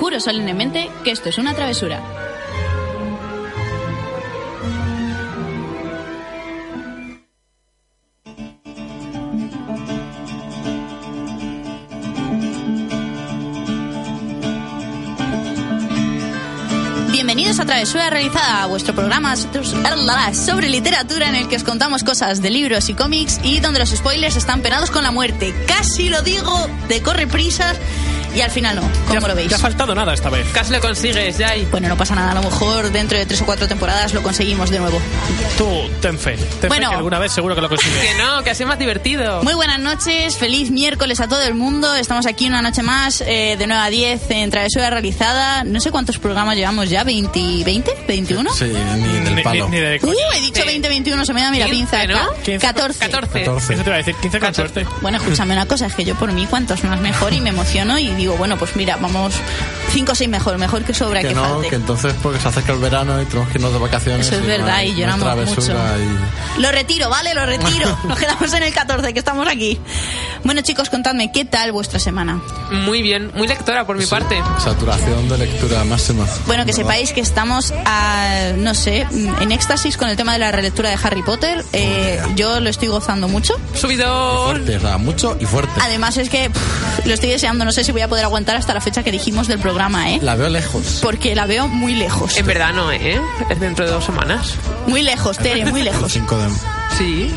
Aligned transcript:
Juro 0.00 0.18
solemnemente 0.18 0.90
que 1.04 1.10
esto 1.10 1.28
es 1.28 1.36
una 1.36 1.52
travesura. 1.52 2.00
Bienvenidos 17.12 17.60
a 17.60 17.66
Travesura 17.66 18.08
Realizada, 18.08 18.66
vuestro 18.68 18.94
programa 18.94 19.36
sobre 19.36 20.70
literatura 20.70 21.28
en 21.28 21.34
el 21.34 21.46
que 21.46 21.56
os 21.56 21.62
contamos 21.62 22.04
cosas 22.04 22.40
de 22.40 22.48
libros 22.48 22.88
y 22.88 22.94
cómics 22.94 23.38
y 23.44 23.60
donde 23.60 23.80
los 23.80 23.90
spoilers 23.90 24.36
están 24.36 24.62
penados 24.62 24.90
con 24.90 25.02
la 25.02 25.10
muerte. 25.10 25.54
Casi 25.66 26.08
lo 26.08 26.22
digo 26.22 26.66
de 26.88 27.02
corre 27.02 27.26
prisas 27.26 27.76
y 28.34 28.40
al 28.40 28.50
final 28.50 28.76
no, 28.76 28.82
¿cómo 29.08 29.26
lo 29.28 29.34
veis? 29.34 29.48
Te 29.48 29.54
ha 29.54 29.58
faltado 29.58 29.94
nada 29.94 30.14
esta 30.14 30.30
vez. 30.30 30.46
Casi 30.52 30.72
lo 30.72 30.80
consigues, 30.80 31.38
ya 31.38 31.50
hay. 31.50 31.64
Bueno, 31.70 31.88
no 31.88 31.96
pasa 31.96 32.14
nada, 32.14 32.32
a 32.32 32.34
lo 32.34 32.42
mejor 32.42 32.90
dentro 32.92 33.18
de 33.18 33.26
tres 33.26 33.40
o 33.42 33.46
cuatro 33.46 33.66
temporadas 33.68 34.14
lo 34.14 34.22
conseguimos 34.22 34.70
de 34.70 34.78
nuevo. 34.78 35.00
Tú, 35.58 35.68
ten 36.00 36.18
fe. 36.18 36.36
Ten 36.60 36.68
Bueno. 36.68 36.86
fe 36.86 36.90
que 36.90 36.96
alguna 36.96 37.18
vez 37.18 37.32
seguro 37.32 37.54
que 37.54 37.60
lo 37.60 37.68
consigues. 37.68 37.98
Que 38.00 38.14
no, 38.22 38.42
que 38.42 38.50
así 38.50 38.62
es 38.62 38.68
más 38.68 38.78
divertido. 38.78 39.42
Muy 39.42 39.54
buenas 39.54 39.78
noches, 39.78 40.36
feliz 40.36 40.70
miércoles 40.70 41.20
a 41.20 41.28
todo 41.28 41.42
el 41.42 41.54
mundo. 41.54 41.94
Estamos 41.94 42.26
aquí 42.26 42.46
una 42.46 42.62
noche 42.62 42.82
más, 42.82 43.20
eh, 43.22 43.56
de 43.58 43.66
9 43.66 43.82
a 43.82 43.90
10 43.90 44.30
en 44.30 44.50
Travesura 44.50 44.90
Realizada. 44.90 45.64
No 45.64 45.80
sé 45.80 45.90
cuántos 45.90 46.18
programas 46.18 46.56
llevamos 46.56 46.88
ya, 46.88 47.04
¿20? 47.04 47.64
¿20? 47.64 48.06
¿21? 48.06 48.52
Sí, 48.52 48.64
ni 48.64 49.00
Ni, 49.02 49.24
del 49.24 49.34
ni- 49.36 49.42
palo. 49.42 49.68
ni 49.68 49.76
de 49.78 50.00
Uh, 50.02 50.12
he 50.36 50.40
dicho 50.40 50.64
20, 50.64 50.88
21, 50.88 51.24
se 51.24 51.32
me 51.34 51.42
da 51.42 51.50
mi 51.50 51.58
la 51.58 51.66
15, 51.66 51.78
pinza 51.98 52.06
¿no? 52.06 52.16
acá. 52.30 52.34
15, 52.44 52.66
14. 52.66 52.98
14. 52.98 53.38
14. 53.40 53.74
Eso 53.74 53.82
te 53.82 53.88
iba 53.90 53.94
a 53.94 53.98
decir, 53.98 54.14
15 54.20 54.40
con 54.40 54.54
suerte. 54.54 54.86
Bueno, 55.02 55.18
escúchame 55.18 55.52
una 55.54 55.66
cosa, 55.66 55.86
es 55.86 55.94
que 55.94 56.04
yo 56.04 56.14
por 56.14 56.32
mí 56.32 56.46
cuantos 56.46 56.82
más 56.84 57.00
mejor 57.00 57.32
y 57.32 57.40
me 57.40 57.50
emociono 57.50 57.98
y 57.98 58.10
digo, 58.20 58.36
bueno, 58.36 58.56
pues 58.56 58.76
mira, 58.76 58.96
vamos 58.96 59.34
5 59.90 60.12
o 60.12 60.14
6 60.14 60.30
mejor, 60.30 60.58
mejor 60.58 60.84
que 60.84 60.94
sobra 60.94 61.20
que, 61.20 61.28
Que 61.28 61.34
no, 61.34 61.42
falte. 61.44 61.68
que 61.68 61.76
entonces 61.76 62.14
porque 62.22 62.38
se 62.38 62.48
acerca 62.48 62.72
el 62.72 62.78
verano 62.78 63.20
y 63.20 63.24
tenemos 63.26 63.48
que 63.50 63.58
irnos 63.58 63.72
de 63.72 63.78
vacaciones. 63.78 64.26
Eso 64.26 64.36
es 64.36 64.46
verdad, 64.46 64.82
y 64.82 64.94
lloramos 64.94 65.36
mucho. 65.46 65.62
Lo 66.58 66.70
retiro, 66.70 67.08
¿vale? 67.08 67.34
Lo 67.34 67.44
retiro. 67.46 67.98
Nos 68.04 68.18
quedamos 68.18 68.52
en 68.52 68.62
el 68.62 68.72
14, 68.72 69.12
que 69.12 69.18
estamos 69.18 69.48
aquí. 69.48 69.78
Bueno, 70.42 70.62
chicos, 70.62 70.88
contadme, 70.90 71.30
¿qué 71.32 71.44
tal 71.44 71.70
vuestra 71.72 71.98
semana? 71.98 72.40
Muy 72.70 73.02
bien, 73.02 73.30
muy 73.34 73.46
lectora 73.46 73.86
por 73.86 73.96
mi 73.96 74.06
parte. 74.06 74.42
Saturación 74.58 75.28
de 75.28 75.38
lectura 75.38 75.84
máxima. 75.84 76.24
Bueno, 76.46 76.64
que 76.64 76.72
¿Verdad? 76.72 76.82
sepáis 76.82 77.12
que 77.12 77.20
estamos, 77.20 77.72
a, 77.84 78.52
no 78.56 78.74
sé, 78.74 79.06
en 79.40 79.52
éxtasis 79.52 79.96
con 79.96 80.08
el 80.08 80.16
tema 80.16 80.32
de 80.32 80.38
la 80.38 80.50
relectura 80.50 80.88
de 80.88 80.96
Harry 81.02 81.22
Potter. 81.22 81.64
Eh, 81.72 82.20
yo 82.36 82.58
lo 82.60 82.70
estoy 82.70 82.88
gozando 82.88 83.28
mucho. 83.28 83.54
Subidón. 83.74 84.46
Fuerte, 84.52 84.76
o 84.76 84.80
sea, 84.80 84.98
mucho 84.98 85.36
y 85.40 85.44
fuerte. 85.44 85.72
Además 85.82 86.16
es 86.16 86.30
que 86.30 86.48
pff, 86.50 87.06
lo 87.06 87.14
estoy 87.14 87.28
deseando, 87.30 87.64
no 87.64 87.72
sé 87.72 87.84
si 87.84 87.92
voy 87.92 88.00
a 88.02 88.08
poder 88.08 88.24
aguantar 88.24 88.56
hasta 88.56 88.72
la 88.74 88.80
fecha 88.80 89.02
que 89.02 89.12
dijimos 89.12 89.46
del 89.46 89.58
programa, 89.58 90.10
¿eh? 90.10 90.18
La 90.22 90.36
veo 90.36 90.48
lejos. 90.48 91.00
Porque 91.02 91.34
la 91.34 91.46
veo 91.46 91.68
muy 91.68 91.94
lejos. 91.94 92.36
En 92.38 92.46
verdad 92.46 92.72
no, 92.72 92.90
¿eh? 92.90 93.20
Es 93.50 93.60
dentro 93.60 93.84
de 93.84 93.90
dos 93.92 94.04
semanas. 94.04 94.54
Muy 94.86 95.02
lejos, 95.02 95.36
Tere, 95.38 95.66
muy 95.66 95.80
El 95.80 95.86
lejos. 95.86 96.10
5 96.20 96.36
de... 96.38 96.48
Sí. 96.98 97.30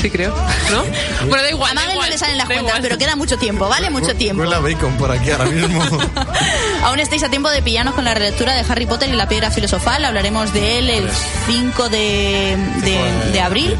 Sí, 0.00 0.10
creo. 0.10 0.34
¿No? 0.70 0.82
Bueno, 1.26 1.42
da 1.42 1.50
igual. 1.50 1.70
A 1.70 1.74
Mabel 1.74 1.96
no 1.98 2.06
le 2.06 2.18
salen 2.18 2.36
las 2.36 2.46
cuentas, 2.46 2.66
igual. 2.68 2.82
pero 2.82 2.98
queda 2.98 3.16
mucho 3.16 3.38
tiempo, 3.38 3.66
¿vale? 3.68 3.88
Mucho 3.90 4.14
tiempo. 4.14 4.42
Huele 4.42 4.54
a 4.56 4.58
bacon 4.60 4.92
por 4.98 5.10
aquí 5.10 5.30
ahora 5.30 5.46
mismo. 5.46 5.82
Aún 6.84 7.00
estáis 7.00 7.22
a 7.22 7.28
tiempo 7.30 7.48
de 7.50 7.62
pillarnos 7.62 7.94
con 7.94 8.04
la 8.04 8.12
relectura 8.14 8.54
de 8.54 8.64
Harry 8.70 8.84
Potter 8.86 9.08
y 9.08 9.12
la 9.12 9.26
piedra 9.28 9.50
filosofal. 9.50 10.04
Hablaremos 10.04 10.52
de 10.52 10.78
él 10.78 10.90
el 10.90 11.08
5 11.46 11.88
de, 11.88 12.56
de- 12.82 13.30
de 13.32 13.40
abril. 13.40 13.74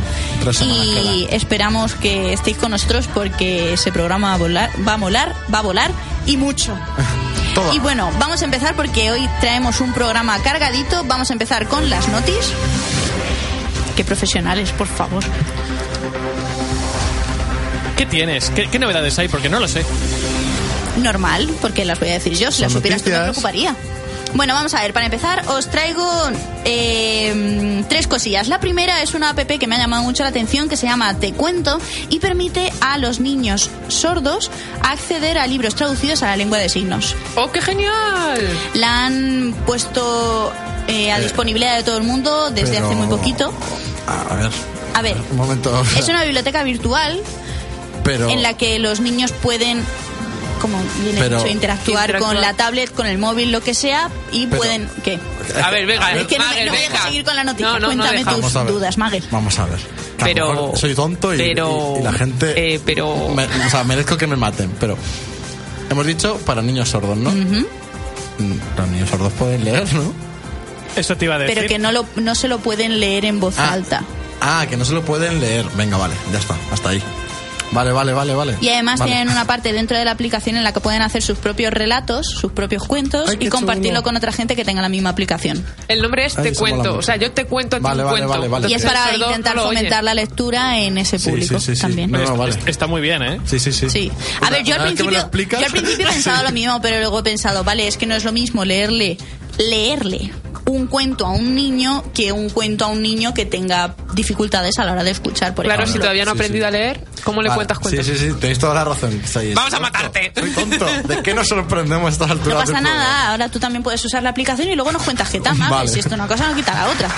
Y 0.62 1.26
esperamos 1.30 1.94
que 1.94 2.32
estéis 2.32 2.56
con 2.56 2.70
nosotros 2.70 3.08
porque 3.12 3.74
ese 3.74 3.90
programa 3.92 4.28
va 4.28 4.34
a 4.34 4.38
volar, 4.38 4.70
va 4.88 4.92
a 4.94 4.96
molar, 4.96 5.34
va 5.52 5.58
a 5.58 5.62
volar 5.62 5.90
y 6.24 6.36
mucho. 6.36 6.76
Toda. 7.54 7.74
Y 7.74 7.78
bueno, 7.78 8.10
vamos 8.18 8.40
a 8.42 8.44
empezar 8.44 8.74
porque 8.74 9.10
hoy 9.10 9.28
traemos 9.40 9.80
un 9.80 9.92
programa 9.92 10.38
cargadito. 10.42 11.04
Vamos 11.04 11.30
a 11.30 11.32
empezar 11.34 11.66
con 11.68 11.88
las 11.90 12.08
notis. 12.08 12.52
Qué 13.96 14.04
profesionales, 14.04 14.72
por 14.72 14.86
favor. 14.86 15.24
¿Qué 18.06 18.18
tienes? 18.18 18.50
¿Qué, 18.50 18.68
qué 18.68 18.78
novedades 18.78 19.18
hay? 19.18 19.26
Porque 19.28 19.48
no 19.48 19.58
lo 19.58 19.66
sé. 19.66 19.84
Normal, 20.98 21.50
porque 21.60 21.84
las 21.84 21.98
voy 21.98 22.10
a 22.10 22.12
decir 22.14 22.34
yo. 22.34 22.52
Si 22.52 22.62
las 22.62 22.72
supieras 22.72 23.02
tú 23.02 23.10
me 23.10 23.18
preocuparía. 23.18 23.74
Bueno, 24.34 24.54
vamos 24.54 24.74
a 24.74 24.82
ver, 24.82 24.92
para 24.92 25.06
empezar 25.06 25.42
os 25.48 25.68
traigo 25.70 26.04
eh, 26.64 27.82
tres 27.88 28.06
cosillas. 28.06 28.48
La 28.48 28.60
primera 28.60 29.02
es 29.02 29.14
una 29.14 29.30
app 29.30 29.38
que 29.46 29.66
me 29.66 29.74
ha 29.76 29.78
llamado 29.78 30.02
mucho 30.04 30.22
la 30.22 30.28
atención 30.28 30.68
que 30.68 30.76
se 30.76 30.86
llama 30.86 31.14
Te 31.18 31.32
Cuento 31.32 31.80
y 32.10 32.18
permite 32.20 32.72
a 32.80 32.98
los 32.98 33.18
niños 33.18 33.70
sordos 33.88 34.50
acceder 34.82 35.38
a 35.38 35.46
libros 35.46 35.74
traducidos 35.74 36.22
a 36.22 36.26
la 36.26 36.36
lengua 36.36 36.58
de 36.58 36.68
signos. 36.68 37.14
¡Oh, 37.34 37.50
qué 37.50 37.60
genial! 37.62 38.40
La 38.74 39.06
han 39.06 39.54
puesto 39.66 40.52
eh, 40.86 41.10
a 41.12 41.18
disponibilidad 41.18 41.76
de 41.76 41.82
todo 41.82 41.96
el 41.98 42.04
mundo 42.04 42.50
desde 42.50 42.74
Pero- 42.74 42.86
hace 42.86 42.94
muy 42.96 43.06
poquito. 43.08 43.52
A 44.06 44.34
ver, 44.36 44.50
A 44.94 45.02
ver, 45.02 45.16
un 45.30 45.36
momento. 45.36 45.76
o 45.80 45.84
sea, 45.84 45.98
es 45.98 46.08
una 46.08 46.22
biblioteca 46.24 46.62
virtual 46.62 47.20
pero, 48.06 48.30
en 48.30 48.42
la 48.42 48.56
que 48.56 48.78
los 48.78 49.00
niños 49.00 49.32
pueden 49.32 49.82
como 50.60 50.78
bien 51.02 51.18
he 51.18 51.20
Pero- 51.20 51.36
dicho, 51.36 51.48
interactuar, 51.50 52.04
Interactuar. 52.06 52.32
con 52.34 52.40
la 52.40 52.54
tablet, 52.54 52.90
con 52.94 53.06
el 53.06 53.18
móvil, 53.18 53.52
lo 53.52 53.60
que 53.60 53.74
sea, 53.74 54.08
y 54.32 54.46
Pero- 54.46 54.56
pueden... 54.56 54.88
¿Qué? 55.04 55.18
A 55.62 55.70
ver, 55.70 55.84
venga, 55.86 56.12
Es 56.12 56.26
que 56.26 56.38
no, 56.38 56.44
Magel, 56.46 56.66
no 56.66 56.72
me 56.72 56.78
venga. 56.80 57.02
seguir 57.04 57.24
con 57.24 57.36
la 57.36 57.44
noticia. 57.44 57.66
No, 57.66 57.72
no, 57.74 57.80
no 57.80 57.86
Cuéntame 57.88 58.18
tus 58.24 58.26
Vamos 58.32 58.56
a 58.56 58.62
ver. 58.64 58.72
dudas, 58.72 58.96
Magel. 58.98 59.24
Vamos 59.30 59.58
a 59.58 59.66
ver. 59.66 59.78
Pero- 60.18 60.72
Soy 60.74 60.94
tonto 60.94 61.34
y, 61.34 61.36
pero- 61.38 61.94
y- 61.96 62.00
y 62.00 62.02
la 62.02 62.12
gente. 62.14 62.74
eh, 62.74 62.80
pero- 62.84 63.28
me- 63.34 63.44
o 63.44 63.70
sea, 63.70 63.84
merezco 63.84 64.16
que 64.16 64.26
me 64.26 64.36
maten, 64.36 64.70
pero. 64.80 64.96
Hemos 65.90 66.06
dicho 66.06 66.38
para 66.46 66.62
niños 66.62 66.88
sordos, 66.88 67.16
¿no? 67.18 67.30
Mm, 67.30 67.64
Los 68.78 68.88
niños 68.88 69.10
sordos 69.10 69.32
pueden 69.34 69.62
leer, 69.64 69.92
¿no? 69.92 70.12
Eso 70.96 71.16
te 71.18 71.26
iba 71.26 71.34
a 71.34 71.38
decir. 71.38 71.54
Pero 71.54 71.68
que 71.68 71.78
no, 71.78 71.92
lo, 71.92 72.06
no 72.16 72.34
se 72.34 72.48
lo 72.48 72.58
pueden 72.60 72.98
leer 72.98 73.26
en 73.26 73.40
voz 73.40 73.58
Ah. 73.58 73.72
alta. 73.72 74.02
Ah, 74.40 74.66
que 74.68 74.76
no 74.78 74.84
se 74.86 74.94
lo 74.94 75.02
pueden 75.02 75.38
leer. 75.40 75.66
Venga, 75.76 75.98
vale, 75.98 76.14
ya 76.32 76.38
está, 76.38 76.56
hasta 76.72 76.88
ahí. 76.88 77.02
Vale, 77.72 77.92
vale, 77.92 78.12
vale, 78.14 78.34
vale. 78.34 78.56
Y 78.60 78.68
además 78.70 79.00
Vale. 79.00 79.12
tienen 79.12 79.28
una 79.28 79.44
parte 79.46 79.72
dentro 79.72 79.98
de 79.98 80.04
la 80.04 80.12
aplicación 80.12 80.56
en 80.56 80.64
la 80.64 80.72
que 80.72 80.80
pueden 80.80 81.02
hacer 81.02 81.22
sus 81.22 81.36
propios 81.38 81.72
relatos, 81.72 82.26
sus 82.26 82.52
propios 82.52 82.84
cuentos 82.84 83.28
Ay, 83.28 83.36
y 83.40 83.48
compartirlo 83.48 83.90
chulo. 84.00 84.02
con 84.02 84.16
otra 84.16 84.32
gente 84.32 84.56
que 84.56 84.64
tenga 84.64 84.80
la 84.80 84.88
misma 84.88 85.10
aplicación. 85.10 85.64
El 85.88 86.00
nombre 86.00 86.24
es 86.24 86.38
Ay, 86.38 86.44
Te 86.44 86.54
Cuento. 86.54 86.96
O 86.96 87.02
sea, 87.02 87.16
yo 87.16 87.32
te 87.32 87.44
cuento, 87.44 87.78
Vale, 87.80 88.02
un 88.02 88.06
vale, 88.10 88.18
cuento. 88.26 88.28
vale, 88.28 88.48
vale. 88.48 88.68
Y 88.70 88.74
es 88.74 88.84
para 88.84 89.14
intentar 89.14 89.56
no 89.56 89.62
lo 89.62 89.68
oye. 89.68 89.76
fomentar 89.78 90.04
la 90.04 90.14
lectura 90.14 90.78
en 90.78 90.96
ese 90.96 91.18
público 91.18 91.58
sí, 91.58 91.66
sí, 91.66 91.76
sí. 91.76 91.82
también. 91.82 92.10
No, 92.10 92.18
no, 92.24 92.36
vale. 92.36 92.52
es- 92.52 92.66
Está 92.66 92.86
muy 92.86 93.00
bien, 93.02 93.22
¿eh? 93.22 93.40
Sí, 93.44 93.58
sí, 93.58 93.72
sí. 93.72 93.90
Sí. 93.90 94.12
A 94.40 94.48
ver, 94.50 94.62
yo 94.64 94.74
al 94.76 94.82
principio, 94.82 95.10
yo 95.12 95.18
al 95.66 95.70
principio 95.72 96.08
he 96.08 96.12
pensado 96.12 96.38
Sí. 96.40 96.44
lo 96.46 96.52
mismo, 96.52 96.80
pero 96.80 96.98
luego 96.98 97.18
he 97.18 97.22
pensado, 97.24 97.62
vale, 97.64 97.86
es 97.88 97.96
que 97.96 98.06
no 98.06 98.14
es 98.14 98.24
lo 98.24 98.32
mismo 98.32 98.64
leerle, 98.64 99.18
leerle 99.58 100.32
un 100.66 100.88
cuento 100.88 101.26
a 101.26 101.30
un 101.30 101.54
niño 101.54 102.02
que 102.12 102.32
un 102.32 102.50
cuento 102.50 102.84
a 102.86 102.88
un 102.88 103.00
niño 103.00 103.32
que 103.32 103.46
tenga 103.46 103.94
dificultades 104.14 104.78
a 104.80 104.84
la 104.84 104.92
hora 104.92 105.04
de 105.04 105.12
escuchar, 105.12 105.54
por 105.54 105.64
Claro, 105.64 105.82
si 105.82 105.90
ejemplo. 105.90 106.02
todavía 106.02 106.24
no 106.24 106.32
ha 106.32 106.34
Sí, 106.34 106.38
aprendido 106.38 106.64
sí. 106.64 106.68
a 106.68 106.70
leer, 106.72 107.04
¿cómo 107.22 107.40
le 107.40 107.48
Vale, 107.48 107.56
cuentas 107.58 107.78
cuentos? 107.78 108.04
Sí, 108.04 108.16
sí, 108.18 108.26
sí, 108.30 108.34
tenéis 108.40 108.58
toda 108.58 108.74
la 108.74 108.84
razón. 108.84 109.22
Soy- 109.24 109.54
Vamos 109.54 109.72
a 109.72 109.78
matarte. 109.78 110.32
Soy 110.36 110.50
tonto. 110.50 110.86
¿De 111.06 111.22
qué 111.22 111.34
nos 111.34 111.46
sorprendemos 111.46 112.06
a 112.06 112.10
estas 112.10 112.30
alturas? 112.32 112.54
No 112.54 112.60
pasa 112.60 112.72
programa? 112.72 112.90
nada, 112.98 113.30
ahora 113.30 113.48
tú 113.48 113.60
también 113.60 113.84
puedes 113.84 114.04
usar 114.04 114.24
la 114.24 114.30
aplicación 114.30 114.68
y 114.68 114.74
luego 114.74 114.90
nos 114.90 115.02
cuentas 115.02 115.30
qué 115.30 115.40
tal, 115.40 115.56
Vale. 115.56 115.88
si 115.88 116.00
esto 116.00 116.14
una 116.16 116.26
cosa 116.26 116.48
no 116.48 116.56
quita 116.56 116.74
la 116.74 116.88
otra. 116.88 117.08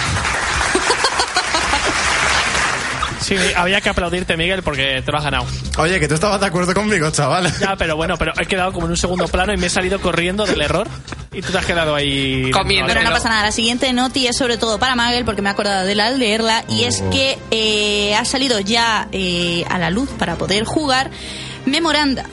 Sí, 3.21 3.37
había 3.57 3.81
que 3.81 3.89
aplaudirte, 3.89 4.37
Miguel, 4.37 4.63
porque 4.63 5.03
te 5.05 5.11
lo 5.13 5.19
has 5.19 5.25
ganado. 5.25 5.45
Oye, 5.79 5.99
que 6.01 6.09
tú 6.09 6.15
estabas 6.15 6.41
de 6.41 6.47
acuerdo 6.47 6.73
conmigo, 6.75 7.11
chaval. 7.11 7.53
Ya, 7.61 7.77
pero 7.77 7.97
bueno, 7.97 8.17
pero 8.17 8.33
he 8.41 8.47
quedado 8.47 8.73
como 8.73 8.87
en 8.87 8.93
un 8.93 8.97
segundo 8.97 9.27
plano 9.29 9.53
y 9.53 9.57
me 9.57 9.67
he 9.67 9.71
salido 9.71 10.01
corriendo 10.01 10.47
del 10.47 10.61
error 10.61 10.87
y 11.33 11.43
tú 11.43 11.51
te 11.53 11.59
has 11.59 11.67
quedado 11.67 11.95
ahí... 11.95 12.51
Comiendo. 12.53 12.93
Pero 12.93 13.03
no 13.05 13.11
pasa 13.11 13.29
nada, 13.29 13.43
la 13.45 13.53
siguiente 13.53 13.93
noti 13.93 14.27
es 14.27 14.37
sobre 14.37 14.57
todo 14.57 14.79
para 14.79 14.95
Magel, 14.97 15.25
porque 15.25 15.43
me 15.43 15.49
he 15.49 15.53
acordado 15.53 15.85
de 15.85 15.95
la 15.95 16.07
al 16.07 16.19
leerla, 16.19 16.65
y 16.69 16.85
es 16.85 17.03
Oh. 17.05 17.11
que 17.11 17.39
eh, 17.51 18.15
ha 18.15 18.25
salido 18.25 18.61
ya 18.61 19.09
eh, 19.13 19.65
a 19.69 19.79
la 19.79 19.91
luz 19.91 20.09
para 20.19 20.37
poder 20.37 20.65
jugar 20.65 21.11
Memoranda. 21.67 22.25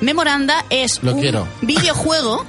Memoranda 0.00 0.64
es 0.68 1.02
Lo 1.02 1.14
un 1.14 1.20
quiero. 1.20 1.46
videojuego 1.62 2.44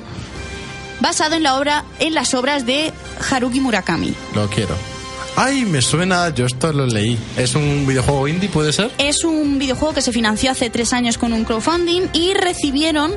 basado 1.00 1.36
en 1.36 1.44
la 1.44 1.56
obra, 1.56 1.84
en 2.00 2.14
las 2.14 2.34
obras 2.34 2.66
de 2.66 2.92
Haruki 3.32 3.60
Murakami. 3.60 4.14
Lo 4.36 4.48
quiero. 4.50 4.76
Ay, 5.36 5.66
me 5.66 5.82
suena, 5.82 6.30
yo 6.30 6.46
esto 6.46 6.72
lo 6.72 6.86
leí. 6.86 7.18
¿Es 7.38 7.56
un 7.56 7.88
videojuego 7.88 8.28
indie, 8.28 8.50
puede 8.50 8.72
ser? 8.72 8.92
Es 9.00 9.24
un 9.24 9.58
videojuego 9.58 9.96
que 9.96 10.02
se 10.02 10.12
financió 10.12 10.52
hace 10.52 10.70
tres 10.70 10.94
años 10.94 11.18
con 11.18 11.34
un 11.34 11.44
crowdfunding 11.44 12.04
y 12.14 12.36
recibieron 12.36 13.12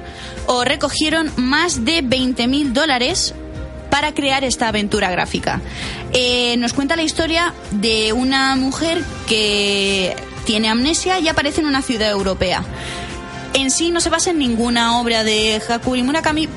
o 0.47 0.65
recogieron 0.65 1.31
más 1.37 1.85
de 1.85 2.01
20 2.03 2.47
mil 2.47 2.73
dólares 2.73 3.35
para 3.91 4.15
crear 4.15 4.45
esta 4.45 4.69
aventura 4.69 5.11
gráfica. 5.11 5.61
Eh, 6.15 6.57
nos 6.57 6.73
cuenta 6.73 6.97
la 6.97 7.03
historia 7.03 7.53
de 7.71 8.15
una 8.15 8.57
mujer 8.57 9.03
que 9.29 10.17
tiene 10.47 10.69
amnesia 10.71 11.19
y 11.21 11.29
aparece 11.29 11.61
en 11.61 11.67
una 11.67 11.83
ciudad 11.83 12.11
europea. 12.11 12.65
En 13.53 13.71
sí 13.71 13.91
no 13.91 14.01
se 14.01 14.09
basa 14.09 14.31
en 14.31 14.39
ninguna 14.39 15.01
obra 15.01 15.23
de 15.23 15.61
Hakuri 15.69 16.03
Murakami, 16.03 16.49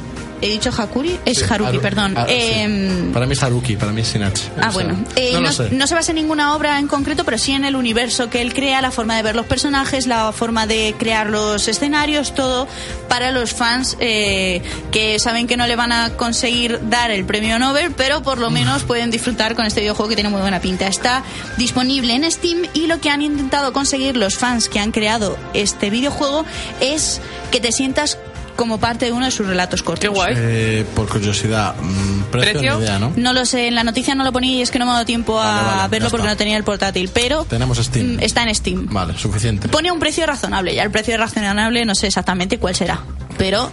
he 0.41 0.47
dicho 0.47 0.71
Hakuri, 0.75 1.19
es 1.25 1.49
Haruki, 1.49 1.77
Haru- 1.77 1.81
perdón. 1.81 2.13
Ah, 2.17 2.25
sí. 2.27 2.33
Em, 2.37 3.11
Para 3.11 3.25
mí 3.25 3.33
es 3.33 3.43
Haruki, 3.43 3.75
para 3.75 3.91
mí 3.91 4.01
es 4.01 4.07
sin 4.07 4.23
H. 4.23 4.43
Ah, 4.61 4.69
bueno. 4.73 4.97
Eh, 5.15 5.37
no 5.39 5.51
sé. 5.51 5.69
no 5.71 5.87
se 5.87 5.95
basa 5.95 6.11
en 6.11 6.15
ninguna 6.15 6.55
obra 6.55 6.79
en 6.79 6.87
concreto, 6.87 7.23
pero 7.25 7.37
sí 7.37 7.51
en 7.53 7.65
el 7.65 7.75
universo 7.75 8.29
que 8.29 8.41
él 8.41 8.53
crea, 8.53 8.81
la 8.81 8.91
forma 8.91 9.15
de 9.15 9.23
ver 9.23 9.35
los 9.35 9.45
personajes, 9.45 10.07
la 10.07 10.31
forma 10.31 10.65
de 10.67 10.95
crear 10.97 11.29
los 11.29 11.67
escenarios, 11.67 12.33
todo 12.35 12.67
para 13.07 13.31
los 13.31 13.53
fans 13.53 13.97
eh, 13.99 14.61
que 14.91 15.19
saben 15.19 15.47
que 15.47 15.57
no 15.57 15.67
le 15.67 15.75
van 15.75 15.91
a 15.91 16.11
conseguir 16.11 16.79
dar 16.89 17.11
el 17.11 17.25
premio 17.25 17.59
Nobel, 17.59 17.91
pero 17.95 18.21
por 18.23 18.37
lo 18.37 18.49
menos 18.49 18.83
pueden 18.83 19.11
disfrutar 19.11 19.55
con 19.55 19.65
este 19.65 19.81
videojuego 19.81 20.09
que 20.09 20.15
tiene 20.15 20.29
muy 20.29 20.41
buena 20.41 20.59
pinta. 20.61 20.87
Está 20.87 21.23
disponible 21.57 22.13
en 22.13 22.29
Steam 22.31 22.63
y 22.73 22.87
lo 22.87 22.99
que 23.01 23.09
han 23.09 23.21
intentado 23.21 23.73
conseguir 23.73 24.15
los 24.17 24.35
fans 24.37 24.69
que 24.69 24.79
han 24.79 24.91
creado 24.91 25.37
este 25.53 25.89
videojuego 25.89 26.45
es 26.81 27.19
que 27.51 27.59
te 27.59 27.71
sientas 27.71 28.17
como 28.59 28.77
parte 28.79 29.05
de 29.05 29.11
uno 29.13 29.23
de 29.25 29.31
sus 29.31 29.47
relatos 29.47 29.81
cortos. 29.81 30.01
Qué 30.01 30.09
guay. 30.09 30.33
Eh, 30.37 30.85
por 30.93 31.07
curiosidad, 31.07 31.75
mm, 31.81 32.23
precio, 32.31 32.51
¿Precio? 32.59 32.75
ni 32.77 32.83
idea, 32.83 32.99
¿no? 32.99 33.13
No 33.15 33.31
lo 33.33 33.45
sé, 33.45 33.67
en 33.69 33.75
la 33.75 33.85
noticia 33.85 34.15
no 34.15 34.25
lo 34.25 34.33
ponía 34.33 34.51
y 34.57 34.61
es 34.61 34.69
que 34.69 34.79
no 34.79 34.85
me 34.85 34.91
ha 34.91 34.95
dado 34.95 35.05
tiempo 35.05 35.39
a 35.39 35.45
Vale, 35.45 35.65
vale, 35.65 35.77
ya 35.81 35.87
verlo 35.87 36.09
porque 36.09 36.23
está. 36.25 36.33
no 36.33 36.37
tenía 36.37 36.57
el 36.57 36.63
portátil, 36.65 37.09
pero 37.13 37.45
Tenemos 37.45 37.77
Steam. 37.77 38.17
mm, 38.17 38.19
está 38.19 38.43
en 38.43 38.53
Steam. 38.53 38.87
Vale, 38.91 39.17
suficiente. 39.17 39.69
Pone 39.69 39.91
un 39.91 39.99
precio 39.99 40.25
razonable, 40.25 40.75
ya 40.75 40.83
el 40.83 40.91
precio 40.91 41.17
razonable 41.17 41.85
no 41.85 41.95
sé 41.95 42.07
exactamente 42.07 42.57
cuál 42.59 42.75
será, 42.75 42.99
pero 43.37 43.71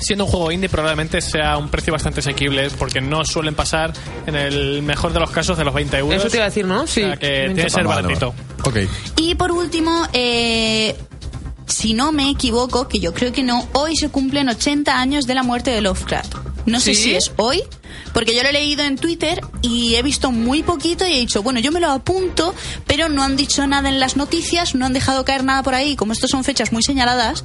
Siendo 0.00 0.26
un 0.26 0.30
juego 0.30 0.52
indie 0.52 0.68
probablemente 0.68 1.20
sea 1.20 1.56
un 1.58 1.70
precio 1.70 1.92
bastante 1.92 2.20
asequible 2.20 2.70
porque 2.78 3.00
no 3.00 3.24
suelen 3.24 3.56
pasar 3.56 3.92
en 4.28 4.36
el 4.36 4.80
mejor 4.82 5.12
de 5.12 5.18
los 5.18 5.28
casos 5.32 5.58
de 5.58 5.64
los 5.64 5.74
20 5.74 5.98
euros. 5.98 6.20
Eso 6.20 6.30
te 6.30 6.36
iba 6.36 6.44
a 6.44 6.48
decir, 6.50 6.66
¿no? 6.66 6.86
Sí. 6.86 7.02
O 7.02 7.06
sea 7.06 7.16
que 7.16 7.26
tiene 7.46 7.64
que 7.64 7.68
ser 7.68 7.84
Vale, 7.84 8.02
baratito. 8.02 8.32
vale. 8.64 8.84
Ok. 8.86 8.90
Y 9.16 9.34
por 9.34 9.50
último, 9.50 10.06
eh, 10.12 10.96
si 11.68 11.94
no 11.94 12.12
me 12.12 12.30
equivoco, 12.30 12.88
que 12.88 12.98
yo 12.98 13.14
creo 13.14 13.32
que 13.32 13.42
no, 13.42 13.68
hoy 13.72 13.96
se 13.96 14.08
cumplen 14.08 14.48
80 14.48 14.98
años 14.98 15.26
de 15.26 15.34
la 15.34 15.42
muerte 15.42 15.70
de 15.70 15.80
Lovecraft. 15.80 16.34
No 16.66 16.80
sé 16.80 16.94
¿Sí? 16.94 17.02
si 17.02 17.14
es 17.14 17.32
hoy, 17.36 17.62
porque 18.12 18.34
yo 18.34 18.42
lo 18.42 18.48
he 18.48 18.52
leído 18.52 18.84
en 18.84 18.96
Twitter 18.96 19.40
y 19.62 19.94
he 19.94 20.02
visto 20.02 20.30
muy 20.30 20.62
poquito 20.62 21.06
y 21.06 21.12
he 21.12 21.18
dicho, 21.18 21.42
bueno, 21.42 21.60
yo 21.60 21.72
me 21.72 21.80
lo 21.80 21.90
apunto, 21.90 22.54
pero 22.86 23.08
no 23.08 23.22
han 23.22 23.36
dicho 23.36 23.66
nada 23.66 23.88
en 23.88 24.00
las 24.00 24.16
noticias, 24.16 24.74
no 24.74 24.86
han 24.86 24.92
dejado 24.92 25.24
caer 25.24 25.44
nada 25.44 25.62
por 25.62 25.74
ahí. 25.74 25.96
Como 25.96 26.12
estas 26.12 26.30
son 26.30 26.44
fechas 26.44 26.72
muy 26.72 26.82
señaladas, 26.82 27.44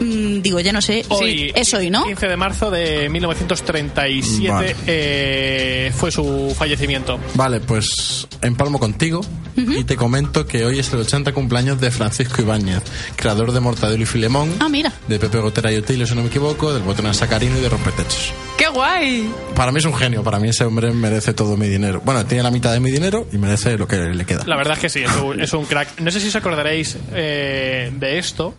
mm, 0.00 0.40
digo, 0.42 0.60
ya 0.60 0.72
no 0.72 0.80
sé. 0.80 1.04
Hoy, 1.08 1.52
es 1.54 1.72
hoy, 1.74 1.90
¿no? 1.90 2.04
15 2.04 2.26
de 2.28 2.36
marzo 2.36 2.70
de 2.70 3.08
1937 3.08 4.48
Vale. 4.52 4.76
eh, 4.86 5.92
fue 5.94 6.10
su 6.10 6.54
fallecimiento. 6.56 7.18
Vale, 7.34 7.60
pues 7.60 8.26
empalmo 8.42 8.78
contigo 8.78 9.20
y 9.56 9.84
te 9.84 9.96
comento 9.96 10.46
que 10.46 10.64
hoy 10.66 10.78
es 10.78 10.92
el 10.92 11.00
80 11.00 11.32
cumpleaños 11.32 11.80
de 11.80 11.90
Francisco 11.90 12.42
Ibáñez, 12.42 12.82
creador 13.16 13.52
de 13.52 13.60
Mortadelo 13.60 14.02
y 14.02 14.06
Filemón, 14.06 14.52
Ah, 14.60 14.68
mira. 14.68 14.92
de 15.08 15.18
Pepe 15.18 15.38
Gotera 15.38 15.72
y 15.72 15.76
Otilio, 15.76 16.06
si 16.06 16.14
no 16.14 16.20
me 16.22 16.28
equivoco, 16.28 16.74
del 16.74 16.82
Botón 16.82 17.12
Sacarino 17.14 17.56
y 17.56 17.60
de 17.62 17.68
Rompetechos. 17.70 18.32
¡Qué 18.58 18.68
guay! 18.68 19.30
Para 19.54 19.72
mí 19.72 19.78
es 19.78 19.84
un 19.86 19.94
genio, 19.94 20.22
para 20.22 20.38
mí 20.38 20.48
ese 20.50 20.64
hombre 20.64 20.92
merece 20.92 21.32
todo 21.32 21.56
mi 21.56 21.68
dinero. 21.68 22.02
Bueno, 22.04 22.24
tiene 22.26 22.42
la 22.42 22.50
mitad 22.50 22.72
de 22.72 22.80
mi 22.80 22.90
dinero 22.90 23.26
y 23.32 23.38
merece 23.38 23.78
lo 23.78 23.88
que 23.88 23.96
le 23.96 24.24
queda. 24.26 24.44
La 24.46 24.56
verdad 24.56 24.74
es 24.74 24.80
que 24.80 24.88
sí, 24.90 25.00
es 25.02 25.14
un, 25.16 25.40
es 25.40 25.52
un 25.54 25.64
crack. 25.64 26.00
No 26.00 26.10
sé 26.10 26.20
si 26.20 26.28
os 26.28 26.36
acordaréis 26.36 26.96
eh, 27.14 27.90
de 27.98 28.18
esto 28.18 28.54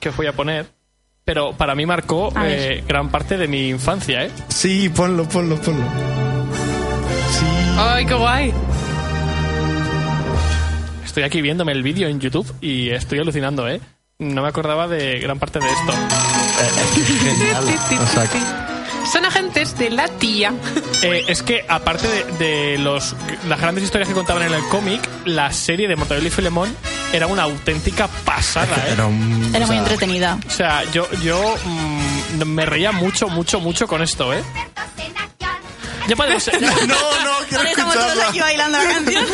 que 0.00 0.08
os 0.08 0.16
voy 0.16 0.26
a 0.26 0.32
poner, 0.32 0.66
pero 1.24 1.52
para 1.52 1.74
mí 1.74 1.86
marcó 1.86 2.32
eh, 2.44 2.82
gran 2.86 3.10
parte 3.10 3.36
de 3.38 3.46
mi 3.48 3.68
infancia, 3.68 4.24
¿eh? 4.24 4.30
Sí, 4.48 4.88
ponlo, 4.88 5.28
ponlo, 5.28 5.56
ponlo. 5.60 5.84
Sí. 7.30 7.46
¡Ay, 7.78 8.06
qué 8.06 8.14
guay! 8.14 8.52
Estoy 11.04 11.24
aquí 11.24 11.42
viéndome 11.42 11.72
el 11.72 11.82
vídeo 11.82 12.08
en 12.08 12.20
YouTube 12.20 12.50
y 12.60 12.90
estoy 12.90 13.18
alucinando, 13.18 13.68
¿eh? 13.68 13.80
No 14.18 14.42
me 14.42 14.48
acordaba 14.48 14.88
de 14.88 15.18
gran 15.18 15.38
parte 15.38 15.58
de 15.58 15.66
esto. 15.66 15.92
Genial. 17.24 17.64
O 18.02 18.06
sea, 18.06 18.26
que- 18.26 18.71
Son 19.10 19.24
agentes 19.24 19.76
de 19.78 19.90
la 19.90 20.08
tía. 20.08 20.52
Eh, 21.04 21.24
es 21.26 21.42
que, 21.42 21.64
aparte 21.68 22.06
de, 22.06 22.24
de 22.38 22.78
los, 22.78 23.16
las 23.48 23.60
grandes 23.60 23.82
historias 23.82 24.06
que 24.08 24.14
contaban 24.14 24.44
en 24.44 24.54
el 24.54 24.62
cómic, 24.68 25.00
la 25.24 25.52
serie 25.52 25.88
de 25.88 25.96
Mortadelo 25.96 26.28
y 26.28 26.30
Filemón 26.30 26.72
era 27.12 27.26
una 27.26 27.42
auténtica 27.42 28.06
pasada, 28.24 28.76
¿eh? 28.86 28.92
era 28.92 29.06
un- 29.06 29.50
Era 29.52 29.66
muy 29.66 29.74
sea, 29.74 29.78
entretenida. 29.82 30.38
O 30.46 30.50
sea, 30.50 30.84
yo, 30.92 31.10
yo 31.24 31.56
mm, 31.64 32.44
me 32.44 32.64
reía 32.66 32.92
mucho, 32.92 33.26
mucho, 33.28 33.58
mucho 33.58 33.88
con 33.88 34.00
esto, 34.00 34.32
¿eh? 34.32 34.44
Ya 36.08 36.16
podemos, 36.16 36.44
ya 36.44 36.52
No, 36.60 36.94
no, 37.24 37.46
quiero 37.48 37.64
Estamos 37.64 37.94
todos 37.94 38.06
escucharla. 38.06 38.28
aquí 38.28 38.40
bailando 38.40 38.78
la 38.78 38.84
canción. 38.84 39.24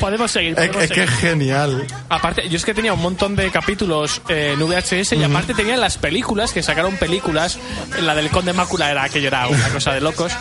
podemos 0.00 0.30
seguir. 0.30 0.50
Es, 0.50 0.56
podemos 0.56 0.82
es 0.84 0.90
que 0.90 1.02
es 1.02 1.10
seguir. 1.10 1.20
genial. 1.30 1.86
Aparte, 2.08 2.48
yo 2.48 2.56
es 2.56 2.64
que 2.64 2.74
tenía 2.74 2.92
un 2.92 3.00
montón 3.02 3.36
de 3.36 3.50
capítulos 3.50 4.20
eh, 4.28 4.54
en 4.54 4.60
VHS 4.66 5.12
y 5.12 5.22
aparte 5.24 5.54
tenía 5.54 5.76
las 5.76 5.96
películas, 5.98 6.52
que 6.52 6.62
sacaron 6.62 6.96
películas. 6.96 7.58
La 8.02 8.14
del 8.14 8.28
Conde 8.30 8.52
Mácula 8.52 8.90
era 8.90 9.04
aquello, 9.04 9.28
era 9.28 9.46
una 9.48 9.68
cosa 9.70 9.92
de 9.92 10.00
locos. 10.00 10.32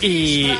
Y 0.00 0.52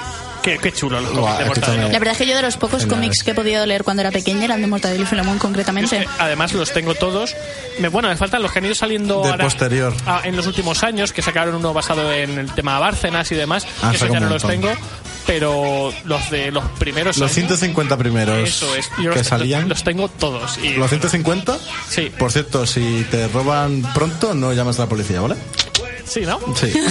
qué, 0.47 0.59
qué 0.59 0.73
chulo 0.73 1.01
los 1.01 1.11
cómics 1.11 1.39
de 1.39 1.45
Mortadelo. 1.45 1.89
La 1.89 1.99
verdad 1.99 2.13
es 2.13 2.19
que 2.19 2.27
yo 2.27 2.37
de 2.37 2.43
los 2.43 2.57
pocos 2.57 2.83
Genial. 2.83 3.01
cómics 3.01 3.23
que 3.25 3.33
he 3.33 3.35
podido 3.35 3.67
leer 3.67 3.83
cuando 3.85 4.01
era 4.03 4.11
pequeña 4.13 4.45
eran 4.45 4.61
de 4.61 4.67
Mortadelo 4.69 5.03
y 5.03 5.07
Filemón 5.07 5.39
concretamente. 5.39 5.97
Yo 5.97 6.03
es 6.03 6.09
que, 6.09 6.23
además 6.23 6.53
los 6.53 6.73
tengo 6.73 6.95
todos. 6.95 7.35
Me, 7.81 7.89
bueno, 7.89 8.09
me 8.09 8.17
faltan 8.17 8.43
los 8.43 8.53
que 8.53 8.61
han 8.61 8.65
ido 8.67 8.75
saliendo 8.75 9.23
De 9.23 9.31
ahora, 9.31 9.45
posterior. 9.45 9.93
ah, 10.07 10.21
en 10.25 10.37
los 10.37 10.47
últimos 10.47 10.83
años, 10.85 11.13
que 11.13 11.21
sacaron 11.23 11.55
uno 11.57 11.73
basado 11.75 12.13
en 12.13 12.39
el 12.39 12.53
tema 12.55 12.75
de 12.75 12.81
Bárcenas 12.81 13.31
y 13.33 13.35
demás. 13.35 13.67
Ah, 13.83 13.91
que 13.91 13.97
esos 13.97 14.11
ya 14.11 14.21
no 14.21 14.29
los 14.31 14.47
tengo. 14.47 14.71
Pero 15.27 15.93
los 16.05 16.31
de 16.31 16.53
los 16.53 16.65
primeros 16.79 17.17
Los 17.19 17.33
años, 17.33 17.49
150 17.49 17.97
primeros 17.97 18.49
Eso 18.49 18.77
es. 18.77 18.89
Yo 19.03 19.11
que 19.11 19.19
los, 19.19 19.27
salían. 19.27 19.69
los 19.69 19.83
tengo 19.83 20.09
todos. 20.09 20.57
Y, 20.59 20.75
¿Los 20.75 20.89
150? 20.89 21.59
Sí. 21.89 22.13
Por 22.17 22.31
cierto, 22.31 22.65
si 22.65 23.05
te 23.11 23.27
roban 23.27 23.83
pronto, 23.93 24.35
no 24.35 24.53
llamas 24.53 24.79
a 24.79 24.83
la 24.83 24.89
policía, 24.89 25.21
¿vale? 25.21 25.35
Sí, 26.07 26.21
¿no? 26.23 26.39
Sí. 26.55 26.73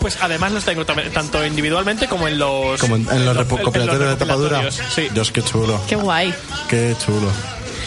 Pues 0.00 0.16
además 0.22 0.50
los 0.52 0.64
tengo 0.64 0.86
tanto 0.86 1.44
individualmente 1.44 2.08
como 2.08 2.26
en 2.26 2.38
los... 2.38 2.80
Como 2.80 2.96
en, 2.96 3.06
en 3.10 3.26
los 3.26 3.36
recopilatorios 3.36 4.08
de 4.08 4.16
tapadura. 4.16 4.70
Sí. 4.70 5.08
Dios, 5.12 5.30
qué 5.30 5.42
chulo. 5.42 5.78
Qué 5.86 5.94
guay. 5.94 6.32
Qué 6.70 6.96
chulo. 7.04 7.30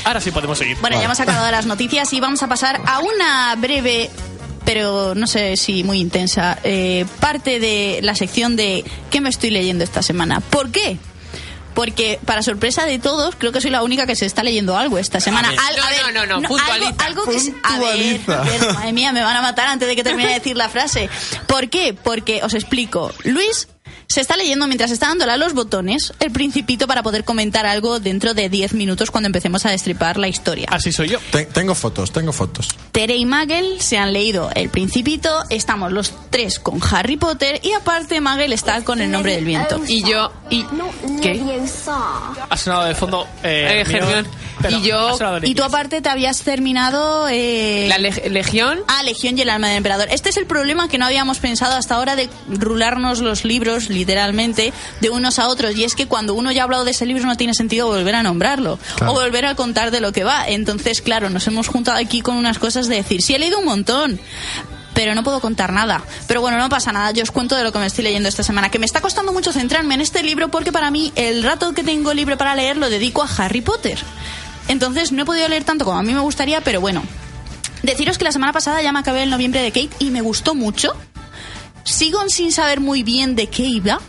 Ahora 0.06 0.22
sí 0.22 0.30
podemos 0.30 0.60
seguir. 0.60 0.78
Bueno, 0.80 0.98
ya 0.98 1.06
hemos 1.06 1.20
acabado 1.20 1.50
las 1.50 1.66
noticias 1.66 2.14
y 2.14 2.20
vamos 2.20 2.44
a 2.44 2.48
pasar 2.48 2.80
a 2.86 3.00
una 3.00 3.56
breve, 3.56 4.12
pero 4.64 5.16
no 5.16 5.26
sé 5.26 5.58
si 5.58 5.84
muy 5.84 6.00
intensa, 6.00 6.60
eh, 6.64 7.06
parte 7.20 7.60
de 7.60 8.00
la 8.04 8.14
sección 8.14 8.56
de 8.56 8.84
¿qué 9.10 9.20
me 9.20 9.30
estoy 9.30 9.50
leyendo 9.50 9.84
esta 9.84 10.04
semana? 10.04 10.40
¿Por 10.40 10.70
qué? 10.70 11.00
Porque, 11.74 12.20
para 12.26 12.44
sorpresa 12.44 12.86
de 12.86 13.00
todos, 13.00 13.36
creo 13.36 13.52
que 13.52 13.60
soy 13.62 13.72
la 13.72 13.82
única 13.84 14.06
que 14.06 14.16
se 14.16 14.26
está 14.26 14.44
leyendo 14.44 14.78
algo 14.78 14.98
esta 14.98 15.20
semana. 15.20 15.50
ver. 15.52 15.60
Al- 15.60 15.76
No, 15.76 16.12
no, 16.12 16.26
no, 16.26 16.26
no, 16.26 16.36
algo, 16.36 16.48
puntualiza. 16.50 17.06
algo 17.06 17.26
que 17.26 17.40
se- 17.40 17.54
a 17.64 17.80
ver, 17.80 18.22
a 18.30 18.42
ver, 18.42 18.74
madre 18.74 18.94
mía, 18.94 19.12
me 19.12 19.22
van 19.24 19.36
a 19.36 19.42
matar 19.42 19.68
antes 19.68 19.88
de 19.88 19.96
que 19.96 20.04
termine 20.04 20.30
de 20.30 20.36
decir 20.36 20.56
la 20.56 20.70
frase. 20.70 21.10
¿Por 21.48 21.70
qué? 21.70 21.94
Porque, 21.94 22.42
os 22.44 22.54
explico, 22.54 23.12
Luis 23.24 23.68
se 24.14 24.22
está 24.22 24.38
leyendo 24.38 24.68
mientras 24.68 24.92
está 24.92 25.08
dándole 25.08 25.32
a 25.32 25.38
los 25.38 25.54
botones 25.54 26.14
el 26.20 26.32
principito 26.32 26.86
para 26.88 27.02
poder 27.02 27.24
comentar 27.24 27.66
algo 27.66 28.00
dentro 28.00 28.34
de 28.36 28.48
10 28.48 28.74
minutos 28.74 29.10
cuando 29.10 29.26
empecemos 29.28 29.66
a 29.66 29.72
destripar 29.72 30.18
la 30.18 30.28
historia. 30.28 30.68
Así 30.70 30.92
soy 30.92 31.10
yo. 31.10 31.20
Te- 31.32 31.46
tengo 31.46 31.74
fotos, 31.74 32.12
tengo 32.12 32.32
fotos. 32.32 32.68
Tere 32.92 33.16
y 33.16 33.26
Magel 33.26 33.82
se 33.82 33.98
han 33.98 34.14
leído 34.14 34.52
El 34.54 34.70
Principito, 34.70 35.44
estamos 35.50 35.92
los 35.92 36.14
tres 36.30 36.60
con 36.60 36.80
Harry 36.92 37.18
Potter 37.18 37.60
y 37.64 37.72
aparte 37.72 38.22
Magel 38.22 38.54
está 38.54 38.84
con 38.84 39.02
El 39.02 39.10
Nombre 39.12 39.34
del 39.36 39.46
Viento. 39.46 39.82
Y 39.88 40.04
yo. 40.04 40.32
Y, 40.52 40.64
¿Qué? 41.22 41.42
Ha 42.50 42.58
sonado 42.58 42.84
de 42.86 42.96
fondo... 42.96 43.28
Eh, 43.44 43.82
Eh, 43.82 43.86
mío, 43.90 43.98
Hermione. 43.98 44.30
pero 44.62 44.78
Y 44.78 44.82
yo- 44.84 45.08
ha 45.10 45.18
sonado 45.18 45.38
en 45.38 45.48
Y 45.48 45.56
tú 45.56 45.64
aparte 45.64 46.02
te 46.02 46.10
habías 46.10 46.42
terminado... 46.42 47.28
eh, 47.30 47.88
La 47.90 47.98
leg- 47.98 48.30
Legión. 48.30 48.80
Ah, 48.88 49.02
Legión 49.04 49.38
y 49.38 49.42
el 49.42 49.50
alma 49.50 49.68
del 49.70 49.78
emperador. 49.78 50.08
Este 50.12 50.30
es 50.30 50.38
el 50.38 50.46
problema 50.46 50.88
que 50.88 50.98
no 50.98 51.06
habíamos 51.06 51.40
pensado 51.40 51.76
hasta 51.76 51.96
ahora 51.96 52.16
de 52.16 52.30
rularnos 52.48 53.20
los 53.20 53.44
libros, 53.46 53.90
literalmente, 54.04 54.74
de 55.00 55.10
unos 55.10 55.40
a 55.40 55.48
otros. 55.48 55.76
Y 55.76 55.86
es 55.86 55.96
que 55.96 56.08
cuando 56.08 56.34
uno 56.34 56.52
ya 56.52 56.62
ha 56.62 56.64
hablado 56.66 56.84
de 56.84 56.92
ese 56.92 57.06
libro 57.06 57.26
no 57.26 57.38
tiene 57.38 57.54
sentido 57.54 57.88
volver 57.88 58.16
a 58.16 58.24
nombrarlo 58.24 58.78
Claro. 58.98 59.14
o 59.14 59.16
volver 59.16 59.46
a 59.46 59.56
contar 59.56 59.92
de 59.92 60.02
lo 60.02 60.12
que 60.12 60.24
va. 60.26 60.46
Entonces, 60.48 61.02
claro, 61.02 61.30
nos 61.30 61.48
hemos 61.48 61.68
juntado 61.70 61.98
aquí 61.98 62.22
con 62.22 62.36
unas 62.36 62.60
cosas 62.60 62.88
de 62.88 62.96
decir, 62.98 63.22
sí 63.22 63.34
he 63.34 63.40
leído 63.40 63.60
un 63.60 63.66
montón. 63.66 64.20
Pero 64.94 65.16
no 65.16 65.24
puedo 65.24 65.40
contar 65.40 65.72
nada. 65.74 66.04
Pero 66.28 66.42
bueno, 66.42 66.58
no 66.60 66.70
pasa 66.70 66.92
nada. 66.92 67.12
Yo 67.12 67.24
os 67.24 67.32
cuento 67.32 67.56
de 67.56 67.64
lo 67.64 67.72
que 67.72 67.80
me 67.80 67.88
estoy 67.88 68.04
leyendo 68.04 68.30
esta 68.30 68.44
semana. 68.44 68.70
Que 68.70 68.78
me 68.78 68.86
está 68.86 69.02
costando 69.02 69.34
mucho 69.34 69.52
centrarme 69.52 69.96
en 69.96 70.02
este 70.02 70.22
libro 70.22 70.50
porque 70.50 70.72
para 70.72 70.92
mí 70.92 71.12
el 71.16 71.42
rato 71.42 71.74
que 71.74 71.84
tengo 71.84 72.14
libre 72.14 72.38
para 72.38 72.54
leer 72.56 72.78
lo 72.78 72.90
dedico 72.90 73.24
a 73.24 73.30
Harry 73.38 73.62
Potter. 73.62 73.98
Entonces 74.68 75.12
no 75.12 75.24
he 75.24 75.26
podido 75.26 75.48
leer 75.48 75.64
tanto 75.64 75.84
como 75.86 75.98
a 75.98 76.04
mí 76.04 76.14
me 76.14 76.20
gustaría, 76.20 76.62
pero 76.62 76.80
bueno, 76.82 77.02
Deciros 77.84 78.18
que 78.18 78.24
la 78.24 78.32
semana 78.32 78.54
pasada 78.54 78.82
ya 78.82 78.94
me 78.94 79.00
acabé 79.00 79.24
el 79.24 79.30
noviembre 79.30 79.62
de 79.62 79.72
Kate 79.72 79.90
y 80.00 80.10
me 80.10 80.22
gustó 80.22 80.56
mucho. 80.56 80.94
Sigo 81.84 82.20
sin 82.30 82.52
saber 82.52 82.80
muy 82.80 83.04
bien 83.04 83.36
de 83.36 83.48
qué 83.48 83.64
iba, 83.64 84.00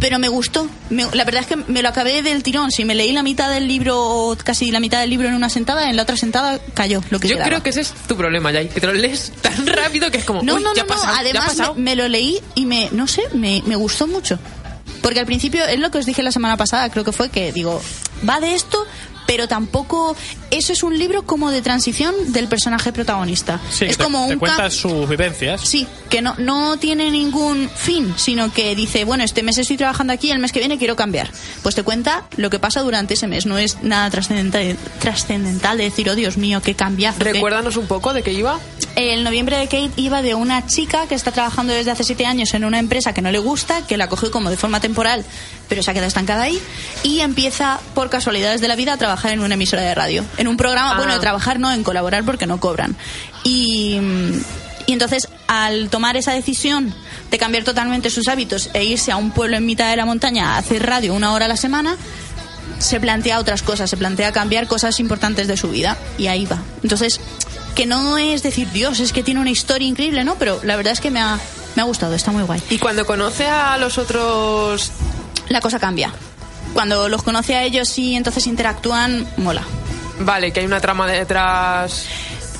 pero 0.00 0.18
me 0.18 0.28
gustó. 0.28 0.68
Me- 0.90 1.06
la 1.14 1.24
verdad 1.24 1.40
es 1.42 1.46
que 1.48 1.56
me 1.56 1.82
lo 1.82 1.88
acabé 1.88 2.22
del 2.22 2.42
tirón. 2.42 2.70
Si 2.70 2.84
me 2.84 2.94
leí 2.94 3.12
la 3.12 3.22
mitad 3.22 3.50
del 3.50 3.66
libro, 3.66 4.36
casi 4.44 4.70
la 4.70 4.78
mitad 4.80 5.00
del 5.00 5.10
libro 5.10 5.26
en 5.28 5.34
una 5.34 5.48
sentada, 5.48 5.88
en 5.90 5.96
la 5.96 6.02
otra 6.02 6.16
sentada 6.16 6.60
cayó 6.74 7.02
lo 7.10 7.18
que 7.18 7.28
Yo 7.28 7.34
quedaba. 7.36 7.48
creo 7.48 7.62
que 7.62 7.70
ese 7.70 7.80
es 7.80 7.92
tu 8.06 8.16
problema, 8.16 8.52
Jay. 8.52 8.68
Que 8.68 8.80
te 8.80 8.86
lo 8.86 8.92
lees 8.94 9.32
tan 9.40 9.66
rápido 9.66 10.10
que 10.10 10.18
es 10.18 10.24
como. 10.24 10.42
No, 10.42 10.60
no, 10.60 10.74
ya 10.74 10.82
no, 10.82 10.88
pasado, 10.88 11.14
ya 11.14 11.20
Además, 11.20 11.56
me, 11.76 11.82
me 11.82 11.96
lo 11.96 12.08
leí 12.08 12.38
y 12.54 12.66
me, 12.66 12.88
no 12.92 13.06
sé, 13.08 13.22
me, 13.34 13.62
me 13.66 13.74
gustó 13.76 14.06
mucho. 14.06 14.38
Porque 15.02 15.20
al 15.20 15.26
principio 15.26 15.64
es 15.64 15.78
lo 15.78 15.90
que 15.90 15.98
os 15.98 16.06
dije 16.06 16.22
la 16.22 16.32
semana 16.32 16.56
pasada, 16.56 16.88
creo 16.90 17.04
que 17.04 17.12
fue 17.12 17.28
que 17.30 17.52
digo, 17.52 17.80
va 18.28 18.40
de 18.40 18.54
esto, 18.54 18.84
pero 19.26 19.48
tampoco 19.48 20.16
eso 20.50 20.72
es 20.72 20.82
un 20.82 20.98
libro 20.98 21.24
como 21.26 21.50
de 21.50 21.62
transición 21.62 22.14
del 22.32 22.48
personaje 22.48 22.92
protagonista. 22.92 23.60
Sí, 23.70 23.84
es 23.86 23.96
te, 23.98 24.04
como 24.04 24.18
te 24.26 24.34
un 24.34 24.38
ca- 24.38 24.38
cuentas 24.38 24.74
sus 24.74 25.08
vivencias. 25.08 25.60
Sí, 25.62 25.86
que 26.08 26.22
no, 26.22 26.34
no 26.38 26.76
tiene 26.78 27.10
ningún 27.10 27.68
fin, 27.74 28.14
sino 28.16 28.52
que 28.52 28.74
dice, 28.76 29.04
bueno, 29.04 29.24
este 29.24 29.42
mes 29.42 29.58
estoy 29.58 29.76
trabajando 29.76 30.12
aquí, 30.12 30.30
el 30.30 30.38
mes 30.38 30.52
que 30.52 30.60
viene 30.60 30.78
quiero 30.78 30.96
cambiar. 30.96 31.30
Pues 31.62 31.74
te 31.74 31.82
cuenta 31.82 32.24
lo 32.36 32.50
que 32.50 32.58
pasa 32.58 32.80
durante 32.82 33.14
ese 33.14 33.26
mes, 33.26 33.46
no 33.46 33.58
es 33.58 33.82
nada 33.82 34.08
trascendental, 34.10 34.76
trascendental 35.00 35.78
de 35.78 35.84
decir, 35.84 36.08
oh 36.10 36.14
Dios 36.14 36.36
mío, 36.36 36.60
qué 36.62 36.74
cambiazo. 36.74 37.20
Recuérdanos 37.20 37.76
un 37.76 37.86
poco 37.86 38.12
de 38.12 38.22
qué 38.22 38.32
iba. 38.32 38.58
el 38.96 39.24
noviembre 39.24 39.56
de 39.58 39.64
Kate 39.64 39.90
iba 39.96 40.22
de 40.22 40.34
una 40.34 40.66
chica 40.66 41.06
que 41.06 41.14
está 41.14 41.32
trabajando 41.32 41.72
desde 41.72 41.90
hace 41.90 42.04
siete 42.04 42.26
años 42.26 42.54
en 42.54 42.64
una 42.64 42.78
empresa 42.78 43.12
que 43.12 43.22
no 43.22 43.30
le 43.30 43.38
gusta, 43.38 43.86
que 43.86 43.96
la 43.96 44.08
cogió 44.08 44.30
como 44.30 44.50
de 44.50 44.56
forma 44.56 44.80
temporal, 44.80 45.24
pero 45.68 45.82
se 45.82 45.90
ha 45.90 45.94
quedado 45.94 46.08
estancada 46.08 46.44
ahí, 46.44 46.60
y 47.02 47.20
empieza, 47.20 47.80
por 47.94 48.10
casualidades 48.10 48.60
de 48.60 48.68
la 48.68 48.76
vida, 48.76 48.92
a 48.94 48.96
trabajar 48.96 49.32
en 49.32 49.40
una 49.40 49.54
emisora 49.54 49.82
de 49.82 49.94
radio. 49.94 50.24
En 50.36 50.48
un 50.48 50.56
programa, 50.56 50.92
Ah. 50.92 50.96
bueno, 50.96 51.12
de 51.14 51.20
trabajar 51.20 51.58
no, 51.60 51.72
en 51.72 51.82
colaborar 51.82 52.24
porque 52.24 52.46
no 52.46 52.58
cobran. 52.58 52.96
Y, 53.44 53.98
y 54.86 54.92
entonces, 54.92 55.28
al 55.48 55.88
tomar 55.90 56.16
esa 56.16 56.32
decisión 56.32 56.94
de 57.30 57.38
cambiar 57.38 57.64
totalmente 57.64 58.10
sus 58.10 58.28
hábitos 58.28 58.70
e 58.72 58.84
irse 58.84 59.10
a 59.12 59.16
un 59.16 59.30
pueblo 59.32 59.56
en 59.56 59.66
mitad 59.66 59.90
de 59.90 59.96
la 59.96 60.04
montaña 60.04 60.54
a 60.54 60.58
hacer 60.58 60.84
radio 60.86 61.14
una 61.14 61.32
hora 61.32 61.46
a 61.46 61.48
la 61.48 61.56
semana, 61.56 61.96
se 62.78 63.00
plantea 63.00 63.38
otras 63.38 63.62
cosas, 63.62 63.88
se 63.90 63.96
plantea 63.96 64.32
cambiar 64.32 64.66
cosas 64.66 65.00
importantes 65.00 65.48
de 65.48 65.56
su 65.56 65.70
vida 65.70 65.96
y 66.18 66.26
ahí 66.26 66.46
va. 66.46 66.58
Entonces, 66.82 67.20
que 67.74 67.86
no 67.86 68.18
es 68.18 68.42
decir, 68.42 68.70
Dios, 68.70 69.00
es 69.00 69.12
que 69.12 69.22
tiene 69.22 69.40
una 69.40 69.50
historia 69.50 69.88
increíble, 69.88 70.24
¿no? 70.24 70.36
Pero 70.36 70.60
la 70.62 70.76
verdad 70.76 70.92
es 70.92 71.00
que 71.00 71.10
me 71.10 71.20
ha, 71.20 71.38
me 71.74 71.82
ha 71.82 71.84
gustado, 71.84 72.14
está 72.14 72.30
muy 72.32 72.42
guay. 72.42 72.62
Y 72.70 72.78
cuando 72.78 73.04
conoce 73.06 73.46
a 73.46 73.76
los 73.78 73.98
otros. 73.98 74.92
La 75.48 75.60
cosa 75.60 75.78
cambia. 75.78 76.12
Cuando 76.72 77.08
los 77.08 77.22
conoce 77.22 77.54
a 77.56 77.62
ellos 77.62 77.96
y 77.98 78.14
entonces 78.14 78.46
interactúan, 78.46 79.26
mola. 79.36 79.62
Vale, 80.20 80.52
que 80.52 80.60
hay 80.60 80.66
una 80.66 80.80
trama 80.80 81.06
detrás. 81.06 82.06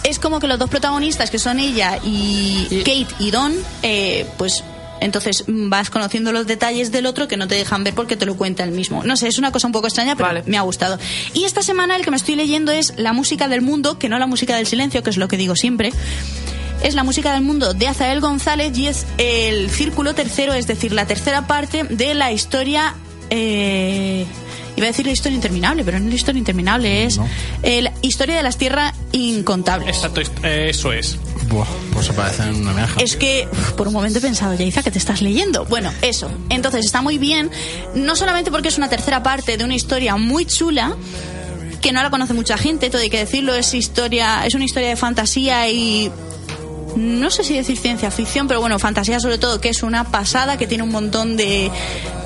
Es 0.04 0.18
como 0.18 0.38
que 0.38 0.46
los 0.46 0.58
dos 0.58 0.70
protagonistas, 0.70 1.30
que 1.30 1.38
son 1.38 1.58
ella 1.58 1.98
y, 2.04 2.82
Kate 2.84 3.08
y 3.18 3.30
Don, 3.30 3.54
eh, 3.82 4.26
pues 4.36 4.62
entonces 5.00 5.44
vas 5.46 5.90
conociendo 5.90 6.32
los 6.32 6.46
detalles 6.46 6.92
del 6.92 7.06
otro 7.06 7.28
que 7.28 7.36
no 7.36 7.48
te 7.48 7.54
dejan 7.54 7.84
ver 7.84 7.94
porque 7.94 8.16
te 8.16 8.24
lo 8.24 8.36
cuenta 8.36 8.64
el 8.64 8.70
mismo. 8.70 9.02
No 9.04 9.16
sé, 9.16 9.28
es 9.28 9.38
una 9.38 9.52
cosa 9.52 9.66
un 9.66 9.72
poco 9.72 9.86
extraña, 9.88 10.16
pero 10.16 10.28
Vale. 10.28 10.42
me 10.46 10.56
ha 10.56 10.62
gustado. 10.62 10.98
Y 11.34 11.44
esta 11.44 11.62
semana 11.62 11.96
el 11.96 12.04
que 12.04 12.10
me 12.10 12.16
estoy 12.16 12.36
leyendo 12.36 12.72
es 12.72 12.94
La 12.96 13.12
música 13.12 13.48
del 13.48 13.62
mundo, 13.62 13.98
que 13.98 14.08
no 14.08 14.18
la 14.18 14.26
música 14.26 14.56
del 14.56 14.66
silencio, 14.66 15.02
que 15.02 15.10
es 15.10 15.16
lo 15.16 15.28
que 15.28 15.36
digo 15.36 15.56
siempre. 15.56 15.92
Es 16.86 16.94
la 16.94 17.02
música 17.02 17.32
del 17.34 17.42
mundo 17.42 17.74
de 17.74 17.88
Azael 17.88 18.20
González 18.20 18.78
y 18.78 18.86
es 18.86 19.06
el 19.18 19.70
círculo 19.70 20.14
tercero, 20.14 20.52
es 20.52 20.68
decir, 20.68 20.92
la 20.92 21.04
tercera 21.04 21.48
parte 21.48 21.82
de 21.82 22.14
la 22.14 22.30
historia. 22.30 22.94
eh, 23.28 24.24
iba 24.76 24.86
a 24.86 24.90
decir 24.90 25.04
la 25.04 25.10
historia 25.10 25.34
interminable, 25.34 25.82
pero 25.84 25.98
no 25.98 26.04
es 26.04 26.10
la 26.10 26.16
historia 26.16 26.38
interminable, 26.38 27.04
es 27.04 27.16
No. 27.18 27.26
eh, 27.64 27.82
la 27.82 27.92
historia 28.02 28.36
de 28.36 28.42
las 28.44 28.56
tierras 28.56 28.94
incontables. 29.10 29.88
Exacto, 29.96 30.20
eh, 30.44 30.68
eso 30.70 30.92
es. 30.92 31.16
Buah, 31.48 31.66
pues 31.92 32.06
se 32.06 32.12
parecen 32.12 32.48
en 32.50 32.56
una 32.56 32.72
meaja. 32.72 33.00
Es 33.00 33.16
que 33.16 33.48
uf, 33.50 33.72
por 33.72 33.88
un 33.88 33.94
momento 33.94 34.20
he 34.20 34.22
pensado, 34.22 34.54
Yaiza, 34.54 34.84
que 34.84 34.92
te 34.92 34.98
estás 34.98 35.22
leyendo. 35.22 35.64
Bueno, 35.64 35.90
eso. 36.02 36.30
Entonces 36.50 36.84
está 36.86 37.02
muy 37.02 37.18
bien, 37.18 37.50
no 37.96 38.14
solamente 38.14 38.52
porque 38.52 38.68
es 38.68 38.78
una 38.78 38.88
tercera 38.88 39.24
parte 39.24 39.56
de 39.56 39.64
una 39.64 39.74
historia 39.74 40.14
muy 40.16 40.44
chula, 40.46 40.94
que 41.80 41.90
no 41.92 42.00
la 42.02 42.10
conoce 42.10 42.32
mucha 42.32 42.56
gente, 42.56 42.90
todo 42.90 43.02
hay 43.02 43.10
que 43.10 43.18
decirlo, 43.18 43.54
es 43.56 43.74
historia, 43.74 44.46
es 44.46 44.54
una 44.54 44.64
historia 44.66 44.90
de 44.90 44.96
fantasía 44.96 45.68
y 45.68 46.12
no 46.96 47.30
sé 47.30 47.44
si 47.44 47.54
decir 47.54 47.76
ciencia 47.76 48.10
ficción, 48.10 48.48
pero 48.48 48.60
bueno, 48.60 48.78
fantasía 48.78 49.20
sobre 49.20 49.38
todo, 49.38 49.60
que 49.60 49.68
es 49.68 49.82
una 49.82 50.04
pasada, 50.04 50.56
que 50.56 50.66
tiene 50.66 50.82
un 50.82 50.90
montón 50.90 51.36
de 51.36 51.70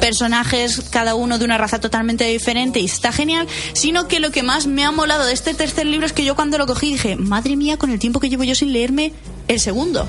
personajes, 0.00 0.82
cada 0.90 1.14
uno 1.14 1.38
de 1.38 1.44
una 1.44 1.58
raza 1.58 1.80
totalmente 1.80 2.24
diferente 2.24 2.80
y 2.80 2.84
está 2.84 3.12
genial, 3.12 3.46
sino 3.72 4.08
que 4.08 4.20
lo 4.20 4.30
que 4.30 4.42
más 4.42 4.66
me 4.66 4.84
ha 4.84 4.90
molado 4.90 5.26
de 5.26 5.32
este 5.32 5.54
tercer 5.54 5.86
libro 5.86 6.06
es 6.06 6.12
que 6.12 6.24
yo 6.24 6.36
cuando 6.36 6.56
lo 6.56 6.66
cogí 6.66 6.92
dije, 6.92 7.16
madre 7.16 7.56
mía, 7.56 7.76
con 7.76 7.90
el 7.90 7.98
tiempo 7.98 8.20
que 8.20 8.28
llevo 8.28 8.44
yo 8.44 8.54
sin 8.54 8.72
leerme 8.72 9.12
el 9.48 9.60
segundo. 9.60 10.06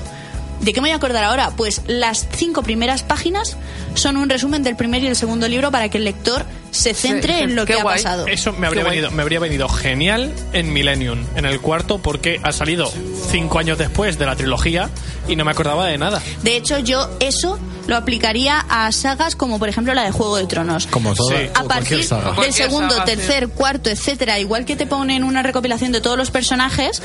¿De 0.60 0.72
qué 0.72 0.80
me 0.80 0.88
voy 0.88 0.92
a 0.92 0.96
acordar 0.96 1.24
ahora? 1.24 1.50
Pues 1.56 1.82
las 1.88 2.28
cinco 2.36 2.62
primeras 2.62 3.02
páginas 3.02 3.56
son 3.94 4.16
un 4.16 4.28
resumen 4.28 4.62
del 4.62 4.76
primer 4.76 5.02
y 5.02 5.08
el 5.08 5.16
segundo 5.16 5.48
libro 5.48 5.72
para 5.72 5.88
que 5.88 5.98
el 5.98 6.04
lector 6.04 6.46
se 6.72 6.92
centre 6.94 7.36
Sí, 7.36 7.42
en 7.44 7.54
lo 7.54 7.64
que 7.64 7.74
ha 7.74 7.84
pasado. 7.84 8.26
Eso 8.26 8.52
me 8.52 8.66
habría, 8.66 8.82
Qué 8.82 8.86
guay. 8.88 8.96
venido, 8.96 9.10
me 9.12 9.22
habría 9.22 9.38
venido 9.38 9.68
genial 9.68 10.32
en 10.52 10.72
Millennium, 10.72 11.24
en 11.36 11.44
el 11.44 11.60
cuarto, 11.60 11.98
porque 11.98 12.40
ha 12.42 12.50
salido 12.50 12.92
cinco 13.30 13.60
años 13.60 13.78
después 13.78 14.18
de 14.18 14.26
la 14.26 14.34
trilogía 14.34 14.90
y 15.28 15.36
no 15.36 15.44
me 15.44 15.50
acordaba 15.52 15.86
de 15.86 15.98
nada. 15.98 16.20
De 16.42 16.56
hecho, 16.56 16.78
yo 16.80 17.08
eso 17.20 17.58
lo 17.86 17.96
aplicaría 17.96 18.58
a 18.68 18.90
sagas 18.90 19.36
como 19.36 19.58
por 19.58 19.68
ejemplo 19.68 19.92
la 19.94 20.02
de 20.04 20.10
Juego 20.12 20.36
de 20.38 20.46
Tronos. 20.46 20.86
Como 20.86 21.14
toda, 21.14 21.36
Sí. 21.38 21.44
A 21.54 21.62
cualquier 21.62 21.68
partir 21.68 22.04
saga. 22.04 22.32
del 22.42 22.52
segundo, 22.52 22.94
saga, 22.96 23.06
sí. 23.06 23.16
tercer, 23.16 23.48
cuarto, 23.50 23.90
etcétera, 23.90 24.40
igual 24.40 24.64
que 24.64 24.74
te 24.74 24.86
ponen 24.86 25.22
una 25.24 25.42
recopilación 25.42 25.92
de 25.92 26.00
todos 26.00 26.16
los 26.16 26.30
personajes, 26.30 27.02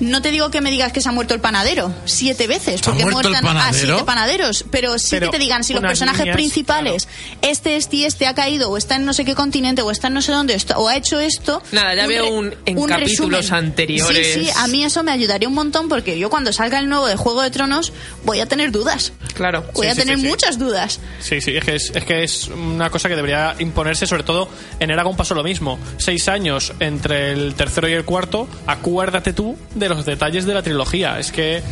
no 0.00 0.22
te 0.22 0.30
digo 0.30 0.50
que 0.50 0.60
me 0.60 0.70
digas 0.70 0.92
que 0.92 1.00
se 1.00 1.08
ha 1.08 1.12
muerto 1.12 1.34
el 1.34 1.40
panadero 1.40 1.92
siete 2.04 2.46
veces, 2.46 2.80
¿Se 2.80 2.90
ha 2.90 2.92
porque 2.92 3.02
muerto 3.04 3.30
muertan 3.30 3.56
a 3.56 3.72
siete 3.72 4.04
panaderos, 4.04 4.64
pero 4.70 4.98
sí 4.98 5.08
Pero 5.10 5.30
que 5.30 5.38
te 5.38 5.42
digan 5.44 5.64
si 5.64 5.72
los 5.74 5.82
personajes 5.82 6.20
líneas, 6.20 6.36
principales, 6.36 7.08
este, 7.42 7.76
este 7.76 7.96
y 7.96 8.04
este 8.04 8.26
ha 8.26 8.34
caído, 8.34 8.70
o 8.70 8.76
está 8.76 8.96
en 8.96 9.04
no 9.04 9.12
sé 9.12 9.24
qué 9.24 9.34
continente, 9.34 9.82
o 9.82 9.90
está 9.90 10.08
en 10.08 10.14
no 10.14 10.22
sé 10.22 10.32
dónde, 10.32 10.56
o 10.76 10.88
ha 10.88 10.96
hecho 10.96 11.18
esto. 11.20 11.62
Nada, 11.72 11.94
ya 11.94 12.06
veo 12.06 12.24
re- 12.24 12.30
un- 12.30 12.54
en 12.66 12.84
capítulos 12.86 13.40
resumen. 13.50 13.64
anteriores. 13.64 14.34
Sí, 14.34 14.44
sí, 14.46 14.50
a 14.56 14.66
mí 14.68 14.84
eso 14.84 15.02
me 15.02 15.12
ayudaría 15.12 15.48
un 15.48 15.54
montón 15.54 15.88
porque 15.88 16.18
yo 16.18 16.30
cuando 16.30 16.52
salga 16.52 16.78
el 16.78 16.88
nuevo 16.88 17.06
de 17.06 17.16
Juego 17.16 17.42
de 17.42 17.50
Tronos 17.50 17.92
voy 18.24 18.40
a 18.40 18.46
tener 18.46 18.70
dudas. 18.72 19.12
Claro. 19.34 19.64
Voy 19.74 19.86
Sí, 19.86 19.90
a 19.90 19.94
sí, 19.94 20.00
tener 20.00 20.16
sí, 20.16 20.22
sí. 20.22 20.28
muchas 20.28 20.58
dudas. 20.58 21.00
Sí, 21.20 21.40
sí, 21.40 21.56
es 21.56 21.64
que 21.64 21.74
es, 21.76 21.92
es 21.94 22.04
que 22.04 22.22
es 22.24 22.48
una 22.48 22.90
cosa 22.90 23.08
que 23.08 23.16
debería 23.16 23.54
imponerse, 23.58 24.06
sobre 24.06 24.22
todo 24.22 24.48
en 24.80 24.90
Eragon 24.90 25.16
pasó 25.16 25.34
lo 25.34 25.42
mismo. 25.42 25.78
Seis 25.98 26.28
años 26.28 26.72
entre 26.80 27.32
el 27.32 27.54
tercero 27.54 27.88
y 27.88 27.92
el 27.92 28.04
cuarto, 28.04 28.48
acuérdate 28.66 29.32
tú 29.32 29.56
de 29.74 29.87
los 29.88 30.04
detalles 30.04 30.46
de 30.46 30.54
la 30.54 30.62
trilogía. 30.62 31.18
Es 31.18 31.32
que 31.32 31.62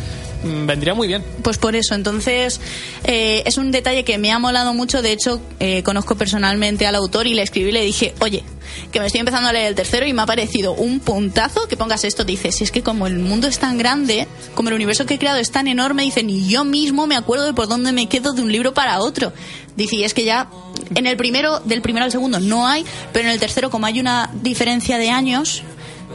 mm, 0.43 0.65
vendría 0.65 0.93
muy 0.93 1.07
bien. 1.07 1.23
Pues 1.43 1.57
por 1.57 1.75
eso, 1.75 1.95
entonces 1.95 2.59
eh, 3.03 3.43
es 3.45 3.57
un 3.57 3.71
detalle 3.71 4.03
que 4.03 4.17
me 4.17 4.31
ha 4.31 4.39
molado 4.39 4.73
mucho. 4.73 5.01
De 5.01 5.11
hecho, 5.11 5.41
eh, 5.59 5.83
conozco 5.83 6.15
personalmente 6.15 6.87
al 6.87 6.95
autor 6.95 7.27
y 7.27 7.33
le 7.33 7.41
escribí 7.41 7.69
y 7.69 7.73
le 7.73 7.83
dije, 7.83 8.13
oye, 8.19 8.43
que 8.91 8.99
me 8.99 9.07
estoy 9.07 9.19
empezando 9.19 9.49
a 9.49 9.53
leer 9.53 9.67
el 9.67 9.75
tercero 9.75 10.05
y 10.05 10.13
me 10.13 10.21
ha 10.21 10.25
parecido 10.25 10.73
un 10.73 10.99
puntazo 10.99 11.67
que 11.67 11.77
pongas 11.77 12.03
esto. 12.03 12.23
Dice, 12.23 12.51
si 12.51 12.63
es 12.63 12.71
que 12.71 12.83
como 12.83 13.07
el 13.07 13.19
mundo 13.19 13.47
es 13.47 13.59
tan 13.59 13.77
grande, 13.77 14.27
como 14.55 14.69
el 14.69 14.75
universo 14.75 15.05
que 15.05 15.15
he 15.15 15.19
creado 15.19 15.39
es 15.39 15.51
tan 15.51 15.67
enorme, 15.67 16.03
dice, 16.03 16.23
ni 16.23 16.47
yo 16.47 16.63
mismo 16.63 17.07
me 17.07 17.15
acuerdo 17.15 17.45
de 17.45 17.53
por 17.53 17.67
dónde 17.67 17.91
me 17.91 18.07
quedo 18.07 18.33
de 18.33 18.41
un 18.41 18.51
libro 18.51 18.73
para 18.73 18.99
otro. 18.99 19.33
Dice, 19.75 19.97
y 19.97 20.03
es 20.03 20.13
que 20.13 20.23
ya 20.23 20.49
en 20.95 21.05
el 21.05 21.17
primero, 21.17 21.59
del 21.59 21.81
primero 21.81 22.05
al 22.05 22.11
segundo 22.11 22.39
no 22.39 22.67
hay, 22.67 22.85
pero 23.13 23.25
en 23.25 23.31
el 23.31 23.39
tercero, 23.39 23.69
como 23.69 23.85
hay 23.85 23.99
una 23.99 24.29
diferencia 24.41 24.97
de 24.97 25.09
años, 25.09 25.63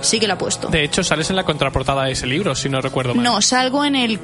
sí 0.00 0.20
que 0.20 0.26
la 0.26 0.34
ha 0.34 0.38
puesto. 0.38 0.68
De 0.68 0.84
hecho, 0.84 1.02
sales 1.02 1.30
en 1.30 1.36
la 1.36 1.44
contraportada 1.44 2.04
de 2.04 2.12
ese 2.12 2.26
libro, 2.26 2.54
si 2.54 2.68
no 2.68 2.80
recuerdo 2.80 3.14
mal. 3.14 3.24
No, 3.24 3.42
salgo 3.42 3.84
en 3.84 3.96
el 3.96 4.18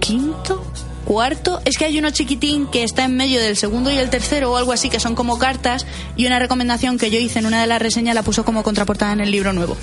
quinto, 0.00 0.64
cuarto. 1.04 1.60
Es 1.64 1.78
que 1.78 1.84
hay 1.86 1.98
uno 1.98 2.10
chiquitín 2.10 2.66
que 2.66 2.82
está 2.82 3.04
en 3.04 3.16
medio 3.16 3.40
del 3.40 3.56
segundo 3.56 3.90
y 3.90 3.96
el 3.96 4.10
tercero 4.10 4.52
o 4.52 4.56
algo 4.56 4.72
así, 4.72 4.90
que 4.90 5.00
son 5.00 5.14
como 5.14 5.38
cartas. 5.38 5.86
Y 6.16 6.26
una 6.26 6.38
recomendación 6.38 6.98
que 6.98 7.10
yo 7.10 7.18
hice 7.18 7.38
en 7.38 7.46
una 7.46 7.60
de 7.60 7.66
las 7.66 7.80
reseñas 7.80 8.14
la 8.14 8.22
puso 8.22 8.44
como 8.44 8.62
contraportada 8.62 9.12
en 9.12 9.20
el 9.20 9.30
libro 9.30 9.52
nuevo. 9.52 9.76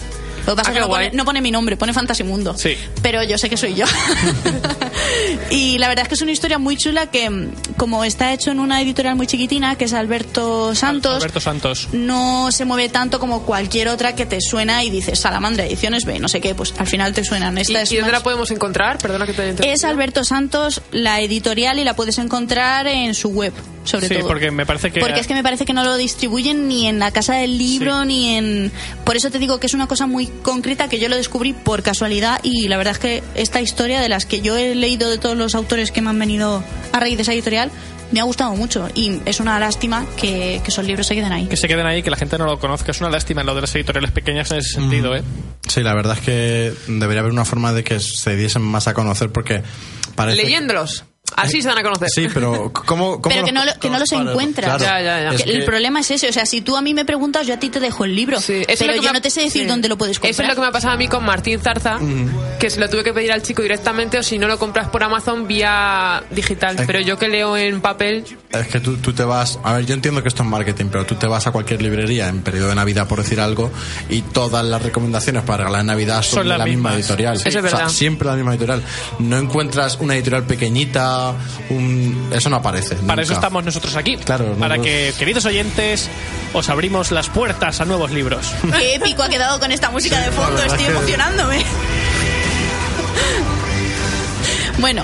Lo 0.46 0.54
que 0.54 0.58
pasa 0.58 0.70
Ah, 0.70 0.74
es 0.74 0.76
que 0.76 0.80
no 0.82 0.88
pone, 0.90 1.12
no 1.12 1.26
pone 1.26 1.42
mi 1.42 1.52
nombre, 1.52 1.78
pone 1.78 1.94
Fantasimundo. 1.94 2.58
Sí. 2.58 2.76
Pero 3.02 3.24
yo 3.24 3.38
sé 3.38 3.50
que 3.50 3.58
soy 3.58 3.76
yo. 3.76 3.86
y 5.50 5.78
la 5.78 5.88
verdad 5.88 6.04
es 6.04 6.10
que 6.10 6.16
es 6.16 6.22
una 6.22 6.32
historia 6.32 6.58
muy 6.58 6.78
chula 6.78 7.08
que, 7.08 7.30
mm, 7.30 7.52
como 7.78 8.04
está 8.04 8.34
hecho 8.34 8.52
en 8.52 8.60
una 8.60 8.82
editorial 8.82 9.16
muy 9.16 9.28
chiquitina, 9.28 9.76
que 9.78 9.86
es 9.86 9.94
Alberto 9.94 10.76
Santos, 10.76 11.16
Alberto 11.18 11.40
Santos. 11.40 11.88
no 11.94 12.52
se 12.52 12.66
mueve 12.66 12.90
tanto 12.90 13.20
como 13.20 13.44
cualquier 13.44 13.88
otra 13.90 14.16
que 14.16 14.26
te 14.26 14.40
suena 14.42 14.84
y 14.84 14.90
dices 14.90 15.20
Salamandra 15.20 15.66
Ediciones 15.66 16.06
B, 16.06 16.20
no 16.20 16.28
sé 16.28 16.42
qué, 16.42 16.56
pues 16.56 16.74
al 16.78 16.88
final 16.88 17.14
te 17.14 17.24
suenan. 17.24 17.58
¿Y, 17.58 17.62
Esta 17.62 17.82
es 17.82 17.92
y 17.92 17.96
dónde 17.98 18.12
más- 18.12 18.20
la 18.20 18.24
podemos 18.24 18.52
encontrar? 18.52 18.98
Perdona 18.98 19.26
que 19.26 19.34
te 19.34 19.42
haya 19.42 19.74
es. 19.74 19.84
Alberto 19.84 20.24
Santos, 20.24 20.82
la 20.92 21.22
editorial, 21.22 21.80
y 21.80 21.84
la 21.84 21.96
puedes 21.96 22.18
encontrar 22.18 22.88
en 22.88 23.14
su 23.14 23.30
web, 23.30 23.54
sobre 23.84 24.08
Sí, 24.08 24.16
todo. 24.16 24.28
porque 24.28 24.52
me 24.52 24.66
parece 24.66 24.92
que- 24.92 25.00
Porque 25.00 25.20
es 25.20 25.28
que 25.28 25.34
me 25.34 25.44
parece 25.44 25.66
que 25.66 25.74
no 25.74 25.84
lo 25.84 25.96
distribuyen 25.98 26.68
ni 26.68 26.88
en 26.88 27.00
la 27.00 27.12
casa 27.12 27.36
del 27.36 27.58
libro, 27.58 28.02
Sí. 28.02 28.08
ni 28.08 28.36
en... 28.36 28.72
Por 29.04 29.16
eso 29.16 29.30
te 29.32 29.40
digo 29.40 29.60
que 29.60 29.68
es 29.68 29.74
una 29.74 29.88
cosa 29.88 30.08
muy 30.08 30.28
concreta 30.28 30.88
que 30.90 31.00
yo 31.00 31.10
lo 31.10 31.16
descubrí 31.18 31.54
por 31.54 31.84
casualidad 31.84 32.40
y 32.44 32.68
la 32.68 32.78
verdad 32.78 32.94
es 32.94 33.00
que 33.00 33.24
esta 33.36 33.62
historia 33.62 34.00
de 34.02 34.10
las 34.10 34.26
que 34.26 34.42
yo 34.42 34.56
he 34.58 34.74
leído 34.76 35.10
de 35.10 35.18
todos 35.18 35.38
los 35.38 35.56
autores 35.56 35.92
que 35.92 36.02
me 36.02 36.10
han 36.10 36.20
venido 36.20 36.64
a 36.92 37.00
raíz 37.00 37.18
de 37.18 37.24
esa 37.24 37.34
editorial 37.34 37.72
me 38.12 38.20
ha 38.20 38.24
gustado 38.24 38.54
mucho 38.56 38.90
y 38.94 39.20
es 39.26 39.40
una 39.40 39.58
lástima 39.60 40.06
que, 40.18 40.62
que 40.64 40.70
esos 40.70 40.86
libros 40.86 41.08
se 41.08 41.16
queden 41.16 41.32
ahí. 41.32 41.48
Que 41.48 41.58
se 41.58 41.68
queden 41.68 41.88
ahí, 41.88 42.04
que 42.04 42.12
la 42.12 42.18
gente 42.18 42.38
no 42.38 42.46
lo 42.46 42.60
conozca. 42.60 42.92
Es 42.92 43.02
una 43.02 43.10
lástima 43.10 43.42
en 43.42 43.48
lo 43.48 43.56
de 43.56 43.62
las 43.62 43.74
editoriales 43.74 44.12
pequeñas 44.12 44.52
en 44.52 44.60
ese 44.60 44.70
sentido, 44.76 45.16
¿eh? 45.16 45.24
Sí, 45.68 45.82
la 45.82 45.96
verdad 45.96 46.18
es 46.20 46.24
que 46.24 46.74
debería 46.88 47.22
haber 47.22 47.32
una 47.32 47.44
forma 47.46 47.74
de 47.74 47.84
que 47.84 48.00
se 48.00 48.36
diesen 48.36 48.62
más 48.62 48.88
a 48.88 48.94
conocer 48.94 49.32
porque 49.32 49.64
parece... 50.16 50.44
Leyéndolos. 50.44 51.06
Así 51.38 51.62
se 51.62 51.68
van 51.68 51.78
a 51.78 51.84
conocer. 51.84 52.10
Sí, 52.10 52.28
pero 52.34 52.72
¿cómo, 52.74 53.22
cómo 53.22 53.34
Pero 53.34 53.46
que 53.46 53.52
no, 53.52 53.66
lo- 53.66 53.74
que 53.80 53.90
no 53.90 54.00
los 54.00 54.10
Vale, 54.10 54.30
encuentras. 54.32 54.78
claro. 54.78 54.84
Ya, 54.84 55.02
ya, 55.02 55.22
ya. 55.24 55.36
Es 55.36 55.44
Que 55.44 55.52
el 55.52 55.60
que- 55.60 55.66
problema 55.66 56.00
es 56.02 56.12
ese, 56.12 56.30
o 56.30 56.34
sea, 56.34 56.46
si 56.46 56.62
tú 56.62 56.76
a 56.78 56.82
mí 56.82 56.94
me 56.94 57.06
preguntas, 57.06 57.46
yo 57.48 57.54
a 57.54 57.58
ti 57.58 57.70
te 57.70 57.80
dejo 57.80 58.06
el 58.06 58.16
libro, 58.16 58.40
Sí, 58.42 58.54
eso 58.62 58.66
es 58.68 58.80
pero 58.80 58.94
lo 58.94 59.00
que 59.00 59.06
yo 59.06 59.12
me 59.14 59.20
no 59.20 59.22
te 59.22 59.30
sé 59.30 59.42
decir 59.42 59.64
sí. 59.64 59.68
dónde 59.68 59.88
lo 59.90 59.98
puedes 59.98 60.18
comprar. 60.20 60.32
Eso 60.32 60.42
es 60.44 60.48
lo 60.50 60.56
que 60.56 60.62
me 60.62 60.68
ha 60.68 60.72
pasado 60.72 60.94
a 60.94 60.98
mí 60.98 61.08
con 61.08 61.24
Martín 61.26 61.60
Zarza, 61.60 62.00
que 62.60 62.70
se 62.70 62.80
lo 62.80 62.90
tuve 62.90 63.04
que 63.04 63.14
pedir 63.14 63.32
al 63.32 63.42
chico 63.42 63.62
directamente 63.62 64.18
o 64.18 64.24
si 64.24 64.38
no 64.38 64.48
lo 64.48 64.58
compras 64.60 64.90
por 64.90 65.04
Amazon 65.04 65.48
vía 65.48 66.24
digital. 66.32 66.76
Pero 66.86 67.00
yo 67.00 67.18
que 67.18 67.28
leo 67.28 67.58
en 67.58 67.82
papel, 67.82 68.26
Es 68.52 68.68
que 68.68 68.80
tú, 68.80 68.98
tú 68.98 69.14
te 69.14 69.24
vas, 69.24 69.60
a 69.64 69.74
ver, 69.74 69.86
yo 69.86 69.94
entiendo 69.94 70.22
que 70.22 70.30
esto 70.30 70.44
es 70.44 70.50
marketing, 70.50 70.86
pero 70.92 71.06
tú 71.06 71.16
te 71.16 71.28
vas 71.28 71.48
a 71.48 71.52
cualquier 71.52 71.82
librería 71.82 72.28
en 72.30 72.42
periodo 72.42 72.70
de 72.70 72.76
Navidad, 72.76 73.08
por 73.08 73.20
decir 73.22 73.40
algo, 73.40 73.72
y 74.10 74.22
todas 74.22 74.64
las 74.66 74.82
recomendaciones 74.82 75.44
para 75.44 75.58
regalar 75.64 75.82
en 75.82 75.88
Navidad 75.88 76.22
son, 76.22 76.40
Son 76.40 76.50
de 76.50 76.58
la 76.58 76.66
misma 76.66 76.94
editorial. 76.96 77.36
Eso 77.36 77.50
es 77.50 77.56
O 77.56 77.62
sea, 77.62 77.62
verdad. 77.62 77.90
siempre 77.90 78.28
la 78.28 78.36
misma 78.36 78.52
editorial. 78.52 78.84
No 79.20 79.38
encuentras 79.38 79.98
una 80.00 80.16
editorial 80.16 80.44
pequeñita, 80.46 81.23
un... 81.70 82.30
eso 82.34 82.50
no 82.50 82.58
aparece. 82.58 82.96
Para 82.96 83.22
eso 83.22 83.34
estamos 83.34 83.64
nosotros 83.64 83.96
aquí. 83.96 84.18
Claro, 84.18 84.54
para 84.56 84.78
que, 84.80 85.14
queridos 85.18 85.46
oyentes, 85.46 86.10
os 86.54 86.70
abrimos 86.70 87.12
las 87.12 87.30
puertas 87.30 87.80
a 87.82 87.86
nuevos 87.86 88.12
libros. 88.12 88.52
Qué 88.78 88.96
épico 88.96 89.24
ha 89.24 89.30
quedado 89.30 89.60
con 89.60 89.72
esta 89.72 89.90
música 89.90 90.20
de 90.20 90.32
fondo, 90.32 90.62
estoy 90.62 90.86
que- 90.86 90.92
emocionándome. 90.92 91.64
bueno, 94.80 95.04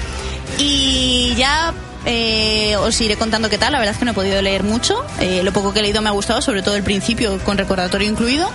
y 0.58 1.34
ya 1.36 1.74
eh, 2.06 2.76
os 2.78 3.00
iré 3.02 3.18
contando 3.18 3.50
qué 3.50 3.58
tal. 3.58 3.72
La 3.72 3.80
verdad 3.80 3.94
es 3.94 4.00
que 4.00 4.06
no 4.06 4.12
he 4.12 4.16
podido 4.16 4.42
leer 4.42 4.64
mucho. 4.64 5.04
Eh, 5.20 5.42
lo 5.44 5.54
poco 5.54 5.74
que 5.74 5.80
he 5.80 5.84
leído 5.84 6.02
me 6.02 6.10
ha 6.10 6.14
gustado, 6.14 6.42
sobre 6.42 6.62
todo 6.62 6.76
el 6.76 6.84
principio, 6.84 7.38
con 7.44 7.58
recordatorio 7.58 8.10
incluido. 8.10 8.50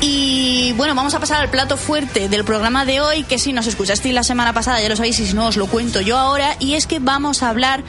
Y 0.00 0.72
bueno, 0.76 0.94
vamos 0.94 1.14
a 1.14 1.20
pasar 1.20 1.40
al 1.40 1.50
plato 1.50 1.76
fuerte 1.76 2.28
del 2.28 2.44
programa 2.44 2.84
de 2.84 3.00
hoy, 3.00 3.24
que 3.24 3.38
si 3.38 3.52
nos 3.52 3.66
escuchasteis 3.66 4.14
la 4.14 4.22
semana 4.22 4.52
pasada, 4.52 4.80
ya 4.80 4.88
lo 4.88 4.96
sabéis, 4.96 5.18
y 5.20 5.26
si 5.26 5.34
no, 5.34 5.46
os 5.46 5.56
lo 5.56 5.66
cuento 5.66 6.00
yo 6.00 6.18
ahora. 6.18 6.56
Y 6.60 6.74
es 6.74 6.86
que 6.86 6.98
vamos 6.98 7.42
a 7.42 7.48
hablar 7.48 7.82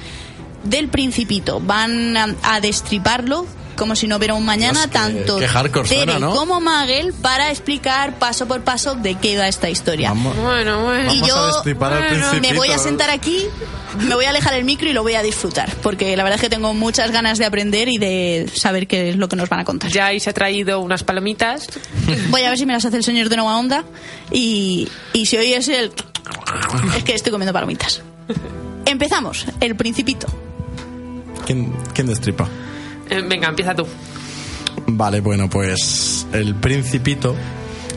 del 0.64 0.88
Principito. 0.90 1.60
Van 1.60 2.16
a, 2.18 2.60
destriparlo 2.62 3.46
como 3.76 3.96
si 3.96 4.08
no 4.08 4.18
hubiera 4.18 4.34
un 4.34 4.46
mañana, 4.46 4.82
Dios, 4.82 4.92
tanto 4.92 5.38
qué 5.38 5.48
hardcore 5.48 5.88
Tere 5.88 6.04
suena, 6.04 6.20
¿no? 6.20 6.36
como 6.36 6.60
Magel 6.62 7.14
para 7.14 7.50
explicar 7.50 8.18
paso 8.18 8.48
por 8.48 8.62
paso 8.62 8.96
de 8.96 9.16
qué 9.16 9.38
va 9.38 9.48
esta 9.48 9.70
historia. 9.70 10.10
Vamos, 10.10 10.36
bueno, 10.38 10.84
bueno. 10.84 11.14
Y 11.14 11.22
vamos 11.22 11.64
yo, 11.64 11.76
bueno. 11.78 12.42
Me 12.42 12.54
voy 12.54 12.70
a 12.70 12.78
sentar 12.78 13.10
aquí, 13.10 13.46
me 14.00 14.16
voy 14.16 14.26
a 14.26 14.30
alejar 14.30 14.54
el 14.54 14.66
micro 14.66 14.90
y 14.90 14.94
lo 14.94 15.04
voy 15.04 15.16
a 15.16 15.22
disfrutar, 15.22 15.72
porque 15.82 16.16
la 16.16 16.24
verdad 16.24 16.38
es 16.38 16.42
que 16.42 16.50
tengo 16.50 16.74
muchas 16.74 17.12
ganas 17.12 17.38
de 17.38 17.46
aprender 17.46 17.88
y 17.90 17.98
de 17.98 18.50
saber 18.54 18.88
qué 18.88 19.10
es 19.10 19.18
lo 19.18 19.28
que 19.28 19.36
nos 19.36 19.50
van 19.50 19.60
a 19.60 19.66
contar. 19.66 19.92
Ya 19.92 20.08
ahí 20.08 20.20
se 20.20 20.30
ha 20.30 20.34
traído 20.34 20.80
unas 20.80 21.04
palomitas. 21.04 21.68
Voy 22.30 22.44
a 22.44 22.50
ver 22.50 22.58
si 22.58 22.66
me 22.66 22.74
las 22.74 22.86
hace 22.86 22.98
el 22.98 23.04
señor 23.04 23.30
de 23.30 23.38
Nueva 23.38 23.58
Onda 23.58 23.84
y, 24.32 24.88
y 25.14 25.26
si 25.26 25.38
hoy 25.38 25.54
es 25.54 25.68
el... 25.68 25.92
Es 26.96 27.04
que 27.04 27.14
estoy 27.14 27.32
comiendo 27.32 27.54
palomitas. 27.54 28.02
Empezamos, 28.86 29.46
el 29.60 29.76
principito. 29.76 30.28
¿Quién, 31.46 31.74
quién 31.94 32.08
destripa? 32.08 32.48
Eh, 33.10 33.24
venga, 33.28 33.48
empieza 33.50 33.76
tú. 33.76 33.86
Vale, 34.88 35.20
bueno, 35.22 35.50
pues 35.50 36.28
el 36.34 36.56
principito 36.56 37.36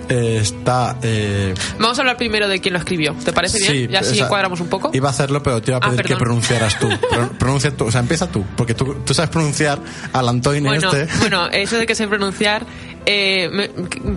eh, 0.09 0.39
está... 0.41 0.97
eh, 1.03 1.53
Vamos 1.79 1.99
a 1.99 2.01
hablar 2.03 2.17
primero 2.17 2.49
de 2.49 2.61
quién 2.61 2.73
lo 2.73 2.79
escribió. 2.79 3.15
¿Te 3.25 3.33
parece 3.33 3.59
bien? 3.59 3.73
Sí, 3.73 3.89
ya 3.93 4.01
así 4.01 4.19
encuadramos 4.19 4.61
un 4.61 4.69
poco. 4.69 4.91
Iba 4.95 5.09
a 5.09 5.11
hacerlo, 5.11 5.43
pero 5.43 5.61
te 5.61 5.71
iba 5.73 5.79
a 5.79 5.81
Ah, 5.85 5.91
pedir 5.91 6.07
que 6.07 6.17
pronunciaras 6.17 6.79
tú. 6.79 6.89
Pro- 7.11 7.31
pronuncia 7.39 7.71
tú, 7.77 7.87
o 7.87 7.91
sea, 7.93 8.01
empieza 8.01 8.27
tú, 8.29 8.45
porque 8.57 8.75
tú, 8.75 8.95
tú 9.05 9.13
sabes 9.13 9.31
pronunciar 9.31 9.79
al 10.13 10.29
Antoine 10.29 10.67
Bueno, 10.67 10.91
este. 10.93 11.13
bueno, 11.19 11.49
eso 11.49 11.77
de 11.77 11.87
que 11.87 11.95
sé 11.95 12.09
pronunciar, 12.09 12.65
eh, 13.11 13.49
me- 13.51 13.69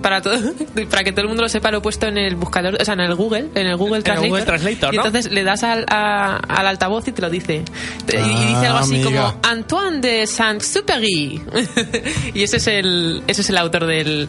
para 0.01 0.21
todo, 0.21 0.37
para 0.89 1.03
que 1.05 1.11
todo 1.13 1.21
el 1.21 1.27
mundo 1.29 1.43
lo 1.43 1.47
sepa, 1.49 1.71
lo 1.71 1.77
he 1.77 1.81
puesto 1.81 2.07
en 2.07 2.17
el 2.17 2.35
buscador, 2.35 2.77
o 2.79 2.83
sea, 2.83 2.93
en 2.95 2.99
el 2.99 3.15
Google, 3.15 3.47
en 3.55 3.67
el 3.67 3.77
Google 3.77 3.97
el 3.97 4.03
Translator. 4.03 4.29
Google 4.29 4.45
Translator, 4.45 4.93
y 4.93 4.97
entonces 4.97 5.31
le 5.31 5.43
das 5.45 5.63
al, 5.63 5.85
a- 5.89 6.35
al 6.37 6.67
altavoz 6.67 7.07
y 7.07 7.13
te 7.13 7.21
lo 7.21 7.29
dice. 7.29 7.63
Y- 8.07 8.11
dice 8.11 8.21
Ah, 8.21 8.67
algo 8.67 8.77
así 8.79 8.95
amiga. 9.01 9.05
como 9.05 9.39
Antoine 9.43 10.01
de 10.01 10.27
Saint-Exupéry. 10.27 11.41
y 12.33 12.43
ese 12.43 12.57
es 12.57 12.67
el, 12.67 13.23
ese 13.27 13.41
es 13.41 13.49
el 13.49 13.57
autor 13.57 13.85
del, 13.85 14.27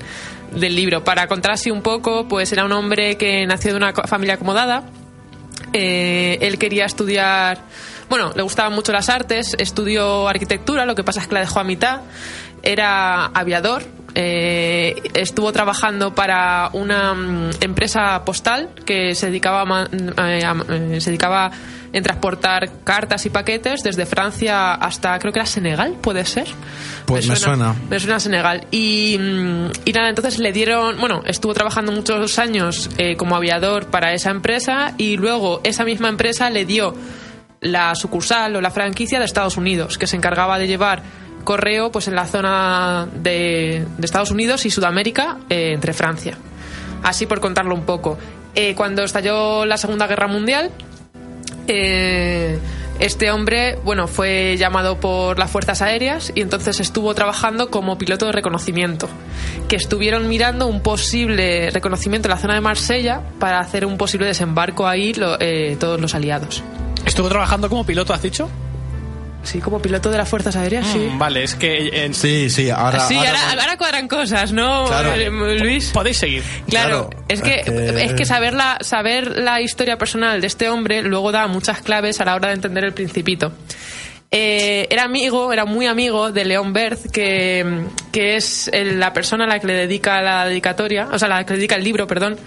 del 0.54 0.76
libro. 0.76 1.02
Para 1.02 1.26
contar 1.26 1.52
así 1.52 1.70
un 1.72 1.82
poco, 1.82 2.28
pues 2.28 2.52
era 2.52 2.64
un 2.64 2.70
hombre 2.72 3.16
que 3.16 3.44
nació 3.46 3.72
de 3.72 3.78
una 3.78 3.92
familia 3.92 4.34
acomodada. 4.34 4.84
Eh, 5.72 6.38
él 6.42 6.58
quería 6.58 6.84
estudiar, 6.84 7.58
bueno, 8.10 8.32
le 8.36 8.42
gustaban 8.42 8.72
mucho 8.74 8.92
las 8.92 9.08
artes, 9.08 9.56
estudió 9.58 10.28
arquitectura, 10.28 10.84
lo 10.84 10.94
que 10.94 11.02
pasa 11.02 11.20
es 11.20 11.26
que 11.28 11.34
la 11.34 11.40
dejó 11.40 11.60
a 11.60 11.64
mitad. 11.64 12.00
Era 12.62 13.26
aviador, 13.26 13.82
eh, 14.14 14.94
estuvo 15.14 15.52
trabajando 15.52 16.14
para 16.14 16.70
una 16.72 17.14
mm, 17.14 17.50
empresa 17.60 18.24
postal 18.24 18.70
que 18.84 19.14
se 19.14 19.26
dedicaba, 19.26 19.62
a 19.62 19.88
eh, 20.30 20.44
a- 20.44 20.56
eh, 20.68 21.00
se 21.00 21.10
dedicaba 21.10 21.50
en 21.94 22.02
transportar 22.02 22.70
cartas 22.84 23.26
y 23.26 23.30
paquetes 23.30 23.82
desde 23.82 24.06
Francia 24.06 24.72
hasta 24.74 25.18
creo 25.18 25.32
que 25.32 25.40
era 25.40 25.46
Senegal, 25.46 25.94
puede 26.00 26.24
ser. 26.24 26.46
Pues 27.04 27.26
me 27.26 27.36
suena. 27.36 27.74
Me 27.90 28.00
suena 28.00 28.16
a 28.16 28.20
Senegal. 28.20 28.66
Y, 28.70 29.18
mm, 29.20 29.66
y 29.84 29.92
nada, 29.92 30.08
entonces 30.08 30.38
le 30.38 30.52
dieron, 30.52 30.98
bueno, 30.98 31.22
estuvo 31.26 31.52
trabajando 31.52 31.92
muchos 31.92 32.38
años 32.38 32.88
eh, 32.96 33.16
como 33.16 33.36
aviador 33.36 33.86
para 33.86 34.14
esa 34.14 34.30
empresa 34.30 34.94
y 34.96 35.16
luego 35.18 35.60
esa 35.64 35.84
misma 35.84 36.08
empresa 36.08 36.48
le 36.50 36.64
dio 36.64 36.94
la 37.60 37.94
sucursal 37.94 38.56
o 38.56 38.60
la 38.60 38.70
franquicia 38.70 39.18
de 39.18 39.24
Estados 39.26 39.56
Unidos, 39.56 39.96
que 39.98 40.06
se 40.06 40.16
encargaba 40.16 40.58
de 40.58 40.66
llevar 40.66 41.02
correo 41.44 41.90
pues 41.92 42.08
en 42.08 42.14
la 42.14 42.26
zona 42.26 43.08
de, 43.14 43.86
Estados 44.02 44.30
Unidos 44.30 44.64
y 44.66 44.70
Sudamérica 44.70 45.38
eh, 45.48 45.72
entre 45.74 45.92
Francia. 45.92 46.36
Así 47.02 47.26
por 47.26 47.40
contarlo 47.40 47.74
un 47.74 47.82
poco. 47.84 48.18
Eh, 48.54 48.74
cuando 48.74 49.02
estalló 49.02 49.64
la 49.64 49.76
Segunda 49.76 50.06
Guerra 50.06 50.26
Mundial, 50.28 50.70
eh, 51.68 52.58
este 52.98 53.30
hombre, 53.30 53.78
bueno, 53.84 54.06
fue 54.06 54.56
llamado 54.58 55.00
por 55.00 55.38
las 55.38 55.50
fuerzas 55.50 55.82
aéreas 55.82 56.30
y 56.34 56.40
entonces 56.42 56.78
estuvo 56.78 57.14
trabajando 57.14 57.70
como 57.70 57.98
piloto 57.98 58.26
de 58.26 58.32
reconocimiento, 58.32 59.08
que 59.68 59.76
estuvieron 59.76 60.28
mirando 60.28 60.66
un 60.66 60.82
posible 60.82 61.70
reconocimiento 61.70 62.28
en 62.28 62.34
la 62.34 62.38
zona 62.38 62.54
de 62.54 62.60
Marsella 62.60 63.22
para 63.40 63.58
hacer 63.58 63.86
un 63.86 63.96
posible 63.96 64.26
desembarco 64.26 64.86
ahí 64.86 65.14
lo- 65.14 65.36
eh, 65.40 65.76
todos 65.80 66.00
los 66.00 66.14
aliados. 66.14 66.62
¿Estuvo 67.04 67.28
trabajando 67.28 67.68
como 67.68 67.84
piloto, 67.84 68.12
has 68.14 68.22
dicho? 68.22 68.48
Sí, 69.44 69.58
como 69.60 69.82
piloto 69.82 70.10
de 70.10 70.18
las 70.18 70.28
fuerzas 70.28 70.54
aéreas, 70.56 70.86
sí. 70.86 70.98
Mm, 70.98 71.18
Vale, 71.18 71.42
es 71.42 71.54
que... 71.56 72.04
en- 72.04 72.14
Sí, 72.14 72.48
sí, 72.48 72.70
ahora... 72.70 73.00
sí, 73.00 73.16
ahora- 73.16 73.48
ahora, 73.50 73.62
ahora 73.62 73.76
cuadran 73.76 74.06
cosas, 74.08 74.52
¿no, 74.52 74.86
Claro. 74.86 75.12
eh, 75.14 75.30
Luis? 75.58 75.90
Podéis 75.92 76.18
seguir. 76.18 76.42
Claro, 76.68 77.10
Claro, 77.10 77.24
es 77.28 77.42
que 77.42 77.54
es 77.60 77.64
que- 77.64 78.04
es 78.04 78.12
que 78.14 78.24
saber 78.24 78.54
la 78.54 78.78
saber 78.80 79.38
la 79.38 79.60
historia 79.60 79.98
personal 79.98 80.40
de 80.40 80.46
este 80.46 80.68
hombre 80.68 81.02
luego 81.02 81.32
da 81.32 81.46
muchas 81.48 81.82
claves 81.82 82.20
a 82.20 82.24
la 82.24 82.34
hora 82.36 82.48
de 82.48 82.54
entender 82.54 82.84
el 82.84 82.92
Principito. 82.92 83.52
Eh, 84.30 84.86
era 84.88 85.02
amigo, 85.02 85.52
era 85.52 85.64
muy 85.66 85.86
amigo 85.86 86.32
de 86.32 86.44
León 86.46 86.72
Berth, 86.72 87.10
que, 87.10 87.82
que 88.12 88.36
es 88.36 88.68
el- 88.72 88.98
la 88.98 89.12
persona 89.12 89.44
a 89.44 89.46
la 89.46 89.58
que 89.58 89.66
le 89.66 89.74
dedica 89.74 90.22
la 90.22 90.46
dedicatoria, 90.46 91.08
o 91.12 91.18
sea, 91.18 91.28
la 91.28 91.44
que 91.44 91.52
le 91.52 91.58
dedica 91.58 91.74
el 91.76 91.84
libro, 91.84 92.06
perdón. 92.06 92.38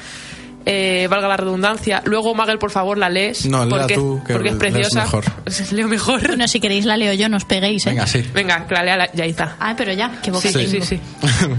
Eh, 0.66 1.08
valga 1.10 1.28
la 1.28 1.38
redundancia. 1.38 2.02
Luego, 2.06 2.34
Magel, 2.34 2.58
por 2.58 2.72
favor, 2.72 2.98
la 2.98 3.10
lees. 3.10 3.46
No, 3.46 3.64
léela 3.66 3.78
porque, 3.82 3.96
tú, 3.96 4.22
que 4.26 4.34
porque 4.34 4.50
es 4.50 4.56
preciosa. 4.56 5.02
mejor. 5.04 5.24
Leo 5.72 5.88
mejor. 5.88 6.28
Bueno, 6.28 6.48
si 6.48 6.60
queréis 6.60 6.86
la 6.86 6.98
leo 6.98 7.14
yo, 7.14 7.30
no 7.30 7.38
os 7.38 7.46
peguéis, 7.46 7.86
¿eh? 7.86 7.90
Venga, 7.92 8.08
sí. 8.08 8.24
Venga, 8.34 8.66
que 8.68 8.74
la 8.74 8.84
lea 8.84 8.98
la- 8.98 9.12
Yaiza. 9.14 9.56
Ay, 9.60 9.76
pero 9.78 9.94
ya, 9.94 10.12
qué 10.24 10.32
boca 10.32 10.48
Sí, 10.48 10.54
sí, 10.66 10.72
tengo. 10.72 10.86
sí, 10.86 10.98
sí. 10.98 11.02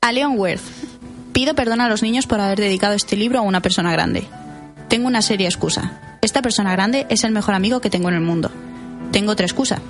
A 0.00 0.12
Leon 0.12 0.38
Worth. 0.38 0.60
Pido 1.32 1.54
perdón 1.54 1.80
a 1.80 1.88
los 1.88 2.02
niños 2.02 2.26
por 2.26 2.40
haber 2.40 2.58
dedicado 2.60 2.94
este 2.94 3.16
libro 3.16 3.38
a 3.38 3.42
una 3.42 3.60
persona 3.60 3.90
grande. 3.92 4.24
Tengo 4.88 5.06
una 5.08 5.22
seria 5.22 5.48
excusa. 5.48 5.92
Esta 6.20 6.42
persona 6.42 6.70
grande 6.72 7.06
es 7.08 7.24
el 7.24 7.32
mejor 7.32 7.54
amigo 7.54 7.80
que 7.80 7.90
tengo 7.90 8.08
en 8.08 8.14
el 8.16 8.20
mundo. 8.20 8.50
Tengo 9.10 9.32
otra 9.32 9.46
excusa. 9.46 9.80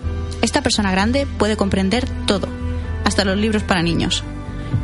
Esta 0.40 0.62
persona 0.62 0.90
grande 0.90 1.27
puede 1.38 1.57
comprender 1.57 2.07
todo, 2.27 2.49
hasta 3.05 3.25
los 3.25 3.37
libros 3.37 3.62
para 3.62 3.83
niños. 3.83 4.23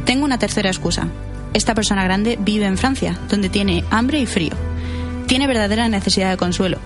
Tengo 0.05 0.25
una 0.25 0.39
tercera 0.39 0.69
excusa. 0.69 1.07
Esta 1.53 1.75
persona 1.75 2.05
grande 2.05 2.39
vive 2.41 2.67
en 2.67 2.79
Francia, 2.79 3.19
donde 3.29 3.49
tiene 3.49 3.85
hambre 3.91 4.21
y 4.21 4.27
frío. 4.27 4.53
Tiene 5.27 5.47
verdadera 5.47 5.89
necesidad 5.89 6.31
de 6.31 6.37
consuelo. 6.37 6.79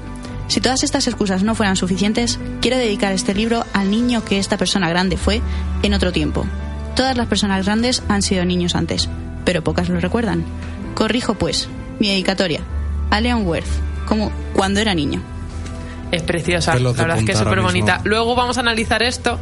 Si 0.48 0.60
todas 0.60 0.82
estas 0.82 1.06
excusas 1.06 1.42
no 1.42 1.54
fueran 1.54 1.76
suficientes, 1.76 2.38
quiero 2.60 2.76
dedicar 2.76 3.12
este 3.12 3.34
libro 3.34 3.64
al 3.72 3.90
niño 3.90 4.24
que 4.24 4.38
esta 4.38 4.56
persona 4.56 4.88
grande 4.88 5.16
fue 5.16 5.40
en 5.82 5.94
otro 5.94 6.12
tiempo. 6.12 6.46
Todas 6.96 7.16
las 7.16 7.26
personas 7.26 7.64
grandes 7.64 8.02
han 8.08 8.22
sido 8.22 8.44
niños 8.44 8.74
antes, 8.74 9.08
pero 9.44 9.64
pocas 9.64 9.88
lo 9.88 10.00
recuerdan. 10.00 10.44
Corrijo 10.94 11.34
pues, 11.34 11.68
mi 11.98 12.08
dedicatoria 12.08 12.60
a 13.10 13.20
Leon 13.20 13.46
Worth, 13.46 13.66
como 14.06 14.30
cuando 14.54 14.80
era 14.80 14.94
niño. 14.94 15.22
Es 16.10 16.22
preciosa, 16.22 16.78
la 16.78 16.92
verdad 16.92 17.18
es 17.18 17.24
que 17.24 17.32
es 17.32 17.38
súper 17.38 17.60
bonita. 17.60 18.00
Luego 18.04 18.36
vamos 18.36 18.56
a 18.58 18.60
analizar 18.60 19.02
esto, 19.02 19.38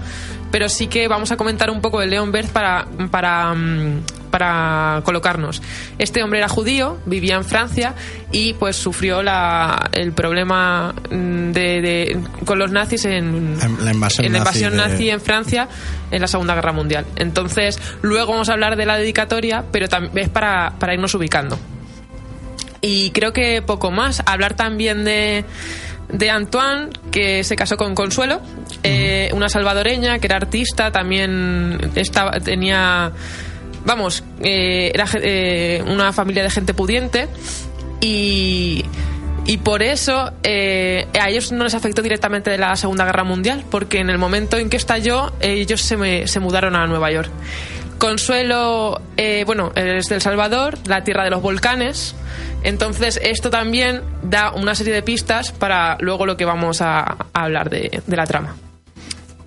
pero 0.52 0.68
sí 0.68 0.86
que 0.86 1.08
vamos 1.08 1.32
a 1.32 1.36
comentar 1.36 1.68
un 1.70 1.80
poco 1.80 1.98
de 1.98 2.06
Leon 2.06 2.30
Berth 2.30 2.50
para, 2.50 2.86
para, 3.10 3.52
mm, 3.54 4.02
para 4.30 5.00
colocarnos. 5.04 5.60
Este 5.98 6.22
hombre 6.22 6.38
era 6.38 6.48
judío, 6.48 6.98
vivía 7.06 7.34
en 7.34 7.44
Francia 7.44 7.94
y 8.30 8.52
pues 8.54 8.76
sufrió 8.76 9.22
la, 9.22 9.90
el 9.92 10.12
problema 10.12 10.94
mm, 11.10 11.50
de, 11.52 11.80
de- 11.82 12.20
con 12.44 12.58
los 12.60 12.70
nazis 12.70 13.04
en, 13.06 13.56
la 13.82 13.92
invasión 13.92 14.26
en 14.26 14.32
la 14.34 14.38
nazi 14.38 14.58
invasión 14.64 14.70
de- 14.72 14.76
nazi 14.76 15.10
en 15.10 15.20
Francia 15.20 15.68
en 16.12 16.20
la 16.20 16.28
Segunda 16.28 16.54
Guerra 16.54 16.72
Mundial. 16.72 17.04
Entonces, 17.16 17.80
luego 18.02 18.32
vamos 18.32 18.48
a 18.48 18.52
hablar 18.52 18.76
de 18.76 18.86
la 18.86 18.96
dedicatoria, 18.98 19.64
pero 19.72 19.88
también 19.88 20.18
es 20.26 20.28
para, 20.28 20.74
para 20.78 20.94
irnos 20.94 21.14
ubicando. 21.14 21.58
Y 22.80 23.10
creo 23.12 23.32
que 23.32 23.62
poco 23.62 23.90
más. 23.90 24.22
Hablar 24.26 24.54
también 24.54 25.04
de, 25.04 25.44
de 26.08 26.30
Antoine, 26.30 26.88
que 27.12 27.44
se 27.44 27.54
casó 27.56 27.76
con 27.76 27.94
Consuelo, 27.94 28.40
eh, 28.82 29.30
una 29.34 29.48
salvadoreña 29.48 30.18
que 30.18 30.26
era 30.26 30.36
artista, 30.36 30.90
también 30.90 31.78
estaba, 31.94 32.32
tenía, 32.40 33.12
vamos, 33.84 34.24
eh, 34.42 34.90
era 34.94 35.06
eh, 35.14 35.82
una 35.86 36.12
familia 36.12 36.42
de 36.42 36.50
gente 36.50 36.74
pudiente 36.74 37.28
y, 38.00 38.84
y 39.46 39.56
por 39.58 39.82
eso 39.82 40.32
eh, 40.42 41.06
a 41.20 41.28
ellos 41.30 41.52
no 41.52 41.64
les 41.64 41.74
afectó 41.74 42.02
directamente 42.02 42.50
de 42.50 42.58
la 42.58 42.74
Segunda 42.76 43.04
Guerra 43.04 43.24
Mundial, 43.24 43.64
porque 43.70 43.98
en 44.00 44.10
el 44.10 44.18
momento 44.18 44.56
en 44.58 44.68
que 44.70 44.76
estalló, 44.76 45.32
ellos 45.40 45.80
se, 45.80 45.96
me- 45.96 46.26
se 46.26 46.40
mudaron 46.40 46.74
a 46.76 46.86
Nueva 46.86 47.10
York. 47.12 47.30
Consuelo, 47.98 49.00
eh, 49.16 49.44
bueno, 49.46 49.70
es 49.76 50.06
del 50.08 50.20
Salvador, 50.20 50.76
la 50.86 51.04
tierra 51.04 51.22
de 51.22 51.30
los 51.30 51.40
volcanes. 51.40 52.16
Entonces, 52.64 53.20
esto 53.22 53.48
también 53.48 54.02
da 54.24 54.50
una 54.50 54.74
serie 54.74 54.92
de 54.92 55.02
pistas 55.02 55.52
para 55.52 55.96
luego 56.00 56.26
lo 56.26 56.36
que 56.36 56.44
vamos 56.44 56.80
a, 56.82 57.16
hablar 57.32 57.70
de 57.70 58.02
la 58.08 58.26
trama. 58.26 58.56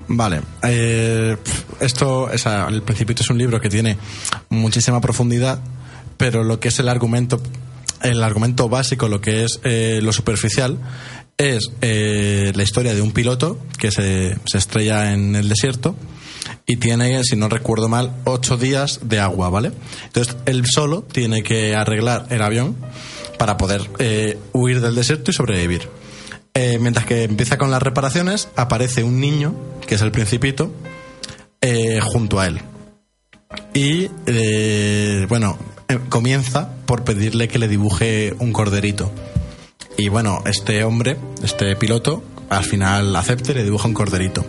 Vale, 0.08 0.42
eh, 0.64 1.36
esto, 1.80 2.30
El 2.32 2.82
Principito 2.84 3.24
es 3.24 3.30
un 3.30 3.38
libro 3.38 3.60
que 3.60 3.70
tiene 3.70 3.98
muchísima 4.50 5.02
profundidad, 5.02 5.60
pero 6.18 6.44
lo 6.44 6.60
que 6.60 6.68
es 6.68 6.80
el 6.80 6.90
argumento, 6.90 7.42
el 8.02 8.24
argumento 8.24 8.70
básico, 8.70 9.08
lo 9.08 9.22
que 9.22 9.44
es 9.44 9.60
eh, 9.64 10.00
lo 10.02 10.14
superficial, 10.14 10.78
es 11.38 11.72
eh, 11.82 12.52
la 12.56 12.64
historia 12.64 12.94
de 12.94 13.02
un 13.02 13.12
piloto 13.12 13.60
que 13.78 13.92
se, 13.92 14.38
se 14.46 14.58
estrella 14.58 15.14
en 15.14 15.36
el 15.36 15.50
desierto 15.50 15.96
y 16.66 16.78
tiene, 16.78 17.24
si 17.24 17.36
no 17.36 17.50
recuerdo 17.50 17.90
mal, 17.90 18.12
ocho 18.24 18.58
días 18.58 19.02
de 19.04 19.20
agua, 19.20 19.50
¿vale? 19.50 19.72
Entonces 20.06 20.36
él 20.46 20.66
solo 20.66 21.02
tiene 21.04 21.44
que 21.44 21.76
arreglar 21.76 22.28
el 22.30 22.42
avión 22.42 22.76
para 23.38 23.58
poder 23.58 23.82
eh, 24.00 24.38
huir 24.54 24.82
del 24.82 24.96
desierto 24.96 25.32
y 25.32 25.34
sobrevivir. 25.34 25.90
Eh, 26.56 26.80
mientras 26.80 27.06
que 27.06 27.24
empieza 27.24 27.58
con 27.58 27.70
las 27.70 27.84
reparaciones, 27.84 28.48
aparece 28.56 29.04
un 29.04 29.20
niño, 29.20 29.54
que 29.86 29.96
es 29.96 30.02
el 30.02 30.12
principito, 30.12 30.72
eh, 31.60 32.00
junto 32.02 32.40
a 32.40 32.48
él. 32.48 32.62
Y, 33.74 34.10
eh, 34.26 35.26
bueno, 35.28 35.58
eh, 35.90 36.00
comienza 36.10 36.70
por 36.86 37.04
pedirle 37.04 37.48
que 37.48 37.60
le 37.60 37.68
dibuje 37.68 38.34
un 38.40 38.54
corderito. 38.54 39.12
Y 39.98 40.10
bueno, 40.10 40.44
este 40.46 40.84
hombre, 40.84 41.18
este 41.44 41.76
piloto, 41.76 42.24
al 42.50 42.64
final 42.64 43.16
acepta 43.16 43.52
y 43.52 43.56
le 43.56 43.64
dibuja 43.64 43.88
un 43.88 43.94
corderito. 43.94 44.46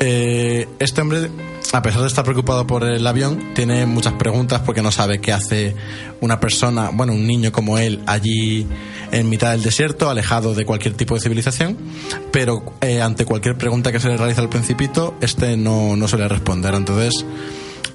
Eh, 0.00 0.68
este 0.78 1.00
hombre, 1.00 1.30
a 1.72 1.82
pesar 1.82 2.00
de 2.00 2.06
estar 2.06 2.24
preocupado 2.24 2.66
por 2.66 2.84
el 2.84 3.06
avión, 3.06 3.52
tiene 3.54 3.86
muchas 3.86 4.14
preguntas 4.14 4.62
porque 4.64 4.82
no 4.82 4.90
sabe 4.90 5.20
qué 5.20 5.32
hace 5.32 5.74
una 6.20 6.40
persona, 6.40 6.90
bueno, 6.92 7.12
un 7.12 7.26
niño 7.26 7.52
como 7.52 7.78
él, 7.78 8.00
allí 8.06 8.66
en 9.12 9.28
mitad 9.28 9.52
del 9.52 9.62
desierto, 9.62 10.08
alejado 10.08 10.54
de 10.54 10.64
cualquier 10.64 10.94
tipo 10.94 11.14
de 11.14 11.20
civilización, 11.20 11.76
pero 12.32 12.62
eh, 12.80 13.02
ante 13.02 13.24
cualquier 13.24 13.56
pregunta 13.56 13.92
que 13.92 14.00
se 14.00 14.08
le 14.08 14.16
realiza 14.16 14.40
al 14.40 14.48
principito, 14.48 15.14
este 15.20 15.56
no, 15.56 15.96
suele 16.08 16.28
responder. 16.28 16.74
Entonces, 16.74 17.24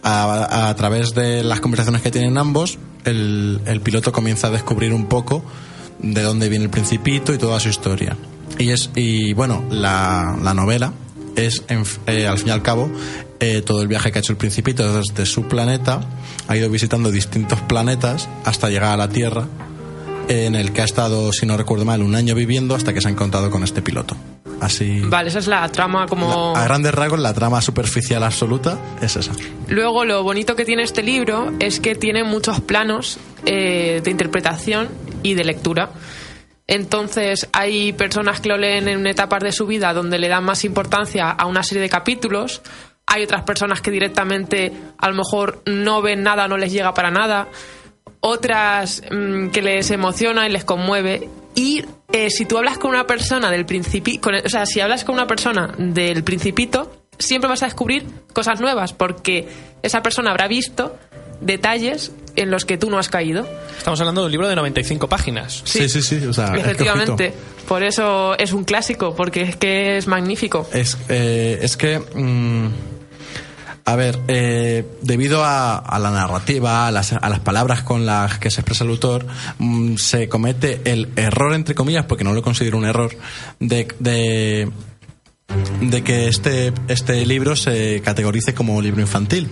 a, 0.04 0.69
a 0.69 0.75
través 0.75 1.15
de 1.15 1.43
las 1.43 1.60
conversaciones 1.60 2.01
que 2.01 2.12
tienen 2.12 2.38
ambos, 2.38 2.78
el, 3.06 3.82
piloto 3.84 4.12
comienza 4.12 4.47
a 4.47 4.51
descubrir 4.51 4.93
un 4.93 5.06
poco 5.06 5.43
de 5.99 6.21
dónde 6.21 6.49
viene 6.49 6.65
el 6.65 6.71
principito 6.71 7.34
y 7.34 7.38
toda 7.38 7.60
su 7.60 7.69
historia. 7.69 8.17
Y 8.58 8.69
es 8.69 8.89
y 8.95 9.34
bueno, 9.34 9.63
la 9.69 10.54
novela 10.56 10.93
es 11.36 11.63
en- 11.67 11.84
eh, 12.08 12.28
al 12.28 12.38
fin 12.38 12.48
y 12.50 12.52
al 12.52 12.62
cabo 12.62 12.89
eh, 13.39 13.62
todo 13.65 13.82
el 13.82 13.88
viaje 13.88 14.12
que 14.12 14.19
ha 14.19 14.21
hecho 14.21 14.32
el 14.32 14.38
principito 14.38 14.93
desde 15.02 15.26
su 15.26 15.43
planeta, 15.48 16.00
ha 16.48 16.56
ido 16.58 16.69
visitando 16.69 17.12
distintos 17.12 17.60
planetas 17.62 18.30
hasta 18.45 18.69
llegar 18.69 18.91
a 18.93 18.98
la 18.98 19.10
Tierra, 19.10 19.45
en 20.28 20.56
el 20.56 20.71
que 20.71 20.82
ha 20.82 20.86
estado, 20.86 21.32
si 21.34 21.45
no 21.45 21.56
recuerdo 21.58 21.86
mal, 21.86 22.02
un 22.02 22.15
año 22.15 22.34
viviendo 22.34 22.74
hasta 22.76 22.93
que 22.93 23.02
se 23.02 23.10
ha 23.10 23.12
encontrado 23.12 23.52
con 23.52 23.63
este 23.63 23.82
piloto. 23.82 24.15
Así, 24.62 25.02
Vale, 25.02 25.28
esa 25.30 25.39
es 25.39 25.48
la 25.48 25.67
trama 25.69 26.08
como... 26.08 26.56
a 26.56 26.63
grandes 26.63 26.93
rasgos, 26.95 27.19
la 27.19 27.34
trama 27.34 27.62
superficial 27.62 28.24
absoluta 28.24 28.80
es 29.02 29.17
esa. 29.17 29.34
Luego, 29.67 30.06
lo 30.06 30.24
bonito 30.24 30.56
que 30.56 30.63
tiene 30.63 30.82
este 30.84 31.04
libro 31.04 31.52
es 31.60 31.82
que 31.82 31.93
tiene 31.93 32.24
muchos 32.24 32.62
planos 32.62 33.17
eh, 33.45 34.00
de 34.04 34.12
interpretación 34.12 34.88
y 35.24 35.34
de 35.34 35.43
lectura. 35.43 35.91
Entonces, 36.67 37.47
hay 37.54 37.93
personas 37.93 38.39
que 38.39 38.49
lo 38.49 38.58
leen 38.58 38.88
en 38.88 39.06
etapas 39.06 39.43
de 39.43 39.51
su 39.51 39.67
vida 39.67 39.93
donde 39.93 40.17
le 40.17 40.28
dan 40.28 40.43
más 40.43 40.65
importancia 40.65 41.30
a 41.30 41.45
una 41.45 41.63
serie 41.63 41.82
de 41.82 41.89
capítulos. 41.89 42.62
Hay 43.06 43.23
otras 43.23 43.43
personas 43.43 43.82
que 43.82 43.91
directamente 43.91 44.73
a 44.97 45.10
lo 45.10 45.15
mejor 45.15 45.62
no 45.65 46.01
ven 46.01 46.23
nada, 46.23 46.47
no 46.47 46.58
les 46.58 46.71
llega 46.71 46.93
para 46.93 47.12
nada. 47.12 47.49
Otras 48.19 49.04
mm, 49.12 49.49
que 49.49 49.62
les 49.62 49.91
emociona 49.91 50.47
y 50.47 50.51
les 50.51 50.65
conmueve. 50.65 51.30
Y 51.54 51.86
eh, 52.12 52.32
si 52.32 52.45
tú 52.45 52.58
hablas 52.58 52.80
con 52.80 52.89
una 52.91 53.06
persona 53.06 53.51
del 53.51 53.65
principito, 53.65 54.30
o 54.43 54.49
sea, 54.49 54.65
si 54.65 54.82
hablas 54.82 55.04
con 55.04 55.15
una 55.15 55.28
persona 55.28 55.73
del 55.78 56.23
principito, 56.23 56.91
siempre 57.19 57.47
vas 57.47 57.62
a 57.62 57.67
descubrir 57.67 58.06
cosas 58.34 58.60
nuevas 58.60 58.93
porque 58.93 59.47
esa 59.84 60.01
persona 60.01 60.32
habrá 60.32 60.47
visto 60.47 60.97
detalles 61.41 62.12
en 62.36 62.52
los 62.52 62.65
que 62.65 62.78
tú 62.78 62.89
no 62.89 62.98
has 62.98 63.10
caído. 63.10 63.48
Estamos 63.78 64.00
hablando 64.00 64.21
de 64.21 64.26
un 64.26 64.32
libro 64.32 64.48
de 64.48 64.56
95 64.56 65.08
páginas. 65.08 65.62
Sí, 65.65 65.89
sí, 65.89 66.02
sí. 66.02 66.26
o 66.26 66.34
sea, 66.34 66.45
es 66.45 66.52
que, 66.52 66.60
Efectivamente. 66.60 67.34
Por 67.67 67.82
eso 67.84 68.38
es 68.38 68.54
un 68.54 68.63
clásico, 68.63 69.15
porque 69.15 69.41
es 69.41 69.56
que 69.56 69.98
es 69.98 70.08
magnífico. 70.08 70.67
Es, 70.71 70.98
eh, 71.10 71.60
es 71.62 71.78
que. 71.78 72.00
mm, 72.00 72.67
a 73.88 73.95
ver, 73.95 74.19
eh, 74.28 74.84
debido 75.04 75.43
a, 75.43 75.78
a 75.78 76.00
la 76.00 76.10
narrativa, 76.10 76.88
a 76.88 76.91
las, 76.91 77.13
a 77.13 77.30
las 77.30 77.39
palabras 77.39 77.84
con 77.84 78.06
las 78.06 78.39
que 78.39 78.50
se 78.50 78.62
expresa 78.62 78.84
el 78.84 78.89
autor, 78.89 79.28
mm, 79.60 79.98
se 79.98 80.28
comete 80.28 80.82
el 80.86 81.10
error, 81.15 81.54
entre 81.54 81.76
comillas, 81.76 82.06
porque 82.06 82.24
no 82.24 82.34
lo 82.34 82.41
considero 82.41 82.80
un 82.80 82.86
error, 82.86 83.15
de, 83.60 83.88
de, 84.00 84.71
de 85.81 86.03
que 86.03 86.27
este, 86.27 86.73
este 86.88 87.25
libro 87.25 87.55
se 87.55 88.01
categorice 88.03 88.53
como 88.53 88.81
libro 88.81 89.01
infantil. 89.01 89.49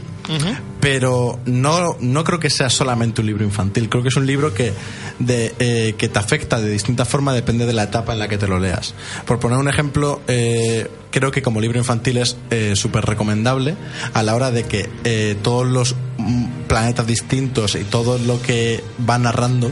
Pero 0.79 1.39
no, 1.45 1.97
no 1.99 2.23
creo 2.23 2.39
que 2.39 2.49
sea 2.49 2.69
solamente 2.69 3.21
un 3.21 3.27
libro 3.27 3.43
infantil, 3.43 3.89
creo 3.89 4.03
que 4.03 4.09
es 4.09 4.15
un 4.15 4.25
libro 4.25 4.53
que, 4.53 4.73
de, 5.19 5.53
eh, 5.59 5.95
que 5.97 6.07
te 6.07 6.19
afecta 6.19 6.61
de 6.61 6.69
distinta 6.69 7.03
forma, 7.03 7.33
depende 7.33 7.65
de 7.65 7.73
la 7.73 7.83
etapa 7.83 8.13
en 8.13 8.19
la 8.19 8.27
que 8.27 8.37
te 8.37 8.47
lo 8.47 8.59
leas. 8.59 8.95
Por 9.25 9.39
poner 9.39 9.57
un 9.57 9.67
ejemplo, 9.67 10.21
eh, 10.27 10.89
creo 11.11 11.31
que 11.31 11.41
como 11.41 11.61
libro 11.61 11.77
infantil 11.77 12.17
es 12.17 12.37
eh, 12.49 12.75
súper 12.75 13.05
recomendable 13.05 13.75
a 14.13 14.23
la 14.23 14.35
hora 14.35 14.51
de 14.51 14.63
que 14.63 14.89
eh, 15.03 15.35
todos 15.41 15.67
los 15.67 15.95
mm, 16.17 16.45
planetas 16.67 17.05
distintos 17.05 17.75
y 17.75 17.83
todo 17.83 18.17
lo 18.17 18.41
que 18.41 18.83
va 19.07 19.17
narrando 19.19 19.71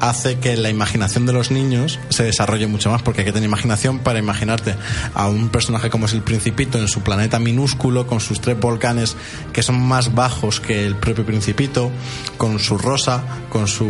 hace 0.00 0.38
que 0.38 0.56
la 0.56 0.70
imaginación 0.70 1.26
de 1.26 1.32
los 1.32 1.50
niños 1.50 1.98
se 2.08 2.24
desarrolle 2.24 2.66
mucho 2.66 2.90
más, 2.90 3.02
porque 3.02 3.20
hay 3.20 3.24
que 3.26 3.32
tener 3.32 3.48
imaginación 3.48 3.98
para 3.98 4.18
imaginarte 4.18 4.74
a 5.14 5.28
un 5.28 5.48
personaje 5.48 5.90
como 5.90 6.06
es 6.06 6.12
el 6.12 6.22
Principito 6.22 6.78
en 6.78 6.88
su 6.88 7.00
planeta 7.00 7.38
minúsculo, 7.38 8.06
con 8.06 8.20
sus 8.20 8.40
tres 8.40 8.58
volcanes 8.58 9.16
que 9.52 9.62
son 9.62 9.80
más 9.80 10.14
bajos 10.14 10.60
que 10.60 10.86
el 10.86 10.96
propio 10.96 11.24
Principito, 11.24 11.90
con 12.36 12.58
su 12.58 12.78
rosa, 12.78 13.22
con 13.48 13.66
su. 13.66 13.86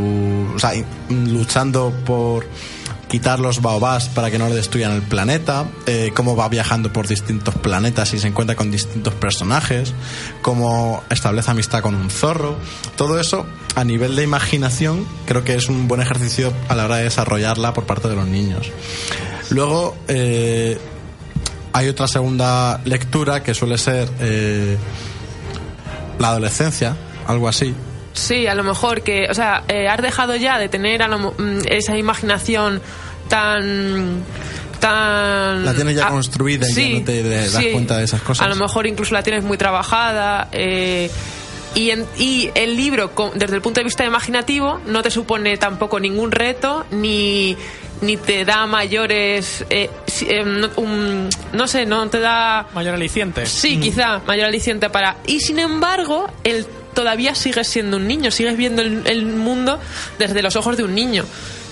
o 0.54 0.58
sea, 0.58 0.72
luchando 1.08 1.92
por 2.04 2.46
quitar 3.08 3.40
los 3.40 3.62
baobás 3.62 4.08
para 4.08 4.30
que 4.30 4.38
no 4.38 4.48
le 4.48 4.54
destruyan 4.54 4.92
el 4.92 5.02
planeta, 5.02 5.66
eh, 5.86 6.12
cómo 6.14 6.36
va 6.36 6.48
viajando 6.48 6.92
por 6.92 7.08
distintos 7.08 7.54
planetas 7.54 8.12
y 8.14 8.18
se 8.18 8.28
encuentra 8.28 8.54
con 8.54 8.70
distintos 8.70 9.14
personajes, 9.14 9.94
cómo 10.42 11.02
establece 11.10 11.50
amistad 11.50 11.80
con 11.80 11.94
un 11.94 12.10
zorro, 12.10 12.56
todo 12.96 13.18
eso 13.18 13.46
a 13.74 13.84
nivel 13.84 14.14
de 14.16 14.24
imaginación 14.24 15.06
creo 15.26 15.44
que 15.44 15.54
es 15.54 15.68
un 15.68 15.88
buen 15.88 16.00
ejercicio 16.00 16.52
a 16.68 16.74
la 16.74 16.84
hora 16.84 16.96
de 16.96 17.04
desarrollarla 17.04 17.72
por 17.72 17.84
parte 17.84 18.08
de 18.08 18.16
los 18.16 18.26
niños. 18.26 18.70
Luego 19.50 19.96
eh, 20.08 20.78
hay 21.72 21.88
otra 21.88 22.08
segunda 22.08 22.80
lectura 22.84 23.42
que 23.42 23.54
suele 23.54 23.78
ser 23.78 24.08
eh, 24.20 24.76
la 26.18 26.28
adolescencia, 26.28 26.96
algo 27.26 27.48
así, 27.48 27.74
Sí, 28.18 28.46
a 28.46 28.54
lo 28.54 28.64
mejor 28.64 29.02
que, 29.02 29.26
o 29.30 29.34
sea, 29.34 29.62
eh, 29.68 29.88
has 29.88 30.00
dejado 30.02 30.34
ya 30.36 30.58
de 30.58 30.68
tener 30.68 31.02
a 31.02 31.08
lo 31.08 31.18
mo- 31.18 31.34
mm, 31.38 31.60
esa 31.68 31.96
imaginación 31.96 32.80
tan 33.28 34.22
tan 34.80 35.64
La 35.64 35.74
tienes 35.74 35.96
ya 35.96 36.06
ah, 36.06 36.10
construida 36.10 36.68
y 36.68 36.72
ya 36.72 36.98
no 37.00 37.04
te 37.04 37.22
das 37.22 37.50
sí. 37.52 37.70
cuenta 37.72 37.96
de 37.98 38.04
esas 38.04 38.22
cosas. 38.22 38.46
A 38.46 38.48
lo 38.48 38.54
mejor 38.56 38.86
incluso 38.86 39.12
la 39.14 39.22
tienes 39.22 39.42
muy 39.42 39.56
trabajada 39.58 40.48
eh, 40.52 41.10
y, 41.74 41.90
en- 41.90 42.06
y 42.16 42.50
el 42.54 42.76
libro, 42.76 43.10
desde 43.34 43.56
el 43.56 43.62
punto 43.62 43.80
de 43.80 43.84
vista 43.84 44.04
imaginativo, 44.04 44.80
no 44.86 45.02
te 45.02 45.10
supone 45.10 45.56
tampoco 45.56 45.98
ningún 46.00 46.30
reto 46.32 46.86
ni 46.90 47.56
ni 48.00 48.16
te 48.16 48.44
da 48.44 48.64
mayores 48.68 49.64
eh, 49.70 49.90
eh, 50.20 50.44
no, 51.52 51.66
sé 51.66 51.84
no 51.84 52.08
te 52.08 52.20
da 52.20 52.68
Mayor 52.72 52.94
aliciente. 52.94 53.44
Sí, 53.46 53.80
quizá 53.80 54.20
mayor 54.24 54.46
aliciente 54.46 54.88
para. 54.88 55.16
Y 55.26 55.40
sin 55.40 55.58
embargo, 55.58 56.30
él 56.44 56.64
todavía 56.98 57.36
sigues 57.36 57.68
siendo 57.68 57.96
un 57.96 58.08
niño, 58.08 58.32
sigues 58.32 58.56
viendo 58.56 58.82
el, 58.82 59.26
mundo 59.26 59.78
desde 60.18 60.42
los 60.42 60.56
ojos 60.56 60.76
de 60.76 60.82
un 60.82 60.96
niño. 60.96 61.24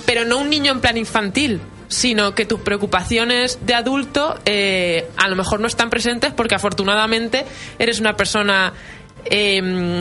Pero 0.06 0.24
no 0.24 0.38
un 0.38 0.48
niño 0.48 0.70
en 0.70 0.80
plan 0.80 0.96
infantil, 0.96 1.60
sino 1.88 2.36
que 2.36 2.46
tus 2.46 2.60
preocupaciones 2.60 3.58
de 3.66 3.74
adulto 3.74 4.38
eh, 4.44 5.08
a 5.16 5.26
lo 5.26 5.34
mejor 5.34 5.58
no 5.58 5.66
están 5.66 5.90
presentes 5.90 6.32
porque 6.32 6.54
afortunadamente 6.54 7.44
eres 7.80 7.98
una 7.98 8.16
persona. 8.16 8.72
eh, 9.24 9.98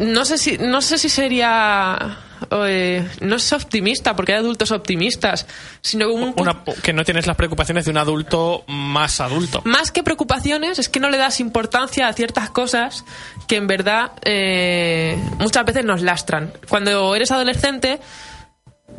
no 0.00 0.24
sé 0.24 0.38
si 0.38 0.58
no 0.58 0.80
sé 0.82 0.98
si 0.98 1.08
sería 1.08 2.18
eh, 2.52 3.06
no 3.20 3.36
es 3.36 3.52
optimista, 3.52 4.16
porque 4.16 4.32
hay 4.32 4.38
adultos 4.38 4.70
optimistas, 4.70 5.46
sino 5.82 6.10
un 6.12 6.32
Una- 6.36 6.64
que 6.82 6.92
no 6.92 7.04
tienes 7.04 7.26
las 7.26 7.36
preocupaciones 7.36 7.84
de 7.84 7.90
un 7.90 7.98
adulto 7.98 8.64
más 8.66 9.20
adulto. 9.20 9.60
más 9.64 9.90
que 9.92 10.02
preocupaciones, 10.02 10.78
es 10.78 10.88
que 10.88 11.00
no 11.00 11.10
le 11.10 11.18
das 11.18 11.40
importancia 11.40 12.08
a 12.08 12.12
ciertas 12.12 12.50
cosas 12.50 13.04
que 13.46 13.56
en 13.56 13.66
verdad 13.66 14.12
eh, 14.24 15.18
muchas 15.38 15.64
veces 15.66 15.84
nos 15.84 16.00
lastran. 16.02 16.52
Cuando 16.68 17.14
eres 17.14 17.30
adolescente, 17.30 18.00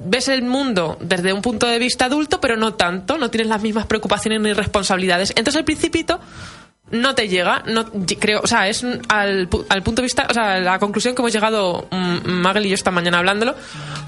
ves 0.05 0.27
el 0.27 0.43
mundo 0.43 0.97
desde 1.01 1.33
un 1.33 1.41
punto 1.41 1.65
de 1.67 1.79
vista 1.79 2.05
adulto, 2.05 2.39
pero 2.39 2.57
no 2.57 2.75
tanto, 2.75 3.17
no 3.17 3.29
tienes 3.31 3.47
las 3.47 3.61
mismas 3.61 3.85
preocupaciones 3.87 4.39
ni 4.41 4.53
responsabilidades. 4.53 5.31
Entonces 5.35 5.55
el 5.59 5.65
principito 5.65 6.19
no 6.91 7.15
te 7.15 7.27
llega, 7.27 7.63
no 7.65 7.85
creo, 8.19 8.41
o 8.43 8.47
sea, 8.47 8.67
es 8.67 8.85
al, 9.09 9.49
al 9.69 9.83
punto 9.83 10.01
de 10.01 10.05
vista, 10.05 10.27
o 10.29 10.33
sea, 10.33 10.59
la 10.59 10.79
conclusión 10.79 11.15
que 11.15 11.21
hemos 11.21 11.33
llegado 11.33 11.87
mm, 11.89 12.29
Magel 12.29 12.65
y 12.65 12.69
yo 12.69 12.75
esta 12.75 12.91
mañana 12.91 13.19
hablándolo, 13.19 13.55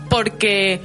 porque 0.09 0.81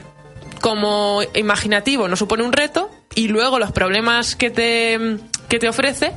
como 0.61 1.21
imaginativo 1.35 2.09
nos 2.09 2.19
supone 2.19 2.43
un 2.43 2.53
reto 2.53 2.91
y 3.15 3.29
luego 3.29 3.59
los 3.59 3.73
problemas 3.73 4.37
que 4.37 4.51
te, 4.51 5.19
que 5.49 5.59
te 5.59 5.69
ofrece 5.69 6.13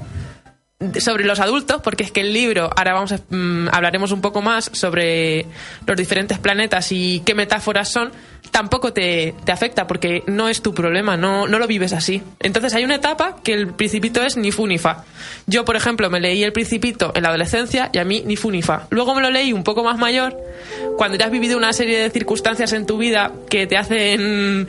sobre 0.99 1.25
los 1.25 1.39
adultos, 1.39 1.81
porque 1.83 2.03
es 2.03 2.11
que 2.11 2.21
el 2.21 2.33
libro, 2.33 2.69
ahora 2.75 2.93
vamos 2.93 3.11
a, 3.11 3.19
mm, 3.29 3.69
hablaremos 3.71 4.11
un 4.11 4.21
poco 4.21 4.41
más 4.41 4.69
sobre 4.73 5.45
los 5.85 5.97
diferentes 5.97 6.39
planetas 6.39 6.91
y 6.91 7.21
qué 7.25 7.35
metáforas 7.35 7.89
son, 7.89 8.11
tampoco 8.49 8.91
te, 8.91 9.35
te 9.45 9.51
afecta 9.51 9.87
porque 9.87 10.23
no 10.27 10.49
es 10.49 10.61
tu 10.61 10.73
problema, 10.73 11.17
no, 11.17 11.47
no 11.47 11.59
lo 11.59 11.67
vives 11.67 11.93
así. 11.93 12.21
Entonces 12.39 12.73
hay 12.73 12.83
una 12.83 12.95
etapa 12.95 13.37
que 13.43 13.53
el 13.53 13.67
principito 13.67 14.23
es 14.23 14.37
ni 14.37 14.51
fu 14.51 14.67
ni 14.67 14.77
fa. 14.77 15.05
Yo, 15.47 15.65
por 15.65 15.75
ejemplo, 15.75 16.09
me 16.09 16.19
leí 16.19 16.43
el 16.43 16.53
principito 16.53 17.11
en 17.15 17.23
la 17.23 17.29
adolescencia 17.29 17.89
y 17.93 17.99
a 17.99 18.03
mí 18.03 18.23
ni 18.25 18.35
fu 18.35 18.51
ni 18.51 18.61
fa. 18.61 18.87
Luego 18.89 19.15
me 19.15 19.21
lo 19.21 19.29
leí 19.29 19.53
un 19.53 19.63
poco 19.63 19.83
más 19.83 19.97
mayor, 19.97 20.37
cuando 20.97 21.17
ya 21.17 21.25
has 21.25 21.31
vivido 21.31 21.57
una 21.57 21.73
serie 21.73 21.99
de 21.99 22.09
circunstancias 22.09 22.73
en 22.73 22.85
tu 22.85 22.97
vida 22.97 23.31
que 23.49 23.67
te 23.67 23.77
hacen 23.77 24.67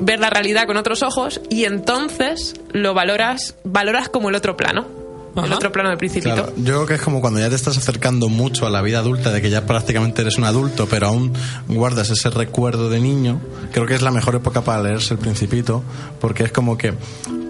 ver 0.00 0.20
la 0.20 0.30
realidad 0.30 0.66
con 0.66 0.76
otros 0.76 1.02
ojos 1.02 1.40
y 1.48 1.64
entonces 1.64 2.54
lo 2.72 2.94
valoras, 2.94 3.56
valoras 3.64 4.08
como 4.08 4.28
el 4.28 4.34
otro 4.34 4.56
plano. 4.56 5.05
El 5.36 5.44
Ajá. 5.44 5.56
otro 5.56 5.72
plano 5.72 5.88
del 5.90 5.98
principito. 5.98 6.34
Claro, 6.34 6.52
yo 6.56 6.64
creo 6.64 6.86
que 6.86 6.94
es 6.94 7.00
como 7.02 7.20
cuando 7.20 7.40
ya 7.40 7.48
te 7.48 7.54
estás 7.56 7.76
acercando 7.76 8.28
mucho 8.28 8.66
a 8.66 8.70
la 8.70 8.80
vida 8.82 8.98
adulta, 9.00 9.30
de 9.32 9.42
que 9.42 9.50
ya 9.50 9.66
prácticamente 9.66 10.22
eres 10.22 10.38
un 10.38 10.44
adulto, 10.44 10.86
pero 10.88 11.08
aún 11.08 11.32
guardas 11.68 12.10
ese 12.10 12.30
recuerdo 12.30 12.88
de 12.90 13.00
niño. 13.00 13.40
Creo 13.72 13.86
que 13.86 13.94
es 13.94 14.02
la 14.02 14.10
mejor 14.10 14.34
época 14.34 14.62
para 14.62 14.82
leerse 14.82 15.14
el 15.14 15.20
Principito, 15.20 15.82
porque 16.20 16.44
es 16.44 16.52
como 16.52 16.78
que 16.78 16.94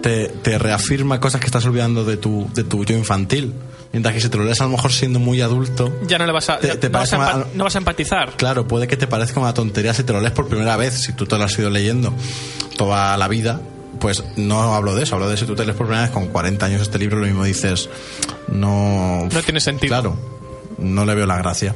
te, 0.01 0.27
te 0.27 0.57
reafirma 0.57 1.19
cosas 1.19 1.39
que 1.41 1.47
estás 1.47 1.65
olvidando 1.65 2.03
de 2.05 2.17
tu, 2.17 2.49
de 2.53 2.63
tu 2.63 2.83
yo 2.85 2.95
infantil. 2.97 3.53
Mientras 3.93 4.13
que 4.13 4.19
si 4.21 4.27
te 4.29 4.37
lo 4.37 4.43
lees 4.43 4.59
a 4.59 4.65
lo 4.65 4.71
mejor 4.71 4.91
siendo 4.91 5.17
muy 5.19 5.39
adulto, 5.41 5.91
Ya 6.07 6.17
no 6.17 6.25
le 6.25 6.33
vas 6.33 6.49
a, 6.49 6.59
Te- 6.59 6.75
te 6.75 6.89
no, 6.89 6.99
vas 6.99 7.13
a 7.13 7.17
mal- 7.17 7.45
no 7.53 7.63
vas 7.63 7.75
a 7.75 7.77
empatizar. 7.77 8.33
Claro, 8.35 8.67
puede 8.67 8.85
que 8.87 8.97
te 8.97 9.07
parezca 9.07 9.39
una 9.39 9.53
tontería 9.53 9.93
si 9.93 10.03
te 10.03 10.11
lo 10.11 10.19
lees 10.19 10.33
por 10.33 10.47
primera 10.49 10.75
vez, 10.75 10.93
si 10.95 11.13
tú 11.13 11.25
te 11.25 11.37
lo 11.37 11.45
has 11.45 11.57
ido 11.57 11.69
leyendo 11.69 12.13
toda 12.77 13.15
la 13.17 13.27
vida. 13.29 13.61
Pues 13.99 14.23
no 14.35 14.75
hablo 14.75 14.95
de 14.95 15.03
eso, 15.03 15.15
hablo 15.15 15.29
de 15.29 15.37
si 15.37 15.45
tú 15.45 15.55
te 15.55 15.65
lees 15.65 15.75
por 15.77 15.87
primera 15.87 16.03
vez 16.03 16.11
con 16.11 16.27
40 16.27 16.65
años 16.65 16.81
este 16.81 16.99
libro, 16.99 17.17
lo 17.19 17.25
mismo 17.25 17.43
dices, 17.43 17.89
no... 18.47 19.27
No 19.31 19.41
tiene 19.41 19.59
sentido. 19.59 19.89
Claro, 19.89 20.17
no 20.77 21.05
le 21.05 21.15
veo 21.15 21.25
la 21.25 21.37
gracia. 21.37 21.73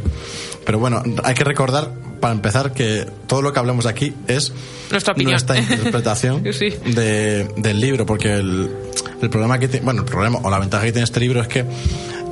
Pero 0.66 0.80
bueno, 0.80 1.02
hay 1.24 1.34
que 1.34 1.44
recordar, 1.44 1.92
para 2.20 2.34
empezar, 2.34 2.74
que 2.74 3.08
todo 3.28 3.42
lo 3.42 3.52
que 3.54 3.60
hablamos 3.60 3.86
aquí 3.88 4.14
es 4.28 4.54
Nuestra 4.92 5.14
opinión. 5.14 5.32
nuestra 5.32 5.58
interpretación 5.58 6.44
Sí. 6.54 6.70
de- 6.94 7.48
del 7.58 7.80
libro, 7.80 8.06
porque 8.06 8.34
el, 8.36 8.70
el 9.22 9.30
problema 9.30 9.58
que 9.58 9.68
tiene, 9.68 9.84
bueno, 9.86 10.02
el 10.02 10.08
problema 10.08 10.40
o 10.44 10.50
la 10.50 10.60
ventaja 10.60 10.84
que 10.86 10.92
tiene 10.92 11.06
este 11.06 11.20
libro 11.20 11.42
es 11.42 11.48
que 11.48 11.66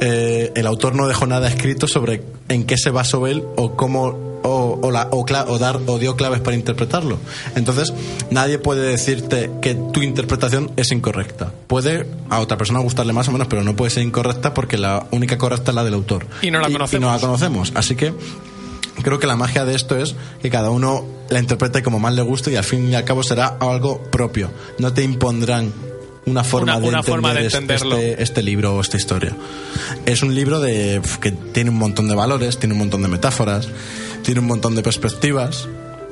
eh, 0.02 0.52
el 0.56 0.68
autor 0.68 0.96
no 0.96 1.08
dejó 1.08 1.26
nada 1.26 1.48
escrito 1.50 1.88
sobre 1.88 2.22
en 2.50 2.66
qué 2.66 2.78
se 2.78 2.92
basó 2.92 3.26
él 3.28 3.44
o 3.56 3.76
cómo 3.76 4.29
o, 4.44 4.80
o, 4.82 4.92
la- 4.92 5.08
o 5.12 5.26
cla- 5.26 5.46
o 5.48 5.58
dar 5.60 5.80
o 5.86 6.00
dio 6.00 6.16
claves 6.16 6.40
para 6.42 6.56
interpretarlo. 6.56 7.18
Entonces, 7.56 7.94
nadie 8.32 8.58
puede 8.60 8.82
decirte 8.88 9.50
que 9.62 9.76
tu 9.76 10.02
interpretación 10.02 10.72
es 10.76 10.92
incorrecta. 10.92 11.52
Puede 11.68 12.06
a 12.30 12.40
otra 12.40 12.58
persona 12.58 12.80
gustarle 12.80 13.14
más 13.14 13.28
o 13.28 13.32
menos, 13.32 13.48
pero 13.48 13.64
no 13.64 13.76
puede 13.76 13.92
ser 13.92 14.04
incorrecta 14.04 14.54
porque 14.54 14.78
la 14.78 15.08
única 15.12 15.38
correcta 15.38 15.72
es 15.72 15.76
la 15.76 15.84
del 15.84 15.94
autor. 15.94 16.26
Y 16.42 16.52
no 16.52 16.60
la 16.60 16.70
Y 16.70 16.74
no 16.74 16.78
conocemos. 16.80 17.14
la 17.14 17.20
conocemos. 17.20 17.72
Así 17.76 17.96
que 17.96 18.14
creo 19.04 19.20
que 19.20 19.28
la 19.28 19.36
magia 19.36 19.66
de 19.66 19.76
esto 19.76 19.96
es 19.98 20.16
que 20.42 20.50
cada 20.50 20.70
uno 20.70 21.06
la 21.30 21.40
interprete 21.40 21.82
como 21.84 22.00
más 22.00 22.14
le 22.14 22.22
guste 22.22 22.52
y 22.52 22.56
al 22.56 22.64
fin 22.64 22.90
y 22.92 22.96
al 22.96 23.04
cabo 23.06 23.24
será 23.24 23.58
algo 23.60 24.02
propio. 24.04 24.50
No 24.78 24.94
te 24.94 25.04
impondrán 25.04 25.72
una 26.26 26.44
forma, 26.44 26.74
Una- 26.76 26.82
de, 26.82 26.88
una 26.90 26.98
entender 27.00 27.12
forma 27.16 27.34
de 27.34 27.46
es- 27.48 27.54
entenderlo. 27.54 27.98
Este, 27.98 28.24
este 28.24 28.44
libro 28.44 28.76
o 28.76 28.82
esta 28.82 28.98
historia. 28.98 29.36
Es 30.06 30.22
un 30.22 30.36
libro 30.36 30.60
de, 30.60 31.02
que 31.22 31.32
tiene 31.32 31.70
un 31.72 31.78
montón 31.78 32.08
de 32.08 32.14
valores, 32.16 32.60
tiene 32.60 32.74
un 32.74 32.80
montón 32.80 33.02
de 33.02 33.08
metáforas, 33.08 33.68
tiene 34.24 34.40
un 34.40 34.48
montón 34.48 34.76
de 34.76 34.84
perspectivas. 34.84 35.68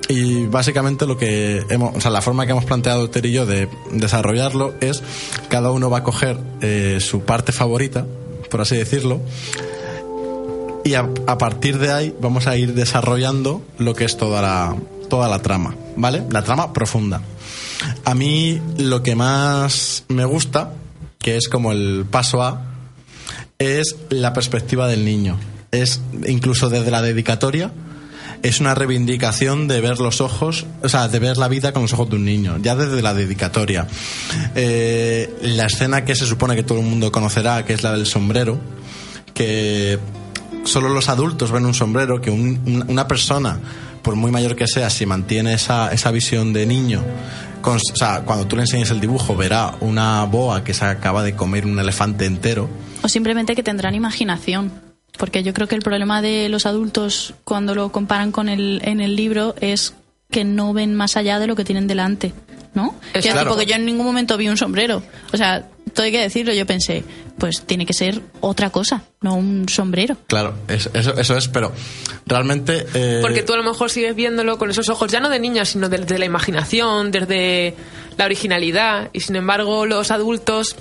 Y 0.09 0.45
básicamente 0.45 1.05
lo 1.05 1.17
que 1.17 1.65
hemos, 1.69 1.95
o 1.95 1.99
sea, 1.99 2.11
la 2.11 2.21
forma 2.21 2.45
que 2.45 2.53
hemos 2.53 2.63
planteado 2.63 3.09
Ter 3.09 3.25
y 3.25 3.33
yo 3.33 3.45
de 3.45 3.67
desarrollarlo 3.91 4.73
es 4.79 5.03
cada 5.49 5.71
uno 5.71 5.89
va 5.89 5.99
a 5.99 6.03
coger 6.03 6.39
eh, 6.61 6.99
su 7.01 7.21
parte 7.21 7.51
favorita, 7.51 8.05
por 8.49 8.61
así 8.61 8.77
decirlo, 8.77 9.19
y 10.85 10.93
a, 10.93 11.09
a 11.25 11.37
partir 11.37 11.77
de 11.77 11.91
ahí 11.91 12.15
vamos 12.21 12.47
a 12.47 12.55
ir 12.55 12.73
desarrollando 12.73 13.61
lo 13.77 13.93
que 13.93 14.05
es 14.05 14.15
toda 14.15 14.41
la, 14.41 14.77
toda 15.09 15.27
la 15.27 15.39
trama, 15.39 15.75
¿vale? 15.97 16.23
La 16.31 16.43
trama 16.43 16.71
profunda. 16.71 17.21
A 18.05 18.15
mí 18.15 18.61
lo 18.77 19.03
que 19.03 19.15
más 19.15 20.05
me 20.07 20.23
gusta, 20.23 20.71
que 21.19 21.35
es 21.35 21.49
como 21.49 21.71
el 21.71 22.05
paso 22.09 22.41
A, 22.41 22.61
es 23.59 23.95
la 24.09 24.33
perspectiva 24.33 24.87
del 24.87 25.05
niño. 25.05 25.37
Es 25.71 26.01
incluso 26.25 26.69
desde 26.69 26.91
la 26.91 27.01
dedicatoria, 27.01 27.71
es 28.43 28.59
una 28.59 28.75
reivindicación 28.75 29.67
de 29.67 29.81
ver 29.81 29.99
los 29.99 30.21
ojos, 30.21 30.65
o 30.83 30.89
sea, 30.89 31.07
de 31.07 31.19
ver 31.19 31.37
la 31.37 31.47
vida 31.47 31.71
con 31.73 31.81
los 31.83 31.93
ojos 31.93 32.09
de 32.09 32.15
un 32.17 32.25
niño, 32.25 32.57
ya 32.61 32.75
desde 32.75 33.01
la 33.01 33.13
dedicatoria. 33.13 33.87
Eh, 34.55 35.33
la 35.41 35.65
escena 35.65 36.05
que 36.05 36.15
se 36.15 36.25
supone 36.25 36.55
que 36.55 36.63
todo 36.63 36.79
el 36.79 36.85
mundo 36.85 37.11
conocerá, 37.11 37.65
que 37.65 37.73
es 37.73 37.83
la 37.83 37.91
del 37.91 38.05
sombrero, 38.05 38.59
que 39.33 39.99
solo 40.63 40.89
los 40.89 41.09
adultos 41.09 41.51
ven 41.51 41.65
un 41.65 41.73
sombrero, 41.73 42.21
que 42.21 42.29
un- 42.29 42.61
un- 42.65 42.85
una 42.87 43.07
persona, 43.07 43.59
por 44.01 44.15
muy 44.15 44.31
mayor 44.31 44.55
que 44.55 44.67
sea, 44.67 44.89
si 44.89 45.05
mantiene 45.05 45.53
esa, 45.53 45.91
esa 45.91 46.11
visión 46.11 46.53
de 46.53 46.65
niño, 46.65 47.03
o 47.63 47.77
sea, 47.95 48.21
cuando 48.21 48.47
tú 48.47 48.55
le 48.55 48.61
enseñes 48.61 48.91
el 48.91 49.01
dibujo, 49.01 49.35
verá 49.35 49.75
una 49.81 50.23
boa 50.23 50.63
que 50.63 50.73
se 50.73 50.85
acaba 50.85 51.21
de 51.23 51.35
comer 51.35 51.65
un 51.65 51.77
elefante 51.79 52.25
entero. 52.25 52.69
O 53.01 53.09
simplemente 53.09 53.55
que 53.55 53.63
tendrán 53.63 53.93
imaginación. 53.93 54.71
Porque 55.17 55.43
yo 55.43 55.53
creo 55.53 55.67
que 55.67 55.75
el 55.75 55.81
problema 55.81 56.21
de 56.21 56.47
los 56.49 56.65
adultos 56.65 57.33
cuando 57.43 57.73
lo 57.75 57.91
comparan 57.91 58.31
con 58.31 58.49
el, 58.49 58.81
en 58.83 59.01
el 59.01 59.15
libro 59.15 59.55
es 59.61 59.93
que 60.29 60.43
no 60.43 60.73
ven 60.73 60.93
más 60.95 61.15
allá 61.17 61.39
de 61.39 61.47
lo 61.47 61.55
que 61.55 61.63
tienen 61.65 61.87
delante. 61.87 62.33
¿No? 62.73 62.93
Es 63.15 63.23
Que 63.25 63.31
claro. 63.31 63.49
tipo 63.49 63.59
que 63.59 63.65
yo 63.65 63.75
en 63.75 63.85
ningún 63.85 64.05
momento 64.05 64.37
vi 64.37 64.47
un 64.49 64.57
sombrero. 64.57 65.01
O 65.33 65.37
sea, 65.37 65.67
todo 65.95 66.05
hay 66.05 66.11
que 66.11 66.19
decirlo. 66.21 66.53
Yo 66.53 66.67
pensé, 66.67 67.03
pues 67.39 67.61
tiene 67.63 67.87
que 67.87 67.93
ser 67.93 68.21
otra 68.39 68.69
cosa, 68.69 69.01
no 69.21 69.33
un 69.33 69.67
sombrero. 69.67 70.15
Claro, 70.27 70.53
es- 70.67 70.87
eso, 70.93 71.17
eso 71.17 71.35
es, 71.37 71.47
pero 71.47 71.71
realmente... 72.27 72.85
eh, 72.93 73.17
Porque 73.23 73.41
tú 73.41 73.53
a 73.53 73.57
lo 73.57 73.63
mejor 73.63 73.89
sigues 73.89 74.15
viéndolo 74.15 74.59
con 74.59 74.69
esos 74.69 74.89
ojos 74.89 75.11
ya 75.11 75.19
no 75.19 75.29
de 75.29 75.39
niño, 75.39 75.65
sino 75.65 75.89
desde 75.89 76.19
la 76.19 76.25
imaginación, 76.25 77.09
desde 77.09 77.73
la 78.15 78.25
originalidad. 78.25 79.09
Y 79.11 79.21
sin 79.21 79.37
embargo, 79.37 79.87
los 79.87 80.11
adultos, 80.11 80.75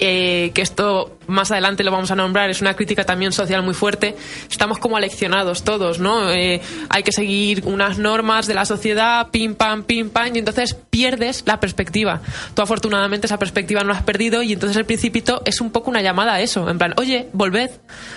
eh, 0.00 0.50
que 0.54 0.62
esto 0.62 1.18
más 1.26 1.50
adelante 1.50 1.84
lo 1.84 1.92
vamos 1.92 2.10
a 2.10 2.16
nombrar, 2.16 2.50
es 2.50 2.60
una 2.60 2.74
crítica 2.74 3.04
también 3.04 3.32
social 3.32 3.62
muy 3.62 3.74
fuerte, 3.74 4.16
estamos 4.50 4.78
como 4.78 4.96
aleccionados 4.96 5.62
todos, 5.62 6.00
¿no? 6.00 6.30
Eh, 6.32 6.60
hay 6.88 7.02
que 7.02 7.12
seguir 7.12 7.62
unas 7.66 7.98
normas 7.98 8.46
de 8.46 8.54
la 8.54 8.64
sociedad, 8.64 9.28
pim, 9.30 9.54
pam, 9.54 9.84
pim, 9.84 10.10
pam, 10.10 10.34
y 10.34 10.38
entonces 10.40 10.76
pierdes 10.90 11.44
la 11.46 11.60
perspectiva. 11.60 12.20
Tú 12.54 12.62
afortunadamente 12.62 13.26
esa 13.26 13.38
perspectiva 13.38 13.82
no 13.82 13.92
has 13.92 14.02
perdido 14.02 14.42
y 14.42 14.54
entonces 14.54 14.76
el 14.76 14.84
principito 14.84 15.42
es 15.44 15.60
un 15.60 15.70
poco 15.70 15.90
una 15.90 16.02
llamada 16.02 16.34
a 16.34 16.40
eso, 16.40 16.68
en 16.68 16.78
plan, 16.78 16.94
oye, 16.96 17.28
volved, 17.32 17.70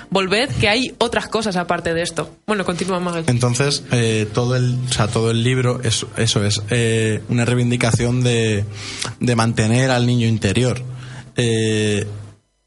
volved, 0.10 0.50
que 0.60 0.70
hay 0.70 0.96
otras 0.98 1.28
cosas 1.28 1.56
aparte 1.56 1.94
de 1.94 2.02
esto. 2.02 2.32
Bueno, 2.48 2.66
continúa, 2.66 3.00
Magel. 3.00 3.26
Entonces, 3.28 3.84
eh, 3.92 4.28
todo, 4.34 4.56
el, 4.56 4.78
o 4.90 4.94
sea, 4.94 5.08
todo 5.08 5.32
el 5.32 5.44
libro, 5.44 5.82
es, 5.84 6.06
eso 6.18 6.44
es 6.44 6.62
eh, 6.70 7.22
una 7.30 7.46
reivindicación 7.46 8.24
de, 8.24 8.66
de 9.20 9.36
mantener 9.36 9.92
al 9.92 10.08
niño 10.08 10.28
interior, 10.28 10.82
eh, 11.36 12.06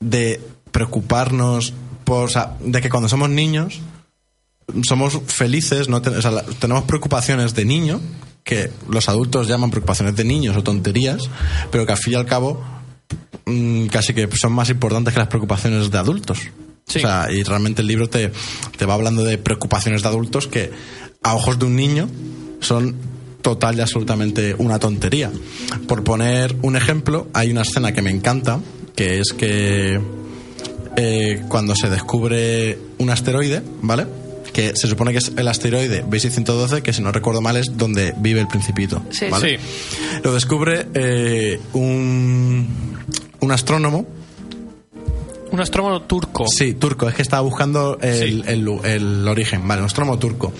de 0.00 0.40
preocuparnos 0.72 1.72
por, 2.04 2.24
o 2.24 2.28
sea, 2.28 2.56
de 2.60 2.80
que 2.80 2.88
cuando 2.90 3.08
somos 3.08 3.28
niños 3.30 3.80
somos 4.82 5.20
felices, 5.26 5.88
no 5.88 6.02
ten- 6.02 6.16
o 6.16 6.22
sea, 6.22 6.30
la- 6.32 6.42
tenemos 6.42 6.84
preocupaciones 6.84 7.54
de 7.54 7.64
niño, 7.64 8.00
que 8.42 8.70
los 8.88 9.08
adultos 9.08 9.46
llaman 9.48 9.70
preocupaciones 9.70 10.16
de 10.16 10.24
niños 10.24 10.56
o 10.56 10.62
tonterías, 10.62 11.28
pero 11.70 11.86
que 11.86 11.92
al 11.92 11.98
fin 11.98 12.14
y 12.14 12.16
al 12.16 12.26
cabo 12.26 12.62
mm, 13.46 13.86
casi 13.86 14.12
que 14.12 14.28
son 14.36 14.52
más 14.52 14.68
importantes 14.70 15.14
que 15.14 15.20
las 15.20 15.28
preocupaciones 15.28 15.90
de 15.90 15.98
adultos. 15.98 16.38
Sí. 16.86 16.98
O 16.98 17.00
sea, 17.02 17.28
y 17.30 17.42
realmente 17.44 17.82
el 17.82 17.88
libro 17.88 18.08
te, 18.08 18.32
te 18.76 18.86
va 18.86 18.94
hablando 18.94 19.22
de 19.24 19.38
preocupaciones 19.38 20.02
de 20.02 20.08
adultos 20.08 20.46
que 20.48 20.72
a 21.22 21.34
ojos 21.34 21.58
de 21.58 21.66
un 21.66 21.76
niño 21.76 22.08
son 22.60 22.96
total 23.46 23.78
y 23.78 23.80
absolutamente 23.80 24.56
una 24.58 24.80
tontería. 24.80 25.30
Por 25.86 26.02
poner 26.02 26.56
un 26.62 26.74
ejemplo, 26.74 27.28
hay 27.32 27.52
una 27.52 27.62
escena 27.62 27.92
que 27.92 28.02
me 28.02 28.10
encanta, 28.10 28.58
que 28.96 29.20
es 29.20 29.32
que 29.38 30.00
eh, 30.96 31.42
cuando 31.46 31.76
se 31.76 31.88
descubre 31.88 32.76
un 32.98 33.08
asteroide, 33.08 33.62
¿vale? 33.82 34.04
que 34.52 34.74
se 34.74 34.88
supone 34.88 35.12
que 35.12 35.18
es 35.18 35.30
el 35.36 35.46
asteroide 35.46 36.04
B612, 36.04 36.82
que 36.82 36.92
si 36.92 37.02
no 37.02 37.12
recuerdo 37.12 37.40
mal 37.40 37.56
es 37.56 37.76
donde 37.76 38.14
vive 38.18 38.40
el 38.40 38.48
principito. 38.48 39.00
Sí. 39.10 39.26
¿vale? 39.30 39.60
Sí. 39.60 39.64
Lo 40.24 40.34
descubre 40.34 40.88
eh, 40.94 41.60
un, 41.72 42.66
un 43.38 43.52
astrónomo 43.52 44.08
Un 45.52 45.60
astrónomo 45.60 46.02
turco. 46.02 46.44
Sí, 46.48 46.74
turco, 46.74 47.08
es 47.08 47.14
que 47.14 47.22
estaba 47.22 47.42
buscando 47.42 47.98
el, 48.00 48.42
Sí. 48.42 48.42
el- 48.46 48.68
el 48.84 49.28
origen, 49.28 49.66
vale, 49.66 49.80
un 49.82 49.86
astrónomo 49.86 50.18
turco. 50.18 50.52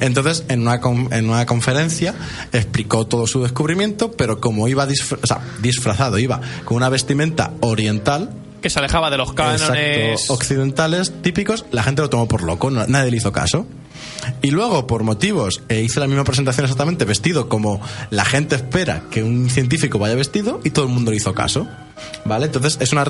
Entonces, 0.00 0.44
en 0.48 0.60
una, 0.62 0.80
en 1.10 1.28
una 1.30 1.46
conferencia 1.46 2.14
explicó 2.52 3.06
todo 3.06 3.26
su 3.26 3.42
descubrimiento, 3.42 4.12
pero 4.12 4.40
como 4.40 4.68
iba 4.68 4.86
disfra- 4.86 5.18
o 5.22 5.26
sea, 5.26 5.40
disfrazado, 5.62 6.18
iba 6.18 6.40
con 6.64 6.76
una 6.76 6.88
vestimenta 6.88 7.52
oriental, 7.60 8.30
Que 8.62 8.70
se 8.70 8.78
alejaba 8.78 9.10
de 9.10 9.16
los 9.18 9.32
cánones. 9.32 9.62
exacto, 9.62 10.34
occidentales 10.34 11.22
típicos, 11.22 11.64
la 11.72 11.82
gente 11.82 12.02
lo 12.02 12.10
tomó 12.10 12.26
por 12.28 12.42
loco, 12.42 12.70
nadie 12.70 13.10
le 13.10 13.16
hizo 13.16 13.32
caso. 13.32 13.66
Y 14.42 14.50
luego, 14.50 14.86
por 14.86 15.02
motivos, 15.02 15.62
eh, 15.68 15.82
hice 15.82 16.00
la 16.00 16.06
misma 16.06 16.24
presentación 16.24 16.64
exactamente 16.64 17.04
vestido 17.04 17.48
como 17.48 17.80
la 18.10 18.24
gente 18.24 18.56
espera 18.56 19.04
que 19.10 19.22
un 19.22 19.50
científico 19.50 19.98
vaya 19.98 20.14
vestido 20.14 20.60
y 20.64 20.70
todo 20.70 20.86
el 20.86 20.92
mundo 20.92 21.10
le 21.10 21.16
hizo 21.16 21.34
caso. 21.34 21.66
¿Vale? 22.24 22.46
Entonces, 22.46 22.76
es 22.80 22.92
una 22.92 23.04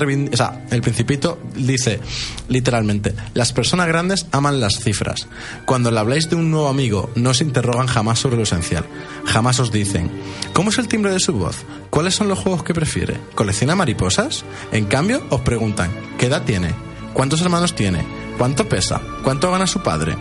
el 0.71 0.81
Principito 0.81 1.39
dice 1.55 1.99
literalmente: 2.47 3.13
Las 3.33 3.51
personas 3.51 3.87
grandes 3.87 4.27
aman 4.31 4.59
las 4.59 4.79
cifras. 4.79 5.27
Cuando 5.65 5.91
le 5.91 5.99
habláis 5.99 6.29
de 6.29 6.35
un 6.35 6.51
nuevo 6.51 6.69
amigo, 6.69 7.09
no 7.15 7.33
se 7.33 7.43
interrogan 7.43 7.87
jamás 7.87 8.19
sobre 8.19 8.37
lo 8.37 8.43
esencial. 8.43 8.85
Jamás 9.25 9.59
os 9.59 9.71
dicen: 9.71 10.09
¿Cómo 10.53 10.69
es 10.69 10.77
el 10.77 10.87
timbre 10.87 11.11
de 11.11 11.19
su 11.19 11.33
voz? 11.33 11.57
¿Cuáles 11.89 12.15
son 12.15 12.27
los 12.27 12.39
juegos 12.39 12.63
que 12.63 12.73
prefiere? 12.73 13.17
¿Colecciona 13.35 13.75
mariposas? 13.75 14.45
En 14.71 14.85
cambio, 14.85 15.25
os 15.29 15.41
preguntan: 15.41 15.91
¿Qué 16.17 16.27
edad 16.27 16.43
tiene? 16.43 16.73
¿Cuántos 17.13 17.41
hermanos 17.41 17.75
tiene? 17.75 18.05
¿Cuánto 18.37 18.69
pesa? 18.69 19.01
¿Cuánto 19.23 19.51
gana 19.51 19.67
su 19.67 19.81
padre? 19.81 20.15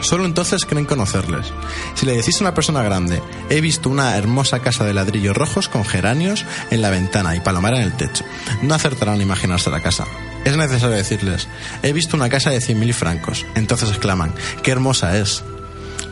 Solo 0.00 0.24
entonces 0.26 0.64
creen 0.66 0.84
conocerles. 0.84 1.46
Si 1.94 2.04
le 2.06 2.16
decís 2.16 2.36
a 2.40 2.44
una 2.44 2.54
persona 2.54 2.82
grande, 2.82 3.22
he 3.50 3.60
visto 3.60 3.88
una 3.88 4.16
hermosa 4.16 4.60
casa 4.60 4.84
de 4.84 4.92
ladrillos 4.94 5.36
rojos 5.36 5.68
con 5.68 5.84
geranios 5.84 6.44
en 6.70 6.82
la 6.82 6.90
ventana 6.90 7.34
y 7.34 7.40
palomera 7.40 7.76
en 7.78 7.82
el 7.84 7.96
techo, 7.96 8.24
no 8.62 8.74
acertarán 8.74 9.20
a 9.20 9.22
imaginarse 9.22 9.70
la 9.70 9.82
casa. 9.82 10.04
Es 10.44 10.56
necesario 10.56 10.94
decirles, 10.94 11.48
he 11.82 11.92
visto 11.92 12.16
una 12.16 12.28
casa 12.28 12.50
de 12.50 12.58
100.000 12.58 12.92
francos. 12.92 13.44
Entonces 13.56 13.88
exclaman, 13.88 14.32
qué 14.62 14.70
hermosa 14.70 15.16
es. 15.18 15.42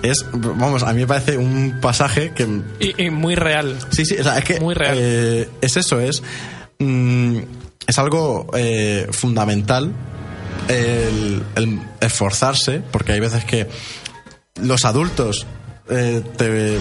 Es, 0.03 0.25
vamos, 0.33 0.83
a 0.83 0.93
mí 0.93 1.01
me 1.03 1.07
parece 1.07 1.39
un 1.39 1.79
pasaje 1.81 2.33
que 2.35 2.47
Y, 2.81 3.05
y 3.05 3.11
muy 3.11 3.37
real. 3.37 3.79
Sí, 3.91 4.05
sí, 4.05 4.17
o 4.19 4.23
sea, 4.23 4.39
es 4.39 4.45
que 4.45 4.61
Muy 4.61 4.75
real. 4.75 4.97
eh, 5.01 5.49
es 5.61 5.77
eso, 5.77 6.01
es 6.01 6.23
mm, 6.79 7.39
es 7.87 7.99
algo 7.99 8.51
eh, 8.55 9.07
fundamental 9.13 9.93
el, 10.69 11.43
esforzarse, 12.01 12.81
porque 12.91 13.13
hay 13.13 13.21
veces 13.21 13.45
que 13.45 13.69
los 14.61 14.85
adultos 14.85 15.47
eh, 15.89 16.23
te, 16.37 16.79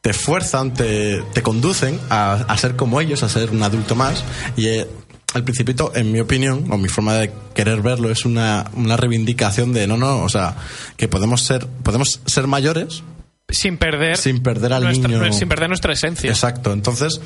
te 0.00 0.10
esfuerzan, 0.10 0.74
te, 0.74 1.22
te 1.32 1.42
conducen 1.42 1.98
a, 2.10 2.32
a 2.34 2.56
ser 2.58 2.76
como 2.76 3.00
ellos, 3.00 3.22
a 3.22 3.28
ser 3.28 3.50
un 3.50 3.62
adulto 3.62 3.94
más, 3.94 4.24
y 4.56 4.68
eh, 4.68 4.86
el 5.34 5.44
principito, 5.44 5.92
en 5.94 6.12
mi 6.12 6.20
opinión, 6.20 6.70
o 6.70 6.78
mi 6.78 6.88
forma 6.88 7.14
de 7.14 7.30
querer 7.54 7.82
verlo, 7.82 8.10
es 8.10 8.24
una, 8.24 8.70
una 8.74 8.96
reivindicación 8.96 9.72
de 9.72 9.86
no, 9.86 9.96
no, 9.96 10.22
o 10.22 10.28
sea, 10.28 10.56
que 10.96 11.08
podemos 11.08 11.42
ser, 11.42 11.66
podemos 11.66 12.20
ser 12.24 12.46
mayores, 12.46 13.02
Sin 13.48 13.76
perder. 13.78 14.16
Sin 14.16 14.42
perder 14.42 14.72
al 14.72 14.82
nuestra, 14.82 15.08
niño. 15.08 15.32
Sin 15.32 15.48
perder 15.48 15.68
nuestra 15.68 15.92
esencia. 15.92 16.28
Exacto. 16.30 16.72
Entonces, 16.72 17.20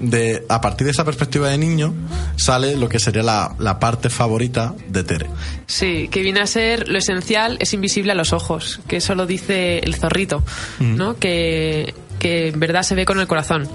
de, 0.00 0.44
a 0.48 0.60
partir 0.60 0.84
de 0.84 0.90
esa 0.90 1.04
perspectiva 1.04 1.48
de 1.48 1.58
niño, 1.58 1.94
sale 2.36 2.74
lo 2.76 2.88
que 2.88 2.98
sería 2.98 3.22
la, 3.22 3.54
la 3.60 3.78
parte 3.78 4.10
favorita 4.10 4.74
de 4.88 5.04
Tere. 5.04 5.26
Sí, 5.66 6.08
que 6.10 6.22
viene 6.22 6.40
a 6.40 6.46
ser 6.48 6.88
lo 6.88 6.98
esencial 6.98 7.56
es 7.60 7.72
invisible 7.72 8.10
a 8.10 8.16
los 8.16 8.32
ojos, 8.32 8.80
que 8.88 8.96
eso 8.96 9.14
lo 9.14 9.26
dice 9.26 9.78
el 9.78 9.94
zorrito, 9.94 10.42
¿no? 10.80 11.16
Que, 11.18 11.94
que 12.18 12.48
en 12.48 12.58
verdad 12.58 12.82
se 12.82 12.96
ve 12.96 13.04
con 13.04 13.20
el 13.20 13.28
corazón. 13.28 13.68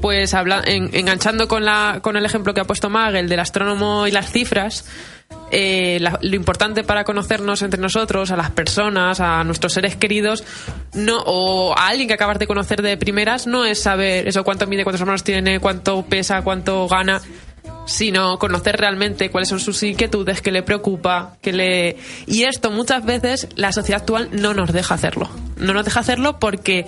Pues 0.00 0.34
habla, 0.34 0.62
en- 0.66 0.90
enganchando 0.92 1.46
con, 1.46 1.64
la, 1.64 2.00
con 2.02 2.16
el 2.16 2.24
ejemplo 2.24 2.52
que 2.54 2.60
ha 2.62 2.64
puesto 2.64 2.90
Mag, 2.90 3.14
el 3.14 3.28
del 3.28 3.38
astrónomo 3.38 4.08
y 4.08 4.10
las 4.10 4.32
cifras, 4.32 4.86
eh, 5.52 5.98
la- 6.00 6.18
lo 6.20 6.34
importante 6.34 6.82
para 6.82 7.04
conocernos 7.04 7.62
entre 7.62 7.80
nosotros, 7.80 8.30
a 8.30 8.36
las 8.36 8.50
personas, 8.50 9.20
a 9.20 9.44
nuestros 9.44 9.74
seres 9.74 9.94
queridos, 9.96 10.42
no, 10.94 11.22
o 11.26 11.76
a 11.78 11.88
alguien 11.88 12.08
que 12.08 12.14
acabas 12.14 12.38
de 12.38 12.46
conocer 12.46 12.82
de 12.82 12.96
primeras, 12.96 13.46
no 13.46 13.64
es 13.64 13.80
saber 13.80 14.26
eso 14.26 14.42
cuánto 14.44 14.66
mide, 14.66 14.82
cuántos 14.82 15.00
hermanos 15.02 15.22
tiene, 15.22 15.60
cuánto 15.60 16.02
pesa, 16.06 16.42
cuánto 16.42 16.88
gana, 16.88 17.20
sino 17.86 18.38
conocer 18.38 18.76
realmente 18.76 19.30
cuáles 19.30 19.48
son 19.48 19.60
sus 19.60 19.82
inquietudes, 19.82 20.40
qué 20.40 20.50
le 20.52 20.62
preocupa, 20.62 21.36
qué 21.42 21.52
le... 21.52 21.96
Y 22.26 22.44
esto 22.44 22.70
muchas 22.70 23.04
veces 23.04 23.48
la 23.56 23.72
sociedad 23.72 24.00
actual 24.00 24.28
no 24.32 24.54
nos 24.54 24.72
deja 24.72 24.94
hacerlo. 24.94 25.28
No 25.58 25.74
nos 25.74 25.84
deja 25.84 26.00
hacerlo 26.00 26.38
porque 26.38 26.86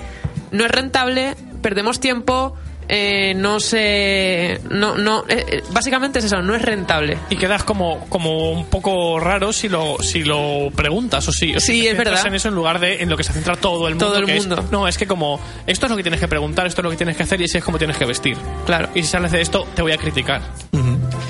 no 0.53 0.65
es 0.65 0.71
rentable, 0.71 1.35
perdemos 1.63 2.01
tiempo, 2.01 2.57
eh, 2.89 3.35
no 3.35 3.61
se... 3.61 4.61
No, 4.71 4.97
no, 4.97 5.25
eh, 5.29 5.45
eh, 5.49 5.63
básicamente 5.71 6.19
es 6.19 6.27
eso, 6.27 6.43
no 6.43 6.55
es 6.55 6.63
rentable. 6.63 7.19
Y 7.31 7.37
quedas 7.37 7.65
como, 7.65 8.07
como 8.09 8.51
un 8.51 8.67
poco 8.67 9.19
raro 9.21 9.53
si 9.53 9.69
lo, 9.69 9.97
si 10.03 10.23
lo 10.25 10.71
preguntas 10.75 11.27
o 11.29 11.33
si, 11.33 11.55
o 11.57 11.61
si 11.61 11.67
Sí, 11.67 11.73
te 11.83 11.91
es 11.91 11.97
centras 11.97 12.15
verdad. 12.17 12.27
en 12.29 12.35
eso 12.35 12.49
en 12.49 12.55
lugar 12.55 12.79
de 12.81 13.03
en 13.03 13.09
lo 13.09 13.17
que 13.17 13.25
se 13.25 13.33
centra 13.33 13.57
todo 13.57 13.89
el 13.89 13.95
mundo. 13.95 14.07
Todo 14.07 14.19
el 14.19 14.27
que 14.27 14.37
es, 14.37 14.47
mundo. 14.47 14.65
no, 14.71 14.87
es 14.89 14.99
que 14.99 15.07
como 15.07 15.41
esto 15.67 15.87
es 15.87 15.91
lo 15.91 15.97
que 15.97 16.03
tienes 16.03 16.21
que 16.21 16.29
preguntar, 16.29 16.67
esto 16.67 16.81
es 16.81 16.85
lo 16.85 16.91
que 16.91 16.97
tienes 16.97 17.17
que 17.17 17.23
hacer 17.23 17.41
y 17.41 17.45
así 17.45 17.59
es 17.59 17.65
como 17.65 17.79
tienes 17.79 17.97
que 17.97 18.05
vestir. 18.05 18.37
Claro. 18.67 18.89
Y 18.95 19.03
si 19.03 19.09
sales 19.09 19.33
de 19.33 19.41
esto, 19.41 19.67
te 19.75 19.83
voy 19.83 19.93
a 19.93 19.99
criticar. 19.99 20.43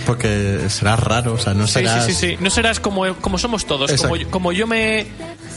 Porque 0.06 0.60
serás 0.68 1.00
raro, 1.00 1.34
o 1.34 1.38
sea, 1.38 1.54
no 1.54 1.66
Sí, 1.66 1.74
serás... 1.74 2.04
sí, 2.06 2.12
sí, 2.12 2.28
sí. 2.30 2.36
No 2.40 2.50
serás 2.50 2.78
como, 2.80 3.14
como 3.16 3.38
somos 3.38 3.64
todos. 3.64 3.90
Como, 3.94 4.16
yo- 4.16 4.30
como 4.30 4.52
yo 4.52 4.66
me 4.66 5.06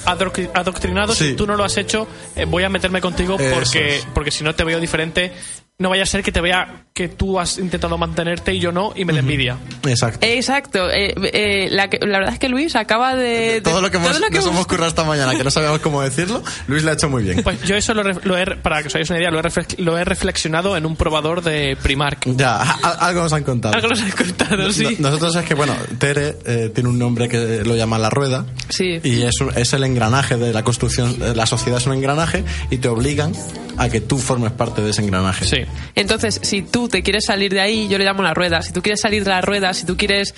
adoctrinado, 0.06 1.14
Sí. 1.14 1.30
si 1.30 1.34
tú 1.36 1.46
no 1.46 1.56
lo 1.56 1.64
has 1.66 1.76
hecho, 1.78 2.08
eh, 2.36 2.46
voy 2.46 2.64
a 2.64 2.70
meterme 2.70 3.02
contigo 3.02 3.38
porque, 3.38 3.98
es. 3.98 4.08
porque 4.14 4.32
si 4.32 4.44
no 4.44 4.56
te 4.56 4.64
veo 4.64 4.80
diferente, 4.80 5.34
no 5.80 5.90
vaya 5.90 6.02
a 6.02 6.06
ser 6.08 6.24
que 6.24 6.32
te 6.32 6.42
vea 6.42 6.86
que 6.92 7.08
tú 7.08 7.40
has 7.40 7.60
intentado 7.60 8.00
mantenerte 8.00 8.52
y 8.52 8.60
yo 8.60 8.72
no, 8.72 8.94
y 8.96 9.06
me 9.06 9.14
da 9.14 9.20
envidia. 9.20 9.58
Exacto. 9.86 10.26
Exacto. 10.26 10.90
eh, 10.90 11.14
eh, 11.32 11.68
la, 11.70 11.88
que- 11.88 12.00
la 12.04 12.18
verdad 12.18 12.34
es 12.34 12.40
que 12.40 12.50
Luis 12.50 12.76
acaba 12.76 13.14
de... 13.16 13.54
de- 13.54 13.62
todo 13.62 13.80
lo 13.80 13.92
que, 13.92 13.98
hemos, 13.98 14.10
todo 14.10 14.20
lo 14.20 14.26
que 14.30 14.34
nos 14.38 14.46
hemos- 14.46 14.56
hemos 14.56 14.66
currado 14.68 14.88
esta 14.88 15.04
mañana, 15.04 15.36
que 15.36 15.44
no 15.44 15.52
sabíamos 15.52 15.80
cómo 15.82 16.02
decirlo, 16.02 16.42
Luis 16.68 16.82
lo 16.84 16.90
ha 16.90 16.94
hecho 16.96 17.10
muy 17.10 17.22
bien. 17.22 17.44
Pues 17.44 17.62
yo 17.62 17.76
eso 17.76 17.94
lo, 17.94 18.02
lo 18.02 18.38
he, 18.40 18.46
para 18.56 18.82
que 18.82 18.88
os 18.88 18.96
hagáis 18.96 19.08
una 19.12 19.20
idea, 19.20 19.30
lo 19.30 19.40
he, 19.40 19.44
lo 19.78 19.98
he 20.00 20.04
reflexionado 20.04 20.76
en 20.76 20.88
un 20.88 20.96
probador 20.96 21.44
de 21.44 21.78
Primark. 21.84 22.26
Ya, 22.36 22.56
a- 22.60 23.06
algo 23.08 23.22
nos 23.22 23.34
han 23.34 23.44
contado. 23.44 23.76
Algo 23.76 23.90
nos 23.90 24.02
has 24.02 24.16
contado, 24.16 24.72
sí. 24.72 24.98
No- 25.00 25.10
Nosotros 25.12 25.36
es 25.36 25.46
que, 25.46 25.54
bueno, 25.54 25.76
Tere 26.00 26.38
eh, 26.48 26.72
tiene 26.74 26.90
un 26.90 26.98
nombre 26.98 27.30
que 27.30 27.64
lo 27.64 27.76
llama 27.76 28.00
la 28.00 28.10
rueda. 28.10 28.48
Sí. 28.70 29.00
Y 29.04 29.22
es, 29.22 29.40
un- 29.42 29.56
es 29.56 29.72
el 29.74 29.84
engranaje 29.84 30.38
de 30.38 30.52
la 30.54 30.64
construcción. 30.64 31.16
eh, 31.22 31.34
La 31.36 31.46
sociedad 31.46 31.78
es 31.80 31.86
un 31.86 31.94
engranaje 31.94 32.44
y 32.72 32.78
te 32.78 32.88
obligan 32.88 33.34
a 33.78 33.90
que 33.90 34.02
tú 34.02 34.18
formes 34.18 34.52
parte 34.54 34.82
de 34.82 34.90
ese 34.90 35.04
engranaje. 35.04 35.46
Sí. 35.46 35.67
Entonces, 35.96 36.40
si 36.44 36.62
tú 36.62 36.88
te 36.88 37.04
quieres 37.04 37.26
salir 37.26 37.54
de 37.54 37.60
ahí, 37.62 37.88
yo 37.88 37.98
le 37.98 38.06
llamo 38.06 38.24
la 38.24 38.34
rueda. 38.34 38.62
Si 38.62 38.72
tú 38.72 38.82
quieres 38.82 39.02
salir 39.02 39.24
de 39.24 39.30
la 39.32 39.42
rueda, 39.42 39.74
si 39.74 39.86
tú 39.86 39.98
quieres. 39.98 40.34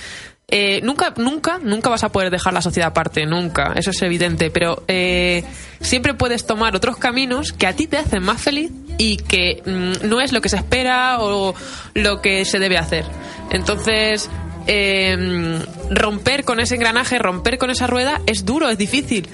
eh, 0.48 0.80
nunca, 0.82 1.14
nunca, 1.18 1.60
nunca 1.62 1.90
vas 1.90 2.04
a 2.04 2.12
poder 2.12 2.32
dejar 2.32 2.54
la 2.54 2.62
sociedad 2.62 2.90
aparte, 2.90 3.26
nunca. 3.26 3.74
Eso 3.76 3.92
es 3.92 4.02
evidente. 4.02 4.50
Pero 4.50 4.84
eh, 4.88 5.44
siempre 5.80 6.14
puedes 6.14 6.46
tomar 6.48 6.76
otros 6.76 6.98
caminos 6.98 7.54
que 7.54 7.68
a 7.68 7.74
ti 7.74 7.88
te 7.88 7.98
hacen 7.98 8.24
más 8.24 8.42
feliz 8.42 8.72
y 8.98 9.18
que 9.18 9.62
mm, 9.66 10.08
no 10.08 10.22
es 10.22 10.32
lo 10.32 10.42
que 10.42 10.50
se 10.50 10.58
espera 10.58 11.20
o 11.20 11.54
lo 11.94 12.22
que 12.22 12.46
se 12.46 12.60
debe 12.60 12.78
hacer. 12.78 13.06
Entonces. 13.52 14.30
Eh, 14.68 15.60
romper 15.90 16.44
con 16.44 16.60
ese 16.60 16.76
engranaje, 16.76 17.20
romper 17.20 17.58
con 17.58 17.70
esa 17.70 17.88
rueda 17.88 18.22
es 18.26 18.46
duro, 18.46 18.70
es 18.70 18.78
difícil, 18.78 19.28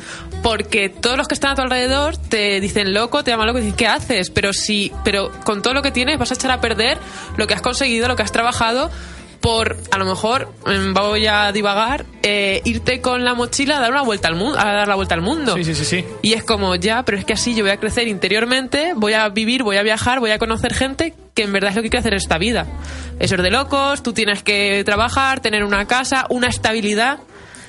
porque 0.44 0.90
todos 0.90 1.18
los 1.18 1.28
que 1.28 1.34
están 1.34 1.52
a 1.52 1.56
tu 1.56 1.62
alrededor 1.62 2.18
te 2.18 2.60
dicen 2.60 2.94
loco, 2.94 3.24
te 3.24 3.32
llaman 3.32 3.48
loco 3.48 3.60
y 3.60 3.64
dicen 3.64 3.78
¿qué 3.78 3.88
haces? 3.88 4.30
Pero 4.30 4.54
si, 4.54 4.92
pero 5.04 5.32
con 5.44 5.62
todo 5.62 5.74
lo 5.74 5.82
que 5.82 5.92
tienes 5.92 6.18
vas 6.18 6.32
a 6.32 6.36
echar 6.36 6.52
a 6.52 6.62
perder 6.62 6.98
lo 7.38 7.48
que 7.48 7.54
has 7.54 7.62
conseguido, 7.62 8.08
lo 8.08 8.16
que 8.16 8.24
has 8.24 8.32
trabajado 8.32 8.90
por 9.46 9.78
a 9.92 10.00
lo 10.00 10.06
mejor 10.06 10.52
mm, 10.66 10.94
voy 10.96 11.28
a 11.28 11.52
divagar 11.52 12.04
eh, 12.24 12.62
irte 12.66 13.00
con 13.00 13.24
la 13.24 13.36
mochila 13.36 13.78
a 13.78 13.80
dar 13.80 13.92
una 13.92 14.02
vuelta 14.02 14.28
al 14.28 14.34
mundo 14.34 14.58
a 14.58 14.66
dar 14.66 14.88
la 14.88 14.96
vuelta 14.96 15.14
al 15.14 15.22
mundo. 15.22 15.54
Sí, 15.56 15.64
sí, 15.64 15.76
sí, 15.76 15.86
sí. 15.86 16.06
y 16.24 16.34
es 16.34 16.44
como 16.44 16.74
ya 16.74 17.06
pero 17.06 17.20
es 17.20 17.26
que 17.26 17.34
así 17.34 17.54
yo 17.54 17.64
voy 17.64 17.70
a 17.70 17.78
crecer 17.78 18.08
interiormente 18.08 18.94
voy 18.96 19.14
a 19.14 19.30
vivir 19.30 19.62
voy 19.62 19.78
a 19.78 19.84
viajar 19.84 20.20
voy 20.20 20.32
a 20.32 20.40
conocer 20.40 20.74
gente 20.74 21.14
que 21.36 21.44
en 21.44 21.54
verdad 21.54 21.70
es 21.70 21.76
lo 21.76 21.84
que 21.84 21.92
quiero 21.92 22.00
hacer 22.00 22.14
en 22.14 22.18
esta 22.18 22.40
vida. 22.40 22.66
Eso 23.20 23.36
es 23.36 23.44
de 23.44 23.52
locos 23.52 24.02
tú 24.02 24.14
tienes 24.14 24.42
que 24.42 24.82
trabajar 24.84 25.42
tener 25.42 25.64
una 25.64 25.86
casa 25.86 26.26
una 26.30 26.48
estabilidad 26.48 27.20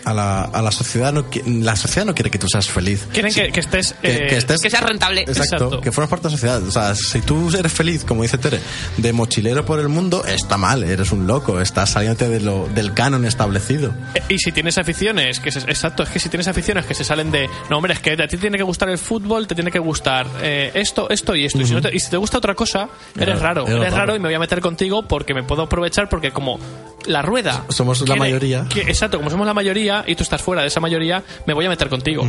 A 0.07 0.15
la, 0.15 0.43
a 0.43 0.63
la 0.63 0.71
sociedad 0.71 1.13
no 1.13 1.27
la 1.47 1.75
sociedad 1.75 2.07
no 2.07 2.15
quiere 2.15 2.31
que 2.31 2.39
tú 2.39 2.47
seas 2.49 2.69
feliz. 2.69 3.07
Quieren 3.13 3.35
que, 3.35 3.51
que 3.51 3.59
estés... 3.61 3.93
Que, 4.01 4.15
eh, 4.15 4.27
que 4.29 4.37
estés 4.37 4.61
que 4.63 4.71
sea 4.71 4.81
rentable. 4.81 5.23
Exacto, 5.23 5.43
Exacto. 5.57 5.81
que 5.81 5.91
formes 5.91 6.09
parte 6.11 6.29
de 6.29 6.31
la 6.33 6.37
sociedad. 6.39 6.63
O 6.63 6.71
sea, 6.71 6.95
si 6.95 7.21
tú 7.23 7.51
eres 7.57 7.73
feliz, 7.73 8.05
como 8.05 8.23
dice 8.23 8.39
Tere, 8.39 8.61
de 8.99 9.13
mochilero 9.13 9.65
por 9.67 9.81
el 9.81 9.89
mundo, 9.89 10.25
está 10.25 10.57
mal, 10.59 10.85
eres 10.85 11.11
un 11.11 11.27
loco, 11.27 11.61
estás 11.61 11.91
saliéndote 11.91 12.29
de 12.29 12.39
lo, 12.41 12.69
del 12.69 12.95
canon 12.95 13.25
establecido. 13.27 13.93
Eh, 14.15 14.23
Y 14.29 14.39
si 14.39 14.53
tienes 14.53 14.79
aficiones, 14.79 15.41
que 15.41 15.51
se- 15.51 15.59
exacto, 15.61 16.05
es 16.05 16.09
que 16.11 16.21
si 16.21 16.29
tienes 16.29 16.47
aficiones 16.47 16.87
que 16.87 16.95
se 16.95 17.03
salen 17.03 17.33
de, 17.33 17.49
no 17.69 17.79
hombre, 17.79 17.95
es 17.95 17.99
que 17.99 18.13
a 18.13 18.29
ti 18.29 18.37
tiene 18.37 18.59
que 18.59 18.63
gustar 18.65 18.89
el 18.89 18.99
fútbol, 18.99 19.49
te 19.49 19.57
tiene 19.57 19.73
que 19.73 19.81
gustar 19.81 20.29
eh, 20.41 20.71
esto, 20.75 21.11
esto 21.11 21.35
y 21.35 21.47
esto. 21.47 21.61
y, 21.61 21.67
si 21.67 21.75
no 21.75 21.83
te, 21.83 21.93
y 21.93 21.99
si 21.99 22.11
te 22.11 22.17
gusta 22.17 22.39
otra 22.39 22.55
cosa, 22.55 22.89
eres 23.17 23.29
Eres- 23.31 23.41
raro, 23.41 23.63
eres 23.67 23.77
eres 23.81 23.91
raro. 23.93 23.97
raro 24.07 24.17
y 24.17 24.19
me 24.21 24.29
voy 24.29 24.35
a 24.35 24.39
meter 24.39 24.61
contigo 24.61 25.03
porque 25.09 25.35
me 25.35 25.43
puedo 25.43 25.63
aprovechar 25.63 26.09
porque 26.09 26.31
como 26.31 26.61
la 27.07 27.23
rueda. 27.23 27.65
Somos 27.69 28.07
la 28.09 28.17
mayoría. 28.17 28.67
que- 28.73 28.83
exacto, 28.83 29.19
como 29.19 29.31
somos 29.31 29.47
la 29.47 29.55
mayoría 29.55 30.05
y 30.07 30.15
tú 30.15 30.23
estás 30.23 30.43
fuera 30.43 30.63
de 30.63 30.69
esa 30.69 30.81
mayoría, 30.81 31.23
me 31.47 31.55
voy 31.55 31.67
a 31.67 31.69
meter 31.69 31.89
contigo. 31.89 32.29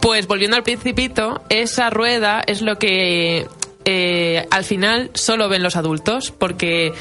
Pues 0.00 0.26
volviendo 0.26 0.56
al 0.56 0.62
principito, 0.62 1.42
esa 1.48 1.90
rueda 1.90 2.42
es 2.46 2.62
lo 2.62 2.78
que 2.78 3.46
eh, 3.86 4.46
al 4.50 4.64
final 4.64 5.10
solo 5.14 5.48
ven 5.48 5.62
los 5.62 5.74
adultos 5.76 6.32
porque 6.36 6.92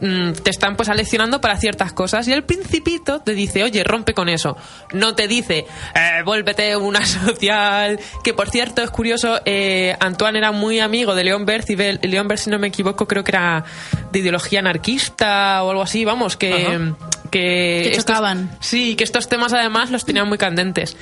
mm, 0.00 0.32
te 0.42 0.50
están 0.50 0.76
pues 0.76 0.88
aleccionando 0.88 1.40
para 1.40 1.56
ciertas 1.56 1.92
cosas 1.92 2.26
y 2.28 2.32
el 2.32 2.44
principito 2.44 3.20
te 3.20 3.34
dice, 3.34 3.62
oye, 3.62 3.84
rompe 3.84 4.14
con 4.14 4.28
eso. 4.28 4.56
No 4.92 5.14
te 5.14 5.28
dice, 5.28 5.66
eh, 5.94 6.22
vuélvete 6.24 6.76
una 6.76 7.04
social. 7.06 8.00
Que 8.22 8.34
por 8.34 8.50
cierto 8.50 8.82
es 8.82 8.90
curioso, 8.90 9.40
eh, 9.44 9.96
Antoine 10.00 10.38
era 10.38 10.52
muy 10.52 10.80
amigo 10.80 11.14
de 11.14 11.24
León 11.24 11.46
Berth 11.46 11.70
y 11.70 11.76
León 11.76 12.28
Berth, 12.28 12.42
si 12.42 12.50
no 12.50 12.58
me 12.58 12.68
equivoco, 12.68 13.06
creo 13.06 13.24
que 13.24 13.32
era 13.32 13.64
de 14.12 14.18
ideología 14.18 14.60
anarquista 14.60 15.62
o 15.62 15.70
algo 15.70 15.82
así, 15.82 16.04
vamos, 16.04 16.36
que... 16.36 16.66
Ajá. 16.66 16.96
Que, 17.30 17.90
Que 17.92 17.92
estos-. 17.96 18.38
Sí, 18.60 18.94
que 18.96 19.04
estos 19.04 19.28
temas 19.28 19.52
además 19.52 19.90
los 19.90 20.04
tenían 20.04 20.28
muy 20.28 20.38
candentes. 20.38 20.96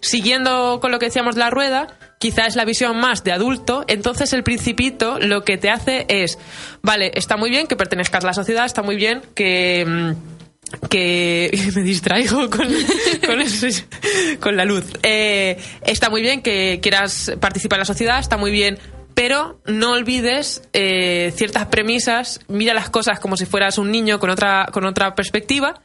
Siguiendo 0.00 0.78
con 0.80 0.90
lo 0.92 0.98
que 0.98 1.06
decíamos 1.06 1.34
de 1.34 1.40
la 1.40 1.50
rueda, 1.50 1.98
quizá 2.18 2.46
es 2.46 2.56
la 2.56 2.64
visión 2.64 2.96
más 2.98 3.24
de 3.24 3.32
adulto, 3.32 3.84
entonces 3.88 4.32
el 4.32 4.42
principito 4.42 5.18
lo 5.18 5.42
que 5.42 5.56
te 5.56 5.70
hace 5.70 6.06
es, 6.08 6.38
vale, 6.82 7.12
está 7.14 7.36
muy 7.36 7.50
bien 7.50 7.66
que 7.66 7.76
pertenezcas 7.76 8.24
a 8.24 8.28
la 8.28 8.34
sociedad, 8.34 8.66
está 8.66 8.82
muy 8.82 8.96
bien 8.96 9.22
que... 9.34 9.84
mm, 9.86 10.40
que 10.88 11.50
me 11.74 11.82
distraigo 11.82 12.48
con, 12.48 12.68
con 14.40 14.56
la 14.56 14.64
luz. 14.64 14.84
Eh, 15.02 15.58
está 15.84 16.10
muy 16.10 16.22
bien 16.22 16.42
que 16.42 16.78
quieras 16.80 17.32
participar 17.40 17.78
en 17.78 17.80
la 17.80 17.86
sociedad, 17.86 18.20
está 18.20 18.36
muy 18.36 18.52
bien, 18.52 18.78
pero 19.14 19.60
no 19.66 19.92
olvides 19.92 20.62
eh, 20.72 21.32
ciertas 21.36 21.66
premisas, 21.66 22.40
mira 22.48 22.74
las 22.74 22.90
cosas 22.90 23.20
como 23.20 23.36
si 23.36 23.46
fueras 23.46 23.78
un 23.78 23.90
niño 23.90 24.18
con 24.18 24.30
otra, 24.30 24.68
con 24.72 24.84
otra 24.84 25.14
perspectiva, 25.14 25.82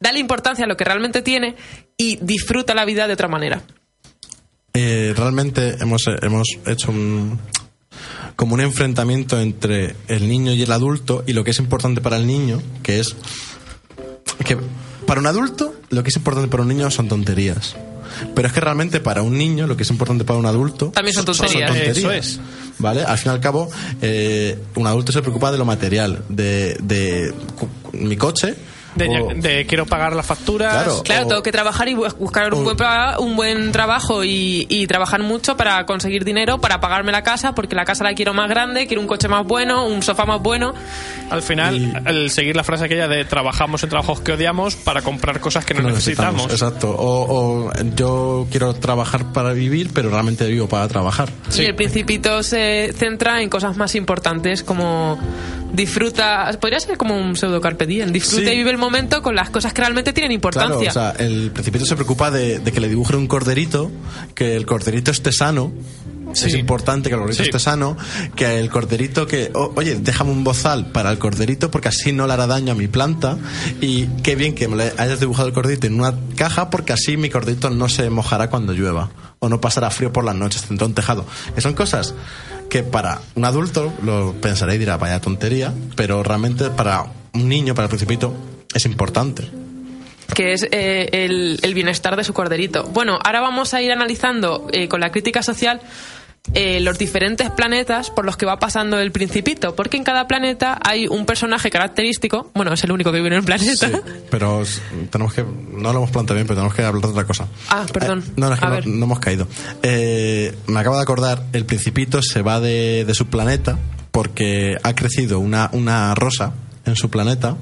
dale 0.00 0.18
importancia 0.18 0.64
a 0.64 0.68
lo 0.68 0.76
que 0.76 0.84
realmente 0.84 1.22
tiene 1.22 1.54
y 1.96 2.16
disfruta 2.16 2.74
la 2.74 2.84
vida 2.84 3.06
de 3.06 3.14
otra 3.14 3.28
manera. 3.28 3.62
Eh, 4.72 5.14
realmente 5.16 5.76
hemos, 5.80 6.02
hemos 6.22 6.48
hecho 6.66 6.90
un, 6.90 7.38
como 8.36 8.54
un 8.54 8.60
enfrentamiento 8.60 9.40
entre 9.40 9.94
el 10.08 10.28
niño 10.28 10.52
y 10.52 10.62
el 10.62 10.72
adulto 10.72 11.22
y 11.26 11.32
lo 11.32 11.44
que 11.44 11.52
es 11.52 11.58
importante 11.58 12.00
para 12.00 12.16
el 12.16 12.26
niño, 12.26 12.60
que 12.82 13.00
es 13.00 13.14
que 14.44 14.58
para 15.06 15.20
un 15.20 15.26
adulto 15.26 15.74
lo 15.90 16.02
que 16.02 16.08
es 16.08 16.16
importante 16.16 16.48
para 16.48 16.62
un 16.62 16.68
niño 16.68 16.90
son 16.90 17.08
tonterías. 17.08 17.76
Pero 18.34 18.48
es 18.48 18.54
que 18.54 18.60
realmente 18.60 19.00
para 19.00 19.22
un 19.22 19.36
niño 19.36 19.66
lo 19.66 19.76
que 19.76 19.82
es 19.82 19.90
importante 19.90 20.24
para 20.24 20.38
un 20.38 20.46
adulto 20.46 20.90
También 20.90 21.14
son 21.14 21.24
tonterías. 21.24 21.76
Eso 21.76 22.10
es. 22.10 22.40
¿Vale? 22.78 23.02
Al 23.02 23.18
fin 23.18 23.30
y 23.30 23.34
al 23.34 23.40
cabo, 23.40 23.70
eh, 24.02 24.58
un 24.74 24.86
adulto 24.86 25.12
se 25.12 25.20
preocupa 25.20 25.52
de 25.52 25.58
lo 25.58 25.64
material, 25.64 26.24
de, 26.28 26.76
de 26.82 27.32
mi 27.92 28.16
coche. 28.16 28.56
De, 28.94 29.08
o- 29.20 29.28
de 29.34 29.66
quiero 29.66 29.86
pagar 29.86 30.14
las 30.14 30.24
facturas. 30.26 30.72
Claro. 30.72 31.02
Claro, 31.02 31.24
O- 31.24 31.28
tengo 31.28 31.42
que 31.42 31.52
trabajar 31.52 31.88
y 31.88 31.94
bu- 31.94 32.14
buscar 32.16 32.52
un, 32.54 32.60
o- 32.60 32.74
buen, 32.74 32.76
un 33.18 33.36
buen 33.36 33.72
trabajo 33.72 34.22
y, 34.24 34.66
y 34.68 34.86
trabajar 34.86 35.22
mucho 35.22 35.56
para 35.56 35.84
conseguir 35.86 36.24
dinero, 36.24 36.58
para 36.60 36.80
pagarme 36.80 37.10
la 37.12 37.22
casa, 37.22 37.54
porque 37.54 37.74
la 37.74 37.84
casa 37.84 38.04
la 38.04 38.14
quiero 38.14 38.34
más 38.34 38.48
grande, 38.48 38.86
quiero 38.86 39.00
un 39.00 39.08
coche 39.08 39.26
más 39.28 39.44
bueno, 39.46 39.86
un 39.86 40.02
sofá 40.02 40.24
más 40.26 40.40
bueno. 40.40 40.74
Al 41.30 41.42
final, 41.42 42.02
el 42.06 42.30
seguir 42.30 42.54
la 42.56 42.62
frase 42.64 42.84
aquella 42.84 43.08
de 43.08 43.24
trabajamos 43.24 43.82
en 43.82 43.88
trabajos 43.90 44.20
que 44.20 44.32
odiamos 44.32 44.76
para 44.76 45.02
comprar 45.02 45.40
cosas 45.40 45.64
que 45.64 45.74
no, 45.74 45.82
no 45.82 45.88
necesitamos. 45.90 46.50
Exacto. 46.52 46.90
O, 46.90 47.66
o 47.68 47.72
yo 47.96 48.46
quiero 48.50 48.74
trabajar 48.74 49.32
para 49.32 49.52
vivir, 49.52 49.90
pero 49.92 50.10
realmente 50.10 50.46
vivo 50.46 50.68
para 50.68 50.86
trabajar. 50.88 51.30
Sí. 51.48 51.62
Y 51.62 51.66
el 51.66 51.74
principito 51.74 52.42
se 52.42 52.92
centra 52.96 53.42
en 53.42 53.48
cosas 53.48 53.76
más 53.76 53.94
importantes 53.94 54.62
como 54.62 55.18
disfruta, 55.72 56.50
podría 56.60 56.78
ser 56.78 56.96
como 56.96 57.16
un 57.18 57.36
pseudo 57.36 57.60
carpe 57.60 57.86
diem, 57.86 58.12
disfruta 58.12 58.44
Sí. 58.46 58.52
y 58.52 58.56
vive 58.58 58.70
el 58.70 58.78
momento 58.84 59.22
con 59.22 59.34
las 59.34 59.50
cosas 59.50 59.72
que 59.72 59.80
realmente 59.82 60.12
tienen 60.12 60.40
Claro, 60.40 60.58
importancia. 60.58 60.90
o 60.90 60.92
sea, 60.92 61.10
el 61.18 61.50
principito 61.50 61.84
se 61.86 61.94
preocupa 61.96 62.30
de, 62.30 62.58
de 62.58 62.72
que 62.72 62.80
le 62.80 62.88
dibuje 62.88 63.16
un 63.16 63.26
corderito, 63.26 63.90
que 64.34 64.56
el 64.56 64.66
corderito 64.66 65.10
esté 65.10 65.32
sano. 65.32 65.72
Sí. 66.32 66.46
Es 66.48 66.54
importante 66.54 67.08
que 67.10 67.14
el 67.14 67.20
corderito 67.20 67.44
Sí. 67.44 67.48
esté 67.50 67.60
sano, 67.60 67.96
que 68.34 68.58
el 68.58 68.68
corderito 68.68 69.24
que, 69.26 69.52
o- 69.54 69.72
oye, 69.76 69.94
déjame 70.00 70.32
un 70.32 70.42
bozal 70.42 70.90
para 70.90 71.12
el 71.12 71.18
corderito 71.18 71.70
porque 71.70 71.88
así 71.88 72.12
no 72.12 72.26
le 72.26 72.32
hará 72.32 72.48
daño 72.48 72.72
a 72.72 72.74
mi 72.74 72.88
planta 72.88 73.38
y 73.80 74.06
qué 74.24 74.34
bien 74.34 74.54
que 74.54 74.66
me 74.66 74.74
le 74.76 74.92
hayas 74.98 75.20
dibujado 75.20 75.46
el 75.46 75.54
corderito 75.54 75.86
en 75.86 75.94
una 76.00 76.12
caja 76.36 76.70
porque 76.70 76.92
así 76.92 77.16
mi 77.16 77.30
corderito 77.30 77.70
no 77.70 77.88
se 77.88 78.10
mojará 78.10 78.50
cuando 78.50 78.72
llueva 78.72 79.10
o 79.38 79.48
no 79.48 79.60
pasará 79.60 79.90
frío 79.90 80.12
por 80.12 80.24
las 80.24 80.34
noches 80.34 80.62
tendrá 80.62 80.86
un 80.86 80.94
tejado. 80.94 81.24
Que 81.54 81.60
son 81.60 81.74
cosas 81.74 82.14
que 82.68 82.82
para 82.82 83.20
un 83.36 83.44
adulto 83.44 83.92
lo 84.02 84.32
pensará 84.40 84.74
y 84.74 84.78
dirá, 84.78 84.96
vaya 84.96 85.20
tontería, 85.20 85.72
pero 85.94 86.24
realmente 86.24 86.68
para 86.70 87.06
un 87.32 87.48
niño, 87.48 87.74
para 87.76 87.84
el 87.84 87.90
principito, 87.90 88.34
es 88.74 88.84
importante. 88.86 89.48
que 90.34 90.52
es 90.52 90.66
eh, 90.70 91.08
el, 91.12 91.58
el 91.62 91.74
bienestar 91.74 92.16
de 92.16 92.24
su 92.24 92.32
corderito. 92.32 92.84
Bueno, 92.92 93.18
ahora 93.24 93.40
vamos 93.40 93.72
a 93.74 93.80
ir 93.82 93.92
analizando 93.92 94.66
eh, 94.72 94.88
con 94.88 95.00
la 95.00 95.10
crítica 95.12 95.42
social 95.42 95.80
eh, 96.52 96.78
los 96.80 96.98
diferentes 96.98 97.48
planetas 97.50 98.10
por 98.10 98.26
los 98.26 98.36
que 98.36 98.44
va 98.44 98.58
pasando 98.58 98.98
el 98.98 99.12
principito, 99.12 99.74
porque 99.74 99.96
en 99.96 100.04
cada 100.04 100.26
planeta 100.28 100.78
hay 100.84 101.06
un 101.06 101.24
personaje 101.24 101.70
característico, 101.70 102.50
bueno, 102.54 102.74
es 102.74 102.84
el 102.84 102.92
único 102.92 103.10
que 103.12 103.16
vive 103.18 103.28
en 103.28 103.34
el 103.34 103.44
planeta. 103.44 103.88
Sí, 103.88 103.94
pero 104.30 104.62
tenemos 105.10 105.32
que. 105.32 105.42
No 105.42 105.92
lo 105.92 106.00
hemos 106.00 106.10
planteado 106.10 106.34
bien, 106.34 106.46
pero 106.46 106.56
tenemos 106.56 106.74
que 106.74 106.82
hablar 106.82 107.02
de 107.02 107.08
otra 107.08 107.24
cosa. 107.24 107.48
Ah, 107.70 107.86
perdón. 107.90 108.22
Eh, 108.26 108.32
no, 108.36 108.48
no, 108.48 108.54
es 108.54 108.60
que 108.60 108.66
no, 108.66 108.80
no 108.98 109.04
hemos 109.06 109.20
caído. 109.20 109.48
Eh, 109.82 110.54
me 110.66 110.80
acabo 110.80 110.96
de 110.96 111.02
acordar, 111.02 111.44
el 111.54 111.64
Principito 111.64 112.20
se 112.22 112.42
va 112.42 112.60
de, 112.60 113.04
de 113.06 113.14
su 113.14 113.26
planeta 113.28 113.78
porque 114.10 114.76
ha 114.82 114.94
crecido 114.94 115.38
una, 115.38 115.70
una 115.72 116.14
rosa 116.14 116.52
en 116.84 116.94
su 116.94 117.08
planeta 117.08 117.56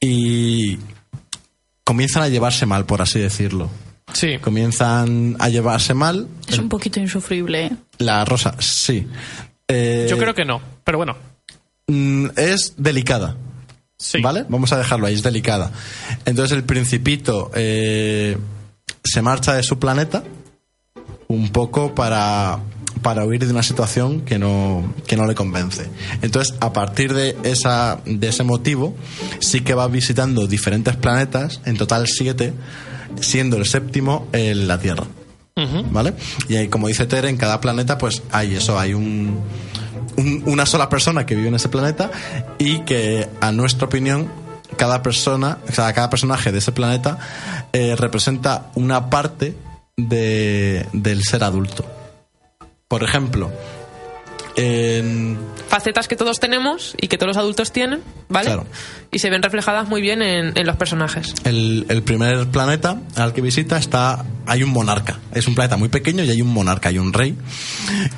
y 0.00 0.78
comienzan 1.84 2.22
a 2.22 2.28
llevarse 2.28 2.66
mal, 2.66 2.86
por 2.86 3.02
así 3.02 3.18
decirlo. 3.20 3.68
Sí. 4.12 4.38
Comienzan 4.40 5.36
a 5.38 5.48
llevarse 5.48 5.94
mal. 5.94 6.26
Es 6.48 6.58
un 6.58 6.68
poquito 6.68 6.98
insufrible. 7.00 7.66
¿eh? 7.66 7.72
La 7.98 8.24
rosa, 8.24 8.56
sí. 8.58 9.06
Eh, 9.68 10.06
Yo 10.10 10.18
creo 10.18 10.34
que 10.34 10.44
no, 10.44 10.60
pero 10.82 10.98
bueno. 10.98 11.16
mm, 11.86 12.26
es 12.36 12.74
delicada. 12.76 13.36
Sí. 13.98 14.20
¿Vale? 14.22 14.46
Vamos 14.48 14.72
a 14.72 14.78
dejarlo 14.78 15.06
ahí, 15.06 15.14
es 15.14 15.22
delicada. 15.22 15.70
Entonces 16.24 16.56
el 16.56 16.64
principito 16.64 17.50
eh, 17.54 18.36
se 19.04 19.20
marcha 19.22 19.52
de 19.54 19.62
su 19.62 19.78
planeta 19.78 20.24
un 21.28 21.50
poco 21.50 21.94
para, 21.94 22.58
para 23.02 23.24
huir 23.24 23.44
de 23.46 23.50
una 23.52 23.62
situación 23.62 24.20
que 24.22 24.38
no, 24.38 24.92
que 25.06 25.16
no 25.16 25.26
le 25.26 25.34
convence. 25.34 25.86
Entonces, 26.22 26.54
a 26.60 26.72
partir 26.72 27.14
de, 27.14 27.36
esa, 27.44 28.00
de 28.04 28.28
ese 28.28 28.42
motivo, 28.44 28.94
sí 29.40 29.60
que 29.62 29.74
va 29.74 29.86
visitando 29.88 30.46
diferentes 30.46 30.96
planetas, 30.96 31.60
en 31.64 31.76
total 31.76 32.06
siete, 32.08 32.52
siendo 33.20 33.56
el 33.56 33.66
séptimo 33.66 34.26
en 34.32 34.68
la 34.68 34.78
Tierra. 34.78 35.04
¿Vale? 35.90 36.14
Y 36.48 36.56
ahí, 36.56 36.68
como 36.68 36.88
dice 36.88 37.04
Tere, 37.06 37.28
en 37.28 37.36
cada 37.36 37.60
planeta, 37.60 37.98
pues 37.98 38.22
hay 38.32 38.54
eso, 38.54 38.78
hay 38.78 38.94
un, 38.94 39.40
un- 40.16 40.42
una 40.46 40.64
sola 40.64 40.88
persona 40.88 41.26
que 41.26 41.34
vive 41.34 41.48
en 41.48 41.54
ese 41.56 41.68
planeta 41.68 42.10
y 42.58 42.80
que, 42.84 43.28
a 43.42 43.52
nuestra 43.52 43.86
opinión, 43.86 44.28
cada 44.78 45.02
persona, 45.02 45.58
o 45.68 45.72
sea, 45.72 45.92
cada 45.92 46.08
personaje 46.08 46.50
de 46.52 46.58
ese 46.58 46.72
planeta 46.72 47.18
eh, 47.74 47.94
representa 47.96 48.70
una 48.74 49.10
parte 49.10 49.54
de, 49.98 50.86
del 50.94 51.24
ser 51.24 51.44
adulto. 51.44 51.84
Por 52.90 53.04
ejemplo, 53.04 53.52
en, 54.56 55.38
Facetas 55.68 56.08
que 56.08 56.16
todos 56.16 56.40
tenemos 56.40 56.96
y 57.00 57.06
que 57.06 57.16
todos 57.16 57.28
los 57.28 57.36
adultos 57.36 57.70
tienen, 57.70 58.00
¿vale? 58.28 58.46
Claro. 58.46 58.66
Y 59.12 59.20
se 59.20 59.30
ven 59.30 59.44
reflejadas 59.44 59.88
muy 59.88 60.02
bien 60.02 60.22
en, 60.22 60.58
en 60.58 60.66
los 60.66 60.74
personajes. 60.74 61.32
el, 61.44 61.86
el 61.88 62.02
primer 62.02 62.48
planeta 62.48 63.00
al 63.14 63.32
que 63.32 63.42
visita 63.42 63.78
está 63.78 64.24
hay 64.44 64.64
un 64.64 64.70
monarca 64.70 65.20
es 65.32 65.46
un 65.46 65.54
planeta 65.54 65.76
muy 65.76 65.88
pequeño 65.88 66.24
y 66.24 66.30
hay 66.30 66.42
un 66.42 66.48
monarca 66.48 66.88
hay 66.88 66.98
un 66.98 67.12
rey 67.12 67.36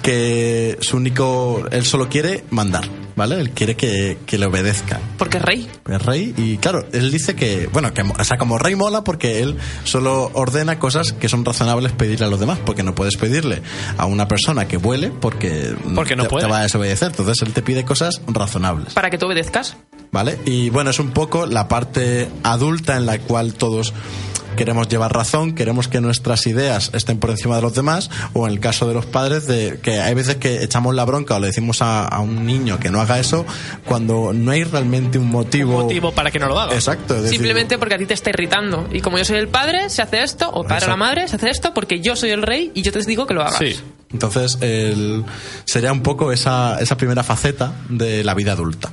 que 0.01 0.79
su 0.81 0.97
único 0.97 1.67
él 1.71 1.85
solo 1.85 2.09
quiere 2.09 2.45
mandar 2.49 2.89
vale 3.17 3.41
él 3.41 3.51
quiere 3.51 3.77
que, 3.77 4.19
que 4.27 4.39
le 4.39 4.47
obedezcan 4.47 5.01
Porque 5.19 5.39
es 5.39 5.43
rey. 5.45 5.69
el 5.89 6.01
rey 6.01 6.35
y 6.37 6.57
claro 6.59 6.87
él 6.93 7.11
dice 7.11 7.35
que 7.35 7.69
bueno 7.73 7.93
que 7.95 8.03
o 8.03 8.25
sea 8.25 8.39
como 8.39 8.59
rey 8.59 8.75
mola 8.75 9.05
porque 9.05 9.43
él 9.43 9.57
solo 9.85 10.31
ordena 10.35 10.79
cosas 10.79 11.13
que 11.13 11.29
son 11.29 11.45
razonables 11.45 11.93
pedirle 11.93 12.27
a 12.27 12.29
los 12.29 12.41
demás 12.41 12.59
porque 12.65 12.83
no 12.83 12.95
puedes 12.95 13.17
pedirle 13.17 13.63
a 13.99 14.07
una 14.07 14.29
persona 14.29 14.67
que 14.69 14.77
vuele 14.77 15.11
porque 15.11 15.75
Porque 15.95 16.17
no 16.17 16.25
te, 16.25 16.29
puede. 16.29 16.45
te 16.47 16.51
va 16.51 16.59
a 16.59 16.63
desobedecer 16.63 17.09
entonces 17.11 17.43
él 17.43 17.53
te 17.53 17.63
pide 17.63 17.85
cosas 17.85 18.21
razonables 18.27 18.95
Para 18.95 19.11
que 19.11 19.19
tú 19.19 19.27
obedezcas. 19.27 19.77
¿Vale? 20.11 20.39
Y 20.45 20.69
bueno, 20.69 20.91
es 20.91 20.99
un 20.99 21.11
poco 21.13 21.47
la 21.47 21.69
parte 21.69 22.29
adulta 22.43 22.97
en 22.99 23.07
la 23.07 23.19
cual 23.19 23.55
todos 23.55 23.95
queremos 24.57 24.89
llevar 24.89 25.13
razón, 25.13 25.55
queremos 25.55 25.89
que 25.89 26.01
nuestras 26.01 26.47
ideas 26.47 26.91
estén 26.95 27.19
por 27.19 27.31
encima 27.31 27.57
de 27.57 27.63
los 27.63 27.75
demás, 27.75 28.11
o 28.33 28.47
en 28.47 28.53
el 28.55 28.61
caso 28.61 28.87
de 28.89 28.95
los 28.95 29.07
padres, 29.07 29.47
de 29.47 29.79
que 29.83 30.01
hay 30.01 30.15
veces 30.15 30.37
que 30.37 30.63
echamos 30.63 30.95
la 30.95 31.05
bronca 31.05 31.37
o 31.37 31.41
le 31.41 31.49
decimos 31.49 31.83
a, 31.83 32.07
a 32.07 32.21
un 32.21 32.47
niño 32.47 32.79
que 32.79 32.91
no 32.91 33.01
haga 33.01 33.19
eso 33.19 33.45
cuando 33.87 34.33
no 34.33 34.51
hay 34.51 34.65
realmente 34.65 35.19
un 35.19 35.31
motivo. 35.31 35.83
Motivo 35.83 36.13
para 36.13 36.31
que 36.31 36.39
no 36.39 36.49
lo 36.49 36.59
haga. 36.59 36.75
Exacto. 36.75 37.15
es 37.17 37.23
decir, 37.23 37.39
Simplemente 37.39 37.79
porque 37.79 37.95
a 37.95 37.99
ti 37.99 38.07
te 38.07 38.15
está 38.15 38.31
irritando. 38.31 38.89
Y 38.93 39.01
como 39.01 39.19
yo 39.19 39.25
soy 39.25 39.39
el 39.39 39.49
padre, 39.49 39.91
se 39.91 40.03
hace 40.03 40.23
esto, 40.23 40.51
o 40.51 40.65
padre 40.65 40.87
o 40.87 40.89
la 40.91 40.97
madre, 40.97 41.29
se 41.29 41.37
hace 41.37 41.51
esto 41.51 41.73
porque 41.75 42.01
yo 42.01 42.17
soy 42.17 42.31
el 42.31 42.43
rey 42.43 42.71
y 42.75 42.83
yo 42.83 42.93
te 42.93 43.01
digo 43.01 43.27
que 43.27 43.35
lo 43.35 43.43
hagas. 43.43 43.59
Sí. 43.59 43.77
Entonces, 44.13 44.59
el- 44.61 45.25
sería 45.65 45.93
un 45.93 46.03
poco 46.03 46.33
esa, 46.33 46.79
esa 46.81 46.97
primera 46.97 47.23
faceta 47.23 47.73
de 47.89 48.23
la 48.25 48.35
vida 48.35 48.53
adulta. 48.53 48.91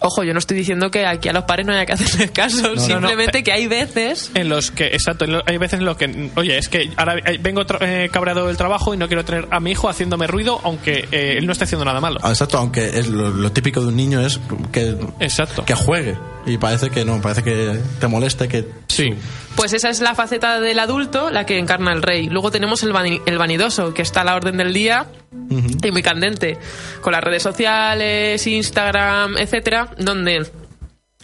Ojo, 0.00 0.22
yo 0.22 0.32
no 0.32 0.38
estoy 0.38 0.56
diciendo 0.56 0.92
que 0.92 1.06
aquí 1.06 1.28
a 1.28 1.32
los 1.32 1.42
padres 1.44 1.66
no 1.66 1.72
haya 1.72 1.84
que 1.84 1.92
hacerles 1.94 2.30
caso, 2.30 2.74
no, 2.74 2.80
simplemente 2.80 3.38
no. 3.38 3.44
que 3.44 3.52
hay 3.52 3.66
veces 3.66 4.30
En 4.34 4.48
los 4.48 4.70
que, 4.70 4.86
exacto, 4.86 5.24
en 5.24 5.32
lo- 5.32 5.42
hay 5.44 5.58
veces 5.58 5.80
en 5.80 5.84
los 5.86 5.96
que, 5.96 6.30
oye, 6.36 6.56
es 6.56 6.68
que 6.68 6.88
ahora 6.96 7.16
eh, 7.24 7.38
vengo 7.40 7.66
tra- 7.66 7.78
eh, 7.80 8.08
cabreado 8.12 8.46
del 8.46 8.56
trabajo 8.56 8.94
y 8.94 8.96
no 8.96 9.08
quiero 9.08 9.24
tener 9.24 9.48
a 9.50 9.58
mi 9.58 9.72
hijo 9.72 9.88
haciéndome 9.88 10.26
ruido, 10.28 10.60
aunque 10.62 11.08
eh, 11.10 11.34
él 11.38 11.46
no 11.46 11.52
esté 11.52 11.64
haciendo 11.64 11.84
nada 11.84 12.00
malo. 12.00 12.20
Ah, 12.22 12.28
Exacto, 12.30 12.58
aunque 12.58 12.98
es 12.98 13.08
lo, 13.08 13.30
lo 13.30 13.50
típico 13.52 13.80
de 13.80 13.88
un 13.88 13.96
niño 13.96 14.20
es 14.20 14.38
que, 14.72 14.96
Exacto. 15.18 15.64
que 15.64 15.74
juegue. 15.74 16.16
Y 16.46 16.56
parece 16.58 16.90
que 16.90 17.04
no, 17.04 17.20
parece 17.20 17.42
que 17.42 17.78
te 18.00 18.06
moleste, 18.06 18.46
que 18.48 18.64
Sí. 18.86 19.10
Pues 19.56 19.72
esa 19.72 19.90
es 19.90 20.00
la 20.00 20.14
faceta 20.14 20.60
del 20.60 20.78
adulto, 20.78 21.30
la 21.30 21.44
que 21.44 21.58
encarna 21.58 21.92
el 21.92 22.02
rey. 22.02 22.28
Luego 22.28 22.50
tenemos 22.52 22.82
el, 22.84 22.92
vani- 22.92 23.20
el 23.26 23.36
vanidoso, 23.38 23.92
que 23.92 24.02
está 24.02 24.20
a 24.20 24.24
la 24.24 24.36
orden 24.36 24.56
del 24.56 24.72
día 24.72 25.06
y 25.32 25.90
muy 25.90 26.02
candente, 26.02 26.58
con 27.00 27.12
las 27.12 27.22
redes 27.22 27.42
sociales, 27.42 28.46
Instagram, 28.46 29.36
etcétera, 29.38 29.90
donde 29.98 30.46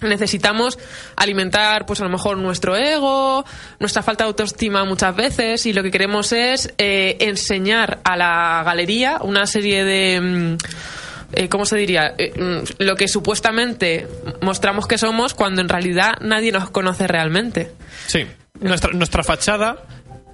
necesitamos 0.03 0.79
alimentar, 1.17 1.87
pues 1.87 2.01
a 2.01 2.05
lo 2.05 2.11
mejor 2.11 2.37
nuestro 2.37 2.77
ego, 2.77 3.45
nuestra 3.81 4.03
falta 4.03 4.25
de 4.25 4.29
autoestima 4.29 4.85
muchas 4.85 5.15
veces, 5.15 5.67
y 5.67 5.73
lo 5.73 5.83
que 5.83 5.91
queremos 5.91 6.33
es 6.33 6.73
eh, 6.79 7.17
enseñar 7.21 8.01
a 8.05 8.17
la 8.17 8.63
galería 8.65 9.19
una 9.23 9.47
serie 9.47 9.85
de. 9.85 10.21
mm, 10.21 10.57
eh, 11.33 11.49
¿Cómo 11.49 11.65
se 11.65 11.77
diría? 11.77 12.15
Eh, 12.19 12.33
mm, 12.39 12.83
lo 12.83 12.97
que 12.97 13.09
supuestamente 13.09 14.07
mostramos 14.41 14.87
que 14.87 14.99
somos 14.99 15.35
cuando 15.35 15.63
en 15.63 15.69
realidad 15.69 16.15
nadie 16.21 16.53
nos 16.53 16.71
conoce 16.71 17.07
realmente. 17.07 17.73
Sí. 18.07 18.25
Nuestra, 18.61 18.93
nuestra 18.93 19.25
fachada, 19.25 19.83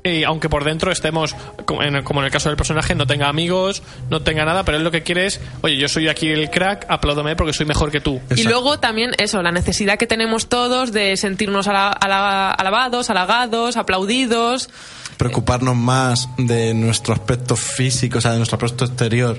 y 0.03 0.25
aunque 0.25 0.49
por 0.49 0.65
dentro 0.65 0.91
estemos, 0.91 1.35
como 1.67 1.83
en, 1.83 1.95
el 1.95 2.31
caso 2.31 2.49
del 2.49 2.57
personaje, 2.57 2.95
no 2.95 3.07
tenga 3.07 3.29
amigos, 3.29 3.83
no 4.09 4.23
tenga 4.23 4.45
nada, 4.45 4.65
pero 4.65 4.79
él 4.79 4.85
lo 4.85 4.91
que 4.91 5.03
quiere 5.03 5.27
es, 5.27 5.41
oye, 5.61 5.77
yo 5.77 5.89
soy 5.89 6.09
aquí 6.09 6.29
el 6.29 6.49
crack, 6.51 6.87
apláudame 6.89 7.37
porque 7.37 7.53
soy 7.53 7.67
mejor 7.67 7.91
que 7.91 8.01
tú. 8.01 8.21
Y 8.35 8.45
luego 8.45 8.79
también 8.79 9.13
eso, 9.19 9.43
la 9.43 9.53
necesidad 9.53 9.99
que 9.99 10.07
tenemos 10.07 10.49
todos 10.49 10.93
de 10.93 11.17
sentirnos 11.17 11.69
ala- 11.69 11.89
ala- 11.91 12.51
alabados, 12.51 13.11
halagados, 13.11 13.77
aplaudidos. 13.77 14.71
preocuparnos 15.19 15.77
más 15.77 16.29
de 16.39 16.73
nuestro 16.73 17.13
aspecto 17.13 17.55
físico, 17.55 18.19
o 18.19 18.21
sea, 18.23 18.31
de 18.33 18.39
nuestro 18.39 18.57
aspecto 18.57 18.87
exterior, 18.87 19.39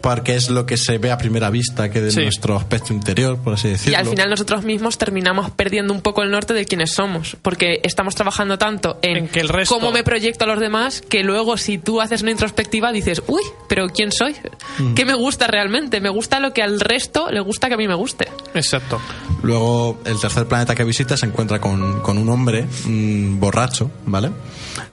porque 0.00 0.34
es 0.36 0.50
lo 0.50 0.66
que 0.66 0.76
se 0.76 0.98
ve 0.98 1.10
a 1.10 1.18
primera 1.18 1.50
vista 1.50 1.90
que 1.90 2.00
de 2.00 2.10
Sí. 2.10 2.20
nuestro 2.22 2.56
aspecto 2.56 2.92
interior, 2.92 3.38
por 3.38 3.54
así 3.54 3.68
Y 3.68 3.70
decirlo. 3.72 3.98
al 3.98 4.06
final 4.06 4.30
nosotros 4.30 4.64
mismos 4.64 4.98
terminamos 4.98 5.50
perdiendo 5.50 5.92
un 5.92 6.00
poco 6.00 6.22
el 6.22 6.30
norte 6.30 6.54
de 6.54 6.64
quiénes 6.64 6.92
somos, 6.94 7.36
porque 7.42 7.80
estamos 7.82 8.14
trabajando 8.14 8.58
tanto 8.58 8.98
en, 9.02 9.16
En 9.16 9.28
que 9.28 9.40
el 9.40 9.48
resto- 9.48 9.74
cómo 9.74 9.92
me 9.92 10.02
proyecto 10.04 10.44
a 10.44 10.46
los 10.48 10.60
demás, 10.60 11.02
que 11.08 11.22
luego 11.22 11.56
si 11.56 11.78
tú 11.78 12.00
haces 12.00 12.22
una 12.22 12.30
introspectiva 12.30 12.92
dices, 12.92 13.22
uy, 13.26 13.42
pero 13.68 13.88
¿quién 13.88 14.12
soy? 14.12 14.34
¿Qué 14.94 15.04
me 15.04 15.14
gusta 15.14 15.46
realmente? 15.46 16.00
Me 16.00 16.08
gusta 16.10 16.40
lo 16.40 16.52
que 16.52 16.62
al 16.62 16.80
resto 16.80 17.30
le 17.30 17.40
gusta 17.40 17.68
que 17.68 17.74
a 17.74 17.76
mí 17.76 17.88
me 17.88 17.94
guste. 17.94 18.28
Exacto. 18.54 19.00
Luego, 19.42 20.00
el 20.04 20.18
tercer 20.20 20.46
planeta 20.46 20.74
que 20.74 20.84
visita 20.84 21.16
se 21.16 21.26
encuentra 21.26 21.60
con, 21.60 22.00
con 22.00 22.18
un 22.18 22.28
hombre 22.28 22.66
mm, 22.84 23.38
borracho, 23.38 23.90
¿vale? 24.06 24.30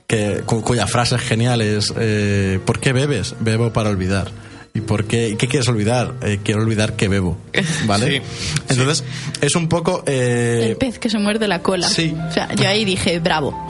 Que, 0.07 0.41
cu- 0.45 0.61
cuya 0.61 0.85
frase 0.87 1.15
es 1.15 1.21
genial 1.21 1.61
es, 1.61 1.93
eh, 1.97 2.59
¿por 2.65 2.79
qué 2.79 2.93
bebes? 2.93 3.35
Bebo 3.39 3.73
para 3.73 3.89
olvidar. 3.89 4.31
¿Y 4.75 4.81
por 4.81 5.05
qué, 5.05 5.37
qué 5.39 5.47
quieres 5.47 5.67
olvidar? 5.69 6.15
Eh, 6.21 6.39
quiero 6.43 6.61
olvidar 6.61 6.97
que 6.97 7.07
bebo, 7.07 7.37
¿vale? 7.87 8.17
Sí, 8.19 8.21
Entonces, 8.69 9.03
es 9.41 9.55
un 9.55 9.69
poco... 9.69 10.03
eh, 10.05 10.67
El 10.69 10.75
pez 10.75 10.99
que 10.99 11.09
se 11.09 11.17
muerde 11.17 11.47
la 11.47 11.61
cola. 11.61 11.87
Sí. 11.87 12.13
O 12.29 12.31
sea, 12.33 12.53
yo 12.55 12.67
ahí 12.67 12.83
dije, 12.85 13.19
bravo. 13.19 13.67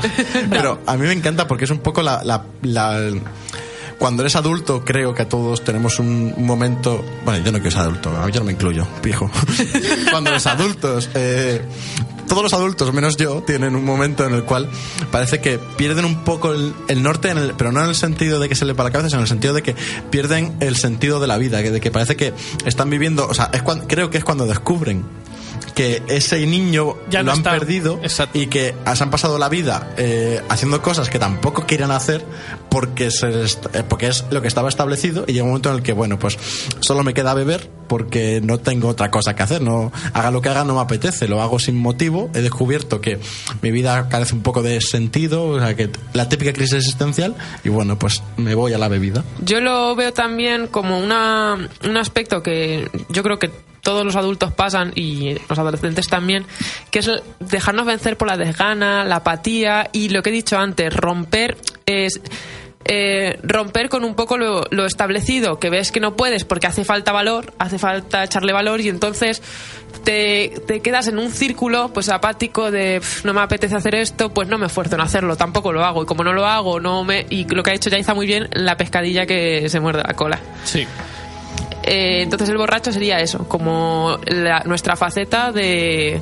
Pero 0.49 0.81
a 0.85 0.97
mí 0.97 1.05
me 1.05 1.13
encanta 1.13 1.47
porque 1.47 1.65
es 1.65 1.71
un 1.71 1.77
poco 1.79 2.01
la, 2.01 2.23
la- 2.23 2.45
la- 2.63 3.11
cuando 3.99 4.23
eres 4.23 4.35
adulto, 4.35 4.83
creo 4.85 5.13
que 5.13 5.25
todos 5.25 5.63
tenemos 5.63 5.99
un, 5.99 6.33
momento. 6.37 7.03
Bueno, 7.23 7.43
yo 7.43 7.51
no 7.51 7.59
quiero 7.59 7.71
ser 7.71 7.81
adulto, 7.81 8.11
yo 8.29 8.39
no 8.41 8.45
me 8.45 8.51
incluyo, 8.53 8.85
pijo. 9.01 9.29
cuando 10.11 10.31
los 10.31 10.45
adultos. 10.47 11.09
eh, 11.13 11.61
todos 12.27 12.41
los 12.41 12.53
adultos, 12.53 12.91
menos 12.91 13.17
yo, 13.17 13.43
tienen 13.43 13.75
un 13.75 13.85
momento 13.85 14.25
en 14.25 14.33
el 14.33 14.43
cual 14.43 14.67
parece 15.11 15.39
que 15.41 15.59
pierden 15.77 16.05
un 16.05 16.23
poco 16.23 16.53
el, 16.53 16.73
norte, 17.03 17.29
en 17.29 17.37
el- 17.37 17.53
pero 17.53 17.71
no 17.71 17.83
en 17.83 17.89
el 17.89 17.95
sentido 17.95 18.39
de 18.39 18.49
que 18.49 18.55
se 18.55 18.65
le 18.65 18.73
para 18.73 18.89
la 18.89 18.93
cabeza, 18.93 19.09
sino 19.09 19.19
en 19.19 19.23
el 19.25 19.29
sentido 19.29 19.53
de 19.53 19.61
que 19.61 19.75
pierden 20.09 20.55
el 20.59 20.75
sentido 20.75 21.19
de 21.19 21.27
la 21.27 21.37
vida, 21.37 21.61
que, 21.61 21.69
de 21.69 21.79
que 21.79 21.91
parece 21.91 22.15
que 22.15 22.33
están 22.65 22.89
viviendo. 22.89 23.27
O 23.27 23.33
sea, 23.35 23.51
es 23.53 23.61
cuan- 23.61 23.85
creo 23.87 24.09
que 24.09 24.17
es 24.17 24.23
cuando 24.23 24.47
descubren 24.47 25.03
que 25.73 26.01
ese 26.07 26.45
niño 26.45 26.95
Ya 27.09 27.19
lo 27.19 27.25
no 27.27 27.31
han 27.33 27.37
está. 27.39 27.51
perdido 27.51 27.99
Exacto. 28.03 28.37
y 28.37 28.47
que 28.47 28.73
se 28.93 29.03
han 29.03 29.09
pasado 29.09 29.37
la 29.37 29.49
vida 29.49 29.93
eh, 29.97 30.41
haciendo 30.49 30.81
cosas 30.81 31.09
que 31.09 31.19
tampoco 31.19 31.65
querían 31.65 31.91
hacer 31.91 32.23
porque 32.69 33.11
se 33.11 33.27
eh, 33.43 33.83
porque 33.87 34.07
es 34.07 34.25
lo 34.31 34.41
que 34.41 34.47
estaba 34.47 34.69
establecido 34.69 35.25
y 35.27 35.33
llega 35.33 35.43
un 35.43 35.49
momento 35.49 35.69
en 35.69 35.75
el 35.75 35.83
que 35.83 35.93
bueno 35.93 36.19
pues 36.19 36.37
solo 36.79 37.03
me 37.03 37.13
queda 37.13 37.33
beber 37.33 37.69
porque 37.87 38.41
no 38.43 38.59
tengo 38.59 38.89
otra 38.89 39.11
cosa 39.11 39.35
que 39.35 39.43
hacer 39.43 39.61
no 39.61 39.91
haga 40.13 40.31
lo 40.31 40.41
que 40.41 40.49
haga 40.49 40.63
no 40.63 40.75
me 40.75 40.81
apetece 40.81 41.27
lo 41.27 41.41
hago 41.41 41.59
sin 41.59 41.77
motivo. 41.77 42.29
He 42.33 42.41
descubierto 42.41 43.01
que 43.01 43.19
mi 43.61 43.71
vida 43.71 44.09
carece 44.09 44.33
un 44.35 44.41
poco 44.41 44.61
de 44.61 44.81
sentido 44.81 45.45
o 45.45 45.59
sea 45.59 45.75
que 45.75 45.89
la 46.13 46.29
típica 46.29 46.53
crisis 46.53 46.75
existencial 46.75 47.35
y 47.63 47.69
bueno 47.69 47.97
pues 47.97 48.23
me 48.37 48.55
voy 48.55 48.73
a 48.73 48.77
la 48.77 48.87
bebida. 48.87 49.23
Yo 49.43 49.59
lo 49.59 49.95
veo 49.95 50.13
también 50.13 50.67
como 50.67 50.99
una, 50.99 51.57
un 51.83 51.97
aspecto 51.97 52.41
que 52.41 52.89
yo 53.09 53.23
creo 53.23 53.39
que 53.39 53.51
todos 53.85 54.03
los 54.03 54.15
adultos 54.15 54.51
pasan 54.51 54.91
y 54.95 55.35
los 55.47 55.59
adolescentes 55.59 56.07
también, 56.07 56.45
que 56.89 56.99
es 56.99 57.11
dejarnos 57.39 57.85
vencer 57.85 58.17
por 58.17 58.27
la 58.27 58.35
desgana, 58.35 59.05
la 59.05 59.17
apatía 59.17 59.89
y 59.93 60.09
lo 60.09 60.23
que 60.23 60.31
he 60.31 60.33
dicho 60.33 60.57
antes, 60.57 60.91
romper 60.93 61.55
es 61.85 62.19
eh, 62.85 63.39
romper 63.43 63.89
con 63.89 64.03
un 64.03 64.13
poco 64.15 64.37
lo, 64.37 64.63
lo 64.69 64.85
establecido, 64.85 65.59
que 65.59 65.69
ves 65.69 65.91
que 65.91 65.99
no 65.99 66.15
puedes 66.15 66.45
porque 66.45 66.67
hace 66.67 66.85
falta 66.85 67.11
valor, 67.11 67.53
hace 67.57 67.79
falta 67.79 68.23
echarle 68.23 68.53
valor 68.53 68.79
y 68.81 68.89
entonces 68.89 69.41
te, 70.03 70.53
te 70.67 70.81
quedas 70.81 71.07
en 71.07 71.17
un 71.17 71.31
círculo 71.31 71.91
pues 71.93 72.09
apático 72.09 72.69
de 72.69 72.99
"Pf, 72.99 73.25
no 73.25 73.33
me 73.33 73.41
apetece 73.41 73.75
hacer 73.75 73.95
esto, 73.95 74.33
pues 74.33 74.47
no 74.47 74.57
me 74.59 74.67
esfuerzo 74.67 74.95
en 74.95 75.01
hacerlo, 75.01 75.35
tampoco 75.35 75.73
lo 75.73 75.83
hago 75.83 76.03
y 76.03 76.05
como 76.05 76.23
no 76.23 76.31
lo 76.33 76.45
hago, 76.45 76.79
no 76.79 77.03
me 77.03 77.25
y 77.29 77.45
lo 77.45 77.63
que 77.63 77.71
ha 77.71 77.73
hecho 77.73 77.89
Yaiza 77.89 78.13
muy 78.13 78.27
bien, 78.27 78.47
la 78.53 78.77
pescadilla 78.77 79.25
que 79.25 79.67
se 79.67 79.79
muerde 79.79 80.03
la 80.05 80.13
cola. 80.13 80.39
Sí. 80.63 80.85
Eh, 81.87 82.21
entonces 82.23 82.49
el 82.49 82.57
borracho 82.57 82.91
sería 82.91 83.19
eso, 83.19 83.47
como 83.47 84.17
la- 84.25 84.61
nuestra 84.65 84.95
faceta 84.95 85.51
de 85.51 86.19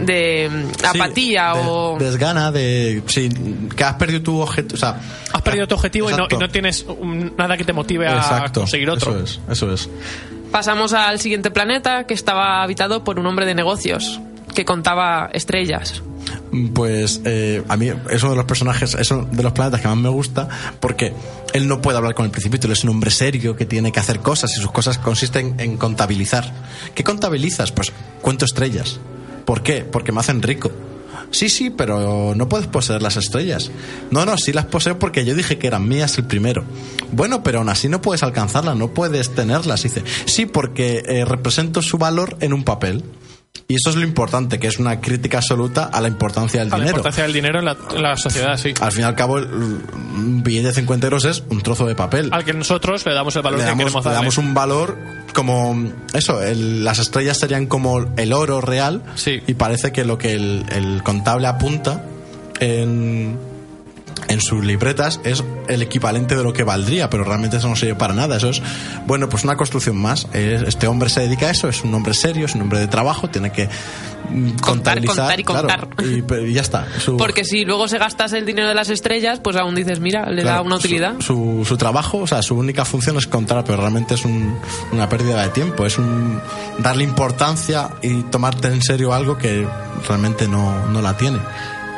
de 0.00 0.50
apatía 0.84 1.52
Sí, 1.54 1.58
de- 1.60 1.66
o 1.66 1.96
desgana 1.98 2.50
de 2.52 3.02
sí, 3.06 3.28
que 3.74 3.84
has 3.84 3.94
perdido 3.94 4.20
tu 4.22 4.40
objeto 4.40 4.74
o 4.74 4.78
sea 4.78 5.00
Has 5.32 5.40
perdido 5.42 5.66
tu 5.68 5.76
objetivo 5.76 6.10
y 6.10 6.12
no, 6.12 6.18
y 6.18 6.22
Exacto. 6.24 6.40
no 6.40 6.48
tienes 6.50 6.86
nada 7.38 7.56
que 7.56 7.64
te 7.64 7.72
motive 7.72 8.06
a 8.08 8.16
Exacto, 8.16 8.60
conseguir 8.60 8.90
otro. 8.90 9.12
eso 9.16 9.22
es 9.24 9.40
eso 9.50 9.72
es 9.72 9.88
Pasamos 10.50 10.92
al 10.92 11.18
siguiente 11.20 11.50
planeta 11.50 12.04
que 12.04 12.12
estaba 12.12 12.62
habitado 12.62 13.02
por 13.04 13.18
un 13.18 13.26
hombre 13.26 13.46
de 13.46 13.54
negocios 13.54 14.20
que 14.54 14.64
contaba 14.64 15.30
estrellas. 15.32 16.02
Pues 16.74 17.20
eh, 17.24 17.62
a 17.68 17.76
mí 17.76 17.90
es 18.10 18.22
uno 18.22 18.32
de 18.32 18.36
los 18.36 18.44
personajes, 18.44 18.94
es 18.94 19.10
uno 19.10 19.24
de 19.24 19.42
los 19.42 19.52
planetas 19.52 19.80
que 19.80 19.88
más 19.88 19.96
me 19.96 20.08
gusta 20.08 20.48
porque 20.80 21.12
él 21.52 21.66
no 21.66 21.80
puede 21.80 21.98
hablar 21.98 22.14
con 22.14 22.26
el 22.26 22.30
principito, 22.30 22.66
él 22.66 22.72
es 22.72 22.84
un 22.84 22.90
hombre 22.90 23.10
serio 23.10 23.56
que 23.56 23.66
tiene 23.66 23.90
que 23.90 24.00
hacer 24.00 24.20
cosas 24.20 24.56
y 24.56 24.60
sus 24.60 24.70
cosas 24.70 24.98
consisten 24.98 25.54
en 25.58 25.76
contabilizar. 25.76 26.52
¿Qué 26.94 27.04
contabilizas? 27.04 27.72
Pues 27.72 27.92
cuento 28.20 28.44
estrellas. 28.44 29.00
¿Por 29.44 29.62
qué? 29.62 29.84
Porque 29.84 30.12
me 30.12 30.20
hacen 30.20 30.42
rico. 30.42 30.70
Sí, 31.32 31.48
sí, 31.48 31.70
pero 31.70 32.34
no 32.36 32.48
puedes 32.48 32.66
poseer 32.66 33.00
las 33.00 33.16
estrellas. 33.16 33.70
No, 34.10 34.26
no, 34.26 34.36
sí 34.36 34.52
las 34.52 34.66
poseo 34.66 34.98
porque 34.98 35.24
yo 35.24 35.34
dije 35.34 35.56
que 35.56 35.66
eran 35.66 35.88
mías 35.88 36.18
el 36.18 36.24
primero. 36.24 36.64
Bueno, 37.10 37.42
pero 37.42 37.58
aún 37.58 37.70
así 37.70 37.88
no 37.88 38.02
puedes 38.02 38.22
alcanzarlas, 38.22 38.76
no 38.76 38.88
puedes 38.88 39.34
tenerlas. 39.34 39.82
Dice, 39.82 40.04
sí, 40.26 40.44
porque 40.44 41.02
eh, 41.06 41.24
represento 41.24 41.80
su 41.80 41.96
valor 41.96 42.36
en 42.40 42.52
un 42.52 42.64
papel. 42.64 43.02
Y 43.72 43.76
eso 43.76 43.88
es 43.88 43.96
lo 43.96 44.02
importante, 44.02 44.58
que 44.58 44.66
es 44.66 44.78
una 44.78 45.00
crítica 45.00 45.38
absoluta 45.38 45.84
a 45.84 46.00
la 46.02 46.08
importancia 46.08 46.60
del 46.60 46.68
A 46.68 46.72
la 46.72 46.76
dinero. 46.76 46.96
importancia 46.98 47.22
del 47.22 47.32
dinero 47.32 47.58
en 47.60 47.64
la, 47.64 47.76
en 47.94 48.02
la 48.02 48.16
sociedad, 48.18 48.56
sí. 48.58 48.74
Al 48.82 48.92
fin 48.92 49.00
y 49.00 49.04
al 49.04 49.14
cabo, 49.14 49.38
el- 49.38 49.46
un 49.50 50.42
billete 50.42 50.68
de 50.68 50.74
50 50.74 51.06
euros 51.06 51.24
es 51.24 51.42
un 51.48 51.62
trozo 51.62 51.86
de 51.86 51.94
papel. 51.94 52.28
Al 52.32 52.44
que 52.44 52.52
nosotros 52.52 53.06
le 53.06 53.14
damos 53.14 53.34
el 53.36 53.40
valor 53.42 53.58
le 53.60 53.64
que 53.64 53.68
damos, 53.70 53.78
queremos 53.84 54.04
le 54.04 54.10
darle. 54.10 54.16
damos 54.24 54.38
un 54.38 54.52
valor 54.52 54.98
como 55.34 55.90
eso, 56.12 56.42
el- 56.42 56.84
las 56.84 56.98
estrellas 56.98 57.38
serían 57.38 57.64
como 57.66 57.98
el 58.18 58.32
oro 58.34 58.60
real 58.60 59.02
Sí. 59.14 59.40
y 59.46 59.54
parece 59.54 59.90
que 59.90 60.04
lo 60.04 60.18
que 60.18 60.34
el, 60.34 60.66
el 60.70 61.02
contable 61.02 61.46
apunta 61.46 62.04
en, 62.60 63.38
en 64.28 64.40
sus 64.40 64.64
libretas 64.64 65.20
es 65.24 65.42
el 65.68 65.82
equivalente 65.82 66.36
de 66.36 66.42
lo 66.42 66.52
que 66.52 66.64
valdría, 66.64 67.08
pero 67.10 67.24
realmente 67.24 67.56
eso 67.58 67.68
no 67.68 67.76
sirve 67.76 67.94
para 67.94 68.14
nada. 68.14 68.36
Eso 68.36 68.50
es, 68.50 68.62
bueno, 69.06 69.28
pues 69.28 69.44
una 69.44 69.56
construcción 69.56 69.96
más. 69.96 70.26
Este 70.32 70.86
hombre 70.86 71.08
se 71.10 71.20
dedica 71.20 71.46
a 71.46 71.50
eso, 71.50 71.68
es 71.68 71.82
un 71.84 71.94
hombre 71.94 72.14
serio, 72.14 72.46
es 72.46 72.54
un 72.54 72.62
hombre 72.62 72.78
de 72.80 72.88
trabajo, 72.88 73.28
tiene 73.28 73.50
que 73.52 73.68
mm, 74.30 74.56
Contar, 74.60 75.04
contar 75.04 75.40
y 75.40 75.44
claro, 75.44 75.68
contar. 75.68 76.44
y, 76.46 76.52
ya 76.52 76.60
está. 76.62 76.86
Su- 76.98 77.16
Porque 77.22 77.44
si 77.44 77.64
luego 77.64 77.88
se 77.88 77.98
gastas 77.98 78.32
el 78.32 78.46
dinero 78.46 78.68
de 78.68 78.74
las 78.74 78.90
estrellas, 78.90 79.40
pues 79.40 79.56
aún 79.56 79.74
dices, 79.74 80.00
mira, 80.00 80.26
le 80.30 80.42
da 80.44 80.62
una 80.62 80.76
su- 80.76 80.86
utilidad. 80.86 81.14
Su, 81.20 81.64
su 81.66 81.76
trabajo, 81.76 82.18
o 82.18 82.26
sea, 82.26 82.42
su 82.42 82.54
única 82.56 82.84
función 82.84 83.16
es 83.16 83.26
contar, 83.26 83.64
pero 83.64 83.78
realmente 83.78 84.14
es 84.14 84.24
un- 84.24 84.56
una 84.92 85.08
pérdida 85.08 85.42
de 85.42 85.48
tiempo. 85.50 85.84
Es 85.86 85.98
un 85.98 86.40
darle 86.78 87.04
importancia 87.04 87.90
y 88.02 88.22
tomarte 88.24 88.68
en 88.68 88.82
serio 88.82 89.12
algo 89.12 89.36
que 89.38 89.66
realmente 90.08 90.48
no, 90.48 90.86
no 90.88 91.00
la 91.02 91.16
tiene. 91.16 91.38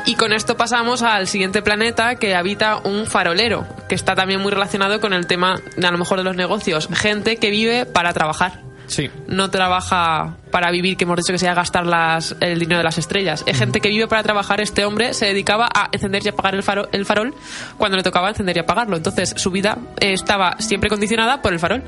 Y 0.07 0.15
con 0.15 0.33
esto 0.33 0.55
pasamos 0.55 1.01
al 1.01 1.27
siguiente 1.27 1.63
planeta 1.63 2.15
que 2.15 2.35
habita 2.35 2.77
un 2.77 3.07
farolero, 3.07 3.65
que 3.89 3.95
está 3.95 4.13
también 4.13 4.39
muy 4.39 4.51
relacionado 4.51 5.01
con 5.01 5.13
el 5.13 5.25
tema, 5.25 5.55
a 5.55 5.91
lo 5.91 5.97
mejor, 5.97 6.19
de 6.19 6.23
los 6.23 6.35
negocios. 6.35 6.87
Gente 6.93 7.37
que 7.37 7.49
vive 7.49 7.87
para 7.87 8.13
trabajar. 8.13 8.61
Sí. 8.87 9.09
no 9.27 9.49
trabaja 9.49 10.37
para 10.51 10.71
vivir, 10.71 10.95
que 10.95 11.03
hemos 11.03 11.17
dicho 11.17 11.33
que 11.33 11.37
sea 11.39 11.53
gastar 11.53 11.85
las, 11.85 12.35
el 12.39 12.57
dinero 12.59 12.77
de 12.77 12.83
las 12.85 12.97
estrellas. 12.97 13.43
Es 13.45 13.57
gente 13.57 13.81
que 13.81 13.89
vive 13.89 14.07
para 14.07 14.23
trabajar. 14.23 14.61
Este 14.61 14.85
hombre 14.85 15.13
se 15.13 15.25
dedicaba 15.25 15.67
a 15.73 15.89
encender 15.91 16.25
y 16.25 16.29
apagar 16.29 16.55
el, 16.55 16.63
faro, 16.63 16.87
el 16.93 17.05
farol 17.05 17.33
cuando 17.77 17.97
le 17.97 18.03
tocaba 18.03 18.29
encender 18.29 18.55
y 18.55 18.59
apagarlo. 18.61 18.95
Entonces 18.95 19.33
su 19.37 19.51
vida 19.51 19.77
eh, 19.99 20.13
estaba 20.13 20.55
siempre 20.59 20.89
condicionada 20.89 21.41
por 21.41 21.51
el 21.51 21.59
farol 21.59 21.83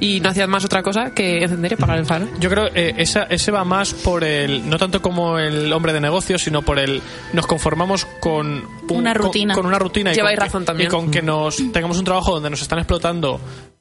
y 0.00 0.20
no 0.20 0.30
hacía 0.30 0.46
más 0.46 0.64
otra 0.64 0.82
cosa 0.82 1.10
que 1.12 1.42
encender 1.42 1.72
y 1.72 1.74
apagar 1.74 1.98
el 1.98 2.06
farol. 2.06 2.30
Yo 2.40 2.48
creo 2.48 2.68
eh, 2.74 2.94
esa, 2.96 3.24
ese 3.24 3.50
va 3.50 3.64
más 3.64 3.92
por 3.92 4.24
el, 4.24 4.68
no 4.70 4.78
tanto 4.78 5.02
como 5.02 5.38
el 5.38 5.70
hombre 5.72 5.92
de 5.92 6.00
negocios, 6.00 6.42
sino 6.42 6.62
por 6.62 6.78
el, 6.78 7.02
nos 7.34 7.46
conformamos 7.46 8.06
con 8.20 8.46
un- 8.88 8.96
Una 8.96 9.12
rutina. 9.12 9.54
Con, 9.54 9.66
una 9.66 9.78
rutina. 9.78 10.12
y 10.12 10.14
Lleváis 10.14 10.38
con 10.38 10.44
que- 10.44 10.48
razón 10.48 10.64
también. 10.64 10.88
Y 10.88 10.90
con 10.90 11.10
que 11.10 11.20
nos 11.20 11.56
tengamos 11.72 11.98
un 11.98 12.04
trabajo 12.04 12.32
donde 12.32 12.48
nos 12.48 12.62
están 12.62 12.78
explotando 12.78 13.38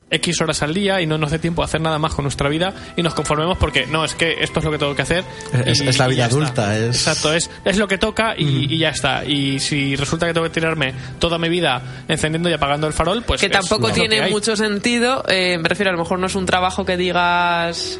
X 0.09 0.39
horas 0.41 0.61
al 0.63 0.73
día 0.73 1.01
y 1.01 1.05
no 1.05 1.17
nos 1.17 1.31
dé 1.31 1.39
tiempo 1.39 1.61
a 1.61 1.65
hacer 1.65 1.81
nada 1.81 1.99
más 1.99 2.13
con 2.13 2.23
nuestra 2.23 2.47
vida 2.47 2.73
y 2.95 3.01
nos 3.03 3.13
conformemos 3.13 3.57
porque 3.57 3.85
no, 3.87 4.05
es 4.05 4.15
que 4.15 4.37
esto 4.41 4.59
es 4.59 4.65
lo 4.65 4.71
que 4.71 4.77
tengo 4.77 4.95
que 4.95 5.01
hacer. 5.01 5.23
Es- 5.65 5.81
y- 5.81 5.87
es 5.87 5.97
la 5.99 6.07
vida 6.07 6.25
adulta, 6.25 6.77
es- 6.77 6.95
Exacto, 6.95 7.33
es, 7.33 7.49
es 7.65 7.77
lo 7.77 7.87
que 7.89 7.97
toca 7.97 8.33
y, 8.37 8.73
y 8.73 8.77
ya 8.77 8.89
está. 8.89 9.25
Y 9.25 9.59
si 9.59 9.95
resulta 9.97 10.25
que 10.25 10.33
tengo 10.33 10.45
que 10.45 10.53
tirarme 10.53 10.93
toda 11.19 11.37
mi 11.37 11.49
vida 11.49 11.81
encendiendo 12.07 12.49
y 12.49 12.53
apagando 12.53 12.87
el 12.87 12.93
farol, 12.93 13.21
pues. 13.23 13.41
que 13.41 13.47
es 13.47 13.51
tampoco 13.51 13.89
lo 13.89 13.93
que 13.93 13.99
tiene 13.99 14.21
hay. 14.21 14.31
mucho 14.31 14.55
sentido. 14.55 15.23
eh, 15.27 15.57
me 15.61 15.67
refiero, 15.67 15.89
a 15.89 15.93
lo 15.93 15.99
mejor 15.99 16.19
no 16.19 16.27
es 16.27 16.35
un 16.35 16.45
trabajo 16.45 16.85
que 16.85 16.95
digas 16.95 17.99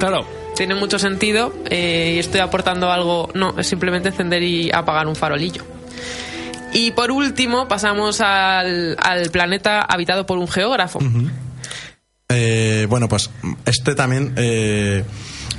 Claro. 0.00 0.26
tiene 0.56 0.74
mucho 0.74 0.98
sentido 0.98 1.54
eh, 1.70 2.14
y 2.16 2.18
estoy 2.18 2.40
aportando 2.40 2.90
algo. 2.90 3.30
No, 3.34 3.54
es 3.58 3.66
simplemente 3.68 4.08
encender 4.08 4.42
y 4.42 4.72
apagar 4.72 5.06
un 5.06 5.14
farolillo. 5.14 5.62
Y 6.72 6.90
por 6.90 7.12
último, 7.12 7.68
pasamos 7.68 8.20
al, 8.20 8.96
al 9.00 9.30
planeta 9.30 9.82
habitado 9.82 10.26
por 10.26 10.38
un 10.38 10.48
geógrafo. 10.48 10.98
Eh, 12.34 12.86
bueno, 12.88 13.08
pues 13.08 13.30
este 13.64 13.94
también 13.94 14.32
eh, 14.36 15.04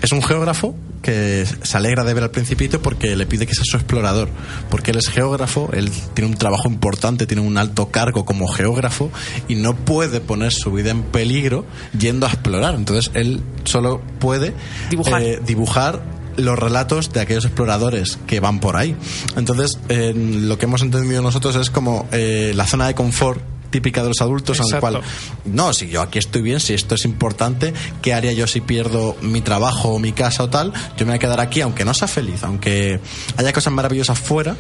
es 0.02 0.12
un 0.12 0.22
geógrafo 0.22 0.76
que 1.02 1.46
se 1.62 1.78
alegra 1.78 2.04
de 2.04 2.16
ver 2.16 2.24
al 2.24 2.32
principito 2.32 2.82
porque 2.82 3.16
le 3.16 3.28
pide 3.28 3.46
que 3.46 3.54
sea 3.54 3.64
su 3.64 3.78
explorador. 3.78 4.28
Porque 4.72 4.92
él 4.92 4.98
es 4.98 5.08
geógrafo, 5.08 5.70
él 5.74 5.92
tiene 6.16 6.32
un 6.32 6.38
trabajo 6.38 6.68
importante, 6.68 7.28
tiene 7.28 7.44
un 7.44 7.58
alto 7.58 7.92
cargo 7.92 8.26
como 8.26 8.48
geógrafo 8.48 9.12
y 9.48 9.56
no 9.56 9.76
puede 9.76 10.20
poner 10.20 10.52
su 10.52 10.72
vida 10.72 10.90
en 10.92 11.04
peligro 11.04 11.66
yendo 11.98 12.26
a 12.26 12.30
explorar. 12.30 12.74
Entonces 12.76 13.12
él 13.14 13.42
solo 13.66 14.02
puede 14.20 14.54
Dibujar. 14.90 15.22
eh, 15.22 15.40
dibujar 15.46 16.02
los 16.38 16.58
relatos 16.60 17.14
de 17.14 17.22
aquellos 17.22 17.46
exploradores 17.46 18.18
que 18.28 18.40
van 18.40 18.60
por 18.60 18.76
ahí. 18.76 18.96
Entonces, 19.38 19.78
eh, 19.90 20.12
lo 20.16 20.58
que 20.58 20.66
hemos 20.66 20.82
entendido 20.82 21.22
nosotros 21.22 21.56
es 21.56 21.70
como 21.70 22.08
eh, 22.12 22.52
la 22.56 22.66
zona 22.68 22.88
de 22.88 22.96
confort 22.96 23.42
típica 23.76 24.04
de 24.04 24.08
los 24.08 24.22
adultos, 24.22 24.58
Exacto. 24.58 24.80
cual, 24.80 25.02
no, 25.44 25.74
si 25.74 25.90
yo 25.90 26.02
aquí 26.02 26.18
estoy 26.18 26.42
bien, 26.42 26.62
si 26.62 26.74
esto 26.74 26.96
es 26.96 27.04
importante, 27.04 27.74
¿qué 28.02 28.14
haría 28.14 28.32
yo 28.32 28.48
si 28.48 28.62
pierdo 28.62 29.18
mi 29.22 29.42
trabajo 29.42 29.90
o 29.90 30.00
mi 30.00 30.14
casa 30.14 30.44
o 30.44 30.50
tal? 30.50 30.72
Yo 30.96 31.06
me 31.06 31.12
voy 31.12 31.16
a 31.18 31.20
quedar 31.20 31.42
aquí, 31.42 31.60
aunque 31.60 31.84
no 31.84 31.94
sea 31.94 32.08
feliz, 32.08 32.42
aunque 32.44 33.02
haya 33.36 33.52
cosas 33.52 33.74
maravillosas 33.74 34.18
fuera. 34.18 34.56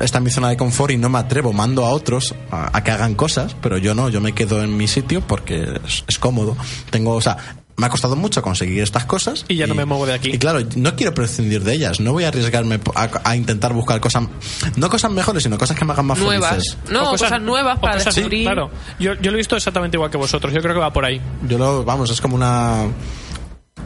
Esta 0.00 0.18
es 0.18 0.24
mi 0.24 0.30
zona 0.30 0.50
de 0.50 0.58
confort 0.58 0.92
y 0.92 0.98
no 0.98 1.08
me 1.08 1.18
atrevo, 1.18 1.54
mando 1.54 1.86
a 1.86 1.90
otros 1.92 2.34
a, 2.50 2.76
a 2.76 2.84
que 2.84 2.90
hagan 2.90 3.14
cosas, 3.14 3.56
pero 3.62 3.78
yo 3.78 3.94
no, 3.94 4.10
yo 4.10 4.20
me 4.20 4.34
quedo 4.34 4.62
en 4.62 4.76
mi 4.76 4.86
sitio 4.86 5.22
porque 5.26 5.66
es, 5.86 6.04
es 6.06 6.18
cómodo. 6.18 6.54
Tengo, 6.90 7.14
o 7.14 7.20
sea, 7.22 7.38
me 7.82 7.86
ha 7.88 7.90
costado 7.90 8.14
mucho 8.16 8.40
conseguir 8.40 8.82
estas 8.82 9.04
cosas. 9.04 9.44
Y 9.48 9.56
ya 9.56 9.66
no 9.66 9.74
me 9.74 9.84
muevo 9.84 10.06
de 10.06 10.14
aquí. 10.14 10.30
Y 10.30 10.38
claro, 10.38 10.60
no 10.76 10.94
quiero 10.96 11.12
prescindir 11.12 11.62
de 11.64 11.74
ellas, 11.74 11.98
no 12.00 12.12
voy 12.12 12.24
a 12.24 12.28
arriesgarme 12.28 12.80
a, 12.94 13.10
a 13.24 13.36
intentar 13.36 13.72
buscar 13.72 14.00
cosas, 14.00 14.22
no 14.76 14.88
cosas 14.88 15.10
mejores, 15.10 15.42
sino 15.42 15.58
cosas 15.58 15.76
que 15.76 15.84
me 15.84 15.92
hagan 15.92 16.06
más 16.06 16.18
Nuevas. 16.18 16.50
felices. 16.50 16.78
No, 16.90 17.08
O 17.08 17.10
cosas, 17.10 17.42
nuevas 17.42 17.78
para 17.80 17.94
cosas- 17.98 18.14
descubrir. 18.14 18.44
claro, 18.44 18.70
yo, 19.00 19.14
yo 19.14 19.30
lo 19.30 19.36
he 19.36 19.38
visto 19.38 19.56
exactamente 19.56 19.96
igual 19.96 20.10
que 20.10 20.16
vosotros. 20.16 20.52
Yo 20.54 20.60
creo 20.62 20.74
que 20.74 20.80
va 20.80 20.92
por 20.92 21.04
ahí. 21.04 21.20
Yo 21.48 21.58
lo, 21.58 21.84
vamos, 21.84 22.08
es 22.10 22.20
como 22.20 22.36
una. 22.36 22.86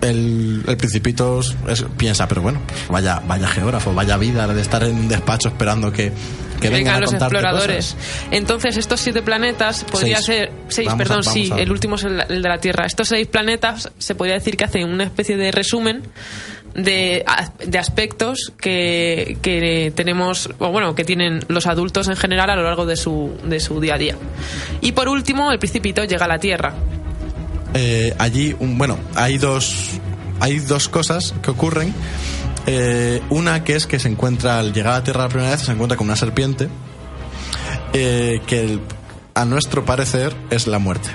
El, 0.02 0.62
el 0.66 0.76
Principito 0.76 1.40
es- 1.40 1.84
piensa, 1.96 2.28
pero 2.28 2.42
bueno, 2.42 2.60
pues 2.66 2.88
vaya, 2.88 3.22
vaya 3.26 3.48
geógrafo, 3.48 3.94
vaya 3.94 4.16
vida 4.18 4.46
de 4.46 4.60
estar 4.60 4.82
en 4.84 4.94
un 4.94 5.08
despacho 5.08 5.48
esperando 5.48 5.90
que, 5.90 6.12
que 6.60 6.68
vengan, 6.68 6.78
vengan 6.78 6.94
a 6.96 7.00
los 7.00 7.12
exploradores. 7.14 7.94
cosas. 7.94 8.26
Entonces, 8.30 8.76
estos 8.76 9.00
siete 9.00 9.22
planetas 9.22 9.84
podría 9.84 10.16
Seis. 10.16 10.26
ser. 10.26 10.52
Seis, 10.68 10.86
Vamos 10.88 10.94
a- 10.94 10.98
perdón, 11.04 11.20
vamos 11.24 11.32
sí, 11.32 11.50
a- 11.52 11.56
el 11.58 11.70
último 11.70 11.96
es 11.96 12.04
el, 12.04 12.20
el 12.28 12.42
de 12.42 12.48
la 12.48 12.58
Tierra. 12.58 12.86
Estos 12.86 13.08
seis 13.08 13.26
planetas 13.26 13.90
se 13.98 14.14
podría 14.14 14.34
decir 14.34 14.56
que 14.56 14.64
hacen 14.64 14.84
una 14.88 15.04
especie 15.04 15.36
de 15.36 15.50
resumen 15.52 16.02
de, 16.74 17.24
a- 17.26 17.50
de 17.64 17.78
aspectos 17.78 18.52
que, 18.60 19.38
que 19.42 19.92
tenemos, 19.96 20.50
o 20.58 20.70
bueno, 20.70 20.94
que 20.94 21.04
tienen 21.04 21.40
los 21.48 21.66
adultos 21.66 22.08
en 22.08 22.16
general 22.16 22.50
a 22.50 22.56
lo 22.56 22.62
largo 22.64 22.84
de 22.84 22.96
su, 22.96 23.32
de 23.44 23.60
su 23.60 23.80
día 23.80 23.94
a 23.94 23.98
día. 23.98 24.16
Y 24.82 24.92
por 24.92 25.08
último, 25.08 25.50
el 25.52 25.58
Principito 25.58 26.04
llega 26.04 26.26
a 26.26 26.28
la 26.28 26.38
Tierra. 26.38 26.74
Eh, 27.74 28.14
allí, 28.18 28.54
un- 28.58 28.78
bueno, 28.78 28.98
hay 29.14 29.38
dos, 29.38 29.92
hay 30.40 30.58
dos 30.60 30.88
cosas 30.88 31.34
que 31.42 31.50
ocurren. 31.50 31.94
Eh, 32.66 33.22
una 33.30 33.62
que 33.64 33.76
es 33.76 33.86
que 33.86 33.98
se 33.98 34.08
encuentra, 34.08 34.58
al 34.58 34.72
llegar 34.72 34.94
a 34.94 34.96
la 34.98 35.04
Tierra 35.04 35.22
la 35.24 35.28
primera 35.28 35.50
vez, 35.50 35.60
se 35.60 35.72
encuentra 35.72 35.96
con 35.96 36.06
una 36.08 36.16
serpiente 36.16 36.68
eh, 37.92 38.40
que 38.46 38.60
el- 38.64 38.80
a 39.34 39.44
nuestro 39.44 39.84
parecer 39.84 40.34
es 40.50 40.66
la 40.66 40.78
muerte. 40.78 41.10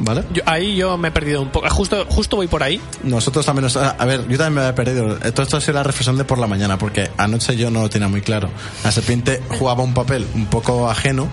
¿Vale? 0.00 0.22
Yo- 0.32 0.42
ahí 0.46 0.76
yo 0.76 0.96
me 0.96 1.08
he 1.08 1.10
perdido 1.10 1.42
un 1.42 1.50
poco. 1.50 1.68
Justo, 1.70 2.06
justo 2.08 2.36
voy 2.36 2.46
por 2.46 2.62
ahí. 2.62 2.80
Nosotros 3.02 3.44
también 3.44 3.64
nos... 3.64 3.76
A 3.76 3.92
ver, 4.04 4.20
yo 4.28 4.38
también 4.38 4.54
me 4.54 4.60
había 4.60 4.74
perdido. 4.76 5.16
Todo 5.16 5.42
esto 5.42 5.56
ha 5.56 5.60
sido 5.60 5.72
la 5.74 5.82
reflexión 5.82 6.16
de 6.16 6.24
por 6.24 6.38
la 6.38 6.46
mañana, 6.46 6.78
porque 6.78 7.10
anoche 7.16 7.56
yo 7.56 7.68
no 7.72 7.82
lo 7.82 7.90
tenía 7.90 8.06
muy 8.06 8.20
claro. 8.20 8.48
La 8.84 8.92
serpiente 8.92 9.42
jugaba 9.58 9.82
un 9.82 9.94
papel 9.94 10.24
un 10.36 10.46
poco 10.46 10.88
ajeno, 10.88 11.26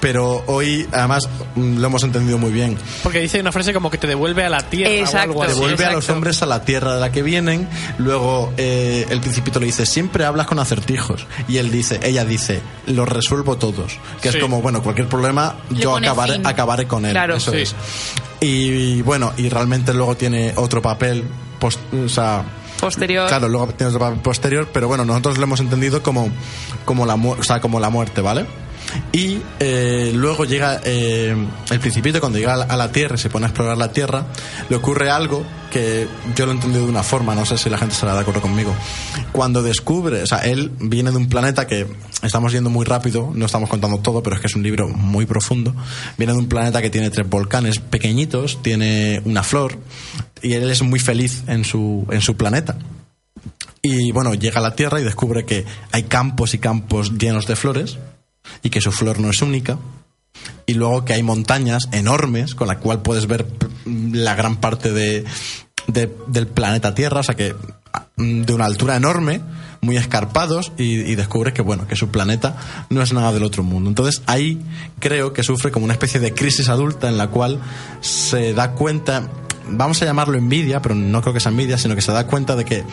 pero 0.00 0.44
hoy, 0.46 0.86
además, 0.92 1.28
mm, 1.54 1.78
lo 1.78 1.86
hemos 1.86 2.02
entendido 2.04 2.38
muy 2.38 2.50
bien. 2.52 2.76
Porque 3.02 3.20
dice 3.20 3.40
una 3.40 3.52
frase 3.52 3.72
como 3.72 3.90
que 3.90 3.98
te 3.98 4.06
devuelve 4.06 4.44
a 4.44 4.48
la 4.50 4.60
tierra 4.68 4.92
Exacto. 4.92 5.30
o 5.30 5.42
algo 5.42 5.42
así. 5.44 5.54
Devuelve 5.54 5.84
a 5.84 5.88
los 5.92 5.96
exacto. 6.04 6.12
hombres 6.14 6.42
a 6.42 6.46
la 6.46 6.64
tierra 6.64 6.94
de 6.94 7.00
la 7.00 7.10
que 7.12 7.22
vienen. 7.22 7.68
Luego 7.98 8.52
eh, 8.56 9.06
el 9.10 9.20
principito 9.20 9.58
le 9.60 9.66
dice, 9.66 9.86
siempre 9.86 10.24
hablas 10.24 10.46
con 10.46 10.58
acertijos. 10.58 11.26
Y 11.48 11.58
él 11.58 11.70
dice, 11.70 11.98
ella 12.02 12.24
dice, 12.24 12.60
los 12.86 13.08
resuelvo 13.08 13.56
todos. 13.56 13.98
Que 14.20 14.30
Sí. 14.30 14.36
es 14.38 14.42
como, 14.42 14.60
bueno, 14.62 14.82
cualquier 14.82 15.08
problema, 15.08 15.56
Le 15.70 15.80
yo 15.80 15.96
acabaré, 15.96 16.34
fin. 16.34 16.46
acabaré 16.46 16.86
con 16.86 17.04
él. 17.06 17.12
Claro. 17.12 17.36
Eso 17.36 17.52
Sí. 17.52 17.58
es. 17.58 17.74
Y 18.40 19.02
bueno, 19.02 19.32
y 19.36 19.48
realmente 19.48 19.94
luego 19.94 20.16
tiene 20.16 20.52
otro 20.56 20.82
papel, 20.82 21.24
post- 21.58 21.80
o 21.94 22.08
sea, 22.08 22.44
Posterior. 22.80 23.26
Claro, 23.26 23.48
luego 23.48 23.68
tiene 23.68 23.88
otro 23.88 24.00
papel 24.00 24.20
posterior, 24.20 24.68
pero 24.70 24.86
bueno, 24.86 25.06
nosotros 25.06 25.38
lo 25.38 25.44
hemos 25.44 25.60
entendido 25.60 26.02
como, 26.02 26.28
como, 26.84 27.06
la, 27.06 27.16
mu- 27.16 27.32
o 27.32 27.42
sea, 27.42 27.58
como 27.58 27.80
la 27.80 27.88
muerte, 27.88 28.20
¿vale? 28.20 28.44
Y 29.12 29.38
eh, 29.60 30.12
luego 30.14 30.44
llega 30.44 30.80
eh, 30.84 31.34
el 31.70 31.80
principito, 31.80 32.20
cuando 32.20 32.38
llega 32.38 32.54
a 32.54 32.76
la, 32.76 32.92
Tierra 32.92 33.16
y 33.16 33.18
se 33.18 33.30
pone 33.30 33.46
a 33.46 33.48
explorar 33.48 33.76
la 33.78 33.92
Tierra, 33.92 34.26
le 34.68 34.76
ocurre 34.76 35.10
algo 35.10 35.44
que 35.70 36.06
yo 36.34 36.46
lo 36.46 36.52
he 36.52 36.54
entendido 36.54 36.84
de 36.84 36.90
una 36.90 37.02
forma, 37.02 37.34
no 37.34 37.44
sé 37.44 37.58
si 37.58 37.68
la 37.68 37.78
gente 37.78 37.94
estará 37.94 38.14
de 38.14 38.20
acuerdo 38.20 38.40
conmigo. 38.40 38.74
Cuando 39.32 39.62
descubre, 39.62 40.22
o 40.22 40.26
sea, 40.26 40.38
él 40.38 40.70
viene 40.80 41.10
de 41.10 41.16
un 41.16 41.28
planeta 41.28 41.66
que 41.66 41.86
estamos 42.22 42.52
yendo 42.52 42.70
muy 42.70 42.84
rápido, 42.84 43.32
no 43.34 43.46
estamos 43.46 43.68
contando 43.68 43.98
todo, 43.98 44.22
pero 44.22 44.36
es 44.36 44.42
que 44.42 44.46
es 44.46 44.54
un 44.54 44.62
libro 44.62 44.88
muy 44.88 45.26
profundo. 45.26 45.74
Viene 46.16 46.32
de 46.32 46.38
un 46.38 46.48
planeta 46.48 46.80
que 46.80 46.90
tiene 46.90 47.10
tres 47.10 47.28
volcanes 47.28 47.78
pequeñitos, 47.78 48.62
tiene 48.62 49.20
una 49.24 49.42
flor, 49.42 49.78
y 50.42 50.52
él 50.52 50.70
es 50.70 50.82
muy 50.82 51.00
feliz 51.00 51.42
en 51.46 51.64
su, 51.64 52.06
en 52.10 52.20
su 52.20 52.36
planeta. 52.36 52.76
Y 53.82 54.12
bueno, 54.12 54.34
llega 54.34 54.58
a 54.58 54.62
la 54.62 54.74
Tierra 54.74 55.00
y 55.00 55.04
descubre 55.04 55.44
que 55.44 55.64
hay 55.92 56.04
campos 56.04 56.54
y 56.54 56.58
campos 56.58 57.18
llenos 57.18 57.46
de 57.46 57.56
flores 57.56 57.98
y 58.62 58.70
que 58.70 58.80
su 58.80 58.92
flor 58.92 59.18
no 59.20 59.30
es 59.30 59.42
única. 59.42 59.78
Y 60.66 60.74
luego 60.74 61.04
que 61.04 61.14
hay 61.14 61.22
montañas 61.22 61.88
enormes 61.92 62.54
con 62.54 62.68
la 62.68 62.78
cual 62.78 63.02
puedes 63.02 63.26
ver 63.26 63.46
la 63.86 64.34
gran 64.34 64.56
parte 64.56 64.92
de, 64.92 65.24
de- 65.86 66.14
del 66.26 66.46
planeta 66.46 66.94
Tierra, 66.94 67.20
o 67.20 67.22
sea 67.22 67.34
que 67.36 67.54
mm, 68.16 68.42
de 68.42 68.52
una 68.52 68.66
altura 68.66 68.96
enorme, 68.96 69.40
muy 69.80 69.96
escarpados, 69.96 70.72
y, 70.76 71.00
y 71.10 71.14
descubre 71.14 71.52
que 71.52 71.62
bueno, 71.62 71.86
que 71.86 71.96
su 71.96 72.08
planeta 72.08 72.56
no 72.90 73.00
es 73.02 73.12
nada 73.12 73.32
del 73.32 73.44
otro 73.44 73.62
mundo. 73.62 73.88
Entonces 73.88 74.22
ahí 74.26 74.60
creo 74.98 75.32
que 75.32 75.42
sufre 75.42 75.70
como 75.70 75.84
una 75.84 75.94
especie 75.94 76.20
de 76.20 76.32
crisis 76.34 76.68
adulta 76.68 77.08
en 77.08 77.16
la 77.16 77.28
cual 77.28 77.60
se 78.00 78.52
da 78.52 78.72
cuenta, 78.72 79.28
vamos 79.68 80.00
a 80.02 80.04
llamarlo 80.04 80.36
envidia, 80.36 80.80
pero 80.82 80.94
no 80.94 81.20
creo 81.22 81.34
que 81.34 81.40
sea 81.40 81.50
envidia, 81.50 81.78
sino 81.78 81.94
que 81.94 82.02
se 82.02 82.12
da 82.12 82.26
cuenta 82.26 82.56
de 82.56 82.64
que 82.64 82.84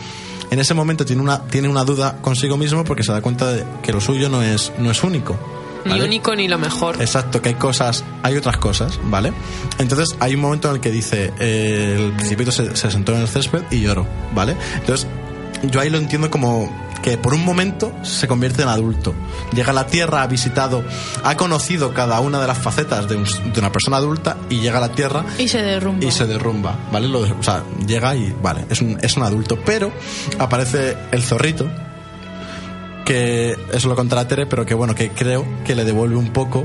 en 0.50 0.58
ese 0.58 0.74
momento 0.74 1.04
tiene 1.04 1.22
una, 1.22 1.42
tiene 1.42 1.68
una 1.68 1.84
duda 1.84 2.18
consigo 2.20 2.56
mismo 2.56 2.84
porque 2.84 3.02
se 3.02 3.12
da 3.12 3.20
cuenta 3.20 3.52
de 3.52 3.64
que 3.82 3.92
lo 3.92 4.00
suyo 4.00 4.28
no 4.28 4.42
es, 4.42 4.72
no 4.78 4.90
es 4.90 5.02
único. 5.02 5.38
Ni 5.84 6.00
único 6.00 6.34
ni 6.34 6.48
lo 6.48 6.58
mejor. 6.58 6.96
Exacto, 7.00 7.42
que 7.42 7.50
hay 7.50 7.54
cosas, 7.56 8.04
hay 8.22 8.36
otras 8.36 8.56
cosas, 8.56 8.98
¿vale? 9.04 9.32
Entonces 9.78 10.16
hay 10.18 10.34
un 10.34 10.40
momento 10.40 10.68
en 10.68 10.76
el 10.76 10.80
que 10.80 10.90
dice, 10.90 11.32
eh, 11.38 11.96
el 11.98 12.12
principito 12.12 12.50
se, 12.52 12.74
se 12.74 12.90
sentó 12.90 13.14
en 13.14 13.20
el 13.20 13.28
césped 13.28 13.64
y 13.70 13.80
lloró, 13.80 14.06
¿vale? 14.34 14.56
Entonces 14.76 15.06
yo 15.62 15.80
ahí 15.80 15.90
lo 15.90 15.98
entiendo 15.98 16.30
como 16.30 16.70
que 17.04 17.18
por 17.18 17.34
un 17.34 17.44
momento 17.44 17.92
se 18.02 18.26
convierte 18.26 18.62
en 18.62 18.68
adulto. 18.68 19.14
Llega 19.52 19.70
a 19.70 19.74
la 19.74 19.86
Tierra, 19.86 20.22
ha 20.22 20.26
visitado, 20.26 20.82
ha 21.22 21.36
conocido 21.36 21.92
cada 21.92 22.18
una 22.20 22.40
de 22.40 22.46
las 22.46 22.56
facetas 22.56 23.06
de, 23.10 23.16
un- 23.16 23.52
de 23.52 23.60
una 23.60 23.70
persona 23.70 23.98
adulta 23.98 24.38
y 24.48 24.60
llega 24.60 24.78
a 24.78 24.80
la 24.80 24.88
Tierra 24.92 25.22
Y 25.38 25.46
se 25.48 25.60
derrumba. 25.62 26.02
y 26.02 26.10
se 26.10 26.24
derrumba, 26.26 26.78
¿vale? 26.90 27.06
Lo 27.08 27.20
o 27.20 27.42
sea, 27.42 27.62
llega 27.86 28.16
y, 28.16 28.34
vale, 28.42 28.64
es 28.70 28.80
un, 28.80 28.98
es 29.02 29.18
un 29.18 29.22
adulto, 29.22 29.58
pero 29.66 29.92
aparece 30.38 30.96
el 31.12 31.22
zorrito, 31.22 31.68
que 33.04 33.54
eso 33.72 33.88
lo 33.88 33.96
contará 33.96 34.26
Tere, 34.26 34.46
pero 34.46 34.64
que 34.64 34.72
bueno, 34.74 34.94
que 34.94 35.10
creo 35.10 35.44
que 35.64 35.74
le 35.74 35.84
devuelve 35.84 36.16
un 36.16 36.32
poco, 36.32 36.64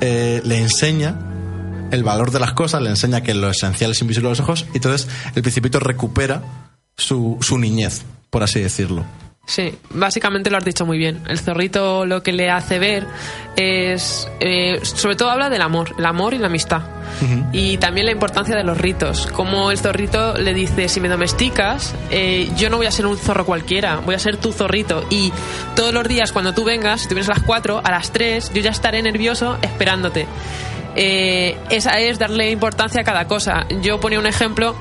eh, 0.00 0.40
le 0.44 0.58
enseña 0.62 1.14
el 1.90 2.02
valor 2.04 2.30
de 2.30 2.40
las 2.40 2.52
cosas, 2.54 2.80
le 2.80 2.88
enseña 2.88 3.20
que 3.22 3.34
lo 3.34 3.50
esencial 3.50 3.90
es 3.90 4.00
invisible 4.00 4.28
a 4.28 4.30
los 4.30 4.40
ojos, 4.40 4.64
y 4.72 4.76
entonces 4.78 5.08
el 5.34 5.42
principito 5.42 5.78
recupera 5.78 6.42
su, 6.96 7.36
su 7.42 7.58
niñez, 7.58 8.02
por 8.30 8.42
así 8.42 8.60
decirlo. 8.60 9.04
Sí, 9.48 9.74
básicamente 9.88 10.50
lo 10.50 10.58
has 10.58 10.64
dicho 10.64 10.84
muy 10.84 10.98
bien. 10.98 11.22
El 11.26 11.38
zorrito 11.38 12.04
lo 12.04 12.22
que 12.22 12.32
le 12.32 12.50
hace 12.50 12.78
ver 12.78 13.06
es, 13.56 14.28
eh, 14.40 14.78
sobre 14.82 15.16
todo 15.16 15.30
habla 15.30 15.48
del 15.48 15.62
amor, 15.62 15.94
el 15.98 16.04
amor 16.04 16.34
y 16.34 16.38
la 16.38 16.48
amistad. 16.48 16.82
Y 17.50 17.78
también 17.78 18.04
la 18.04 18.12
importancia 18.12 18.54
de 18.54 18.62
los 18.62 18.76
ritos. 18.76 19.26
Como 19.28 19.70
el 19.70 19.78
zorrito 19.78 20.34
le 20.34 20.52
dice, 20.52 20.90
si 20.90 21.00
me 21.00 21.08
domesticas, 21.08 21.94
eh, 22.10 22.50
yo 22.58 22.68
no 22.68 22.76
voy 22.76 22.84
a 22.84 22.90
ser 22.90 23.06
un 23.06 23.16
zorro 23.16 23.46
cualquiera, 23.46 24.00
voy 24.04 24.14
a 24.14 24.18
ser 24.18 24.36
tu 24.36 24.52
zorrito. 24.52 25.06
Y 25.08 25.32
todos 25.74 25.94
los 25.94 26.06
días 26.06 26.30
cuando 26.30 26.52
tú 26.52 26.64
vengas, 26.64 27.00
si 27.00 27.08
tú 27.08 27.14
vienes 27.14 27.30
a 27.30 27.32
las 27.32 27.42
4, 27.42 27.80
a 27.82 27.90
las 27.90 28.12
3, 28.12 28.52
yo 28.52 28.60
ya 28.60 28.70
estaré 28.70 29.00
nervioso 29.00 29.56
esperándote. 29.62 30.26
Eh, 30.94 31.56
esa 31.70 31.98
es 32.00 32.18
darle 32.18 32.50
importancia 32.50 33.00
a 33.00 33.04
cada 33.04 33.26
cosa. 33.26 33.66
Yo 33.80 33.98
ponía 33.98 34.18
un 34.18 34.26
ejemplo 34.26 34.76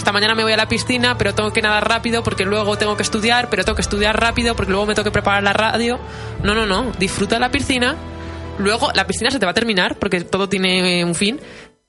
esta 0.00 0.12
mañana 0.12 0.34
me 0.34 0.42
voy 0.42 0.52
a 0.52 0.56
la 0.56 0.66
piscina, 0.66 1.18
pero 1.18 1.34
tengo 1.34 1.52
que 1.52 1.60
nadar 1.60 1.86
rápido 1.86 2.22
porque 2.22 2.46
luego 2.46 2.78
tengo 2.78 2.96
que 2.96 3.02
estudiar, 3.02 3.50
pero 3.50 3.64
tengo 3.64 3.76
que 3.76 3.82
estudiar 3.82 4.18
rápido 4.18 4.56
porque 4.56 4.72
luego 4.72 4.86
me 4.86 4.94
tengo 4.94 5.04
que 5.04 5.10
preparar 5.10 5.42
la 5.42 5.52
radio. 5.52 6.00
No, 6.42 6.54
no, 6.54 6.64
no. 6.64 6.90
Disfruta 6.98 7.38
la 7.38 7.50
piscina. 7.50 7.96
Luego 8.58 8.90
la 8.94 9.06
piscina 9.06 9.30
se 9.30 9.38
te 9.38 9.44
va 9.44 9.52
a 9.52 9.54
terminar 9.54 9.96
porque 9.96 10.22
todo 10.22 10.48
tiene 10.48 11.04
un 11.04 11.14
fin. 11.14 11.38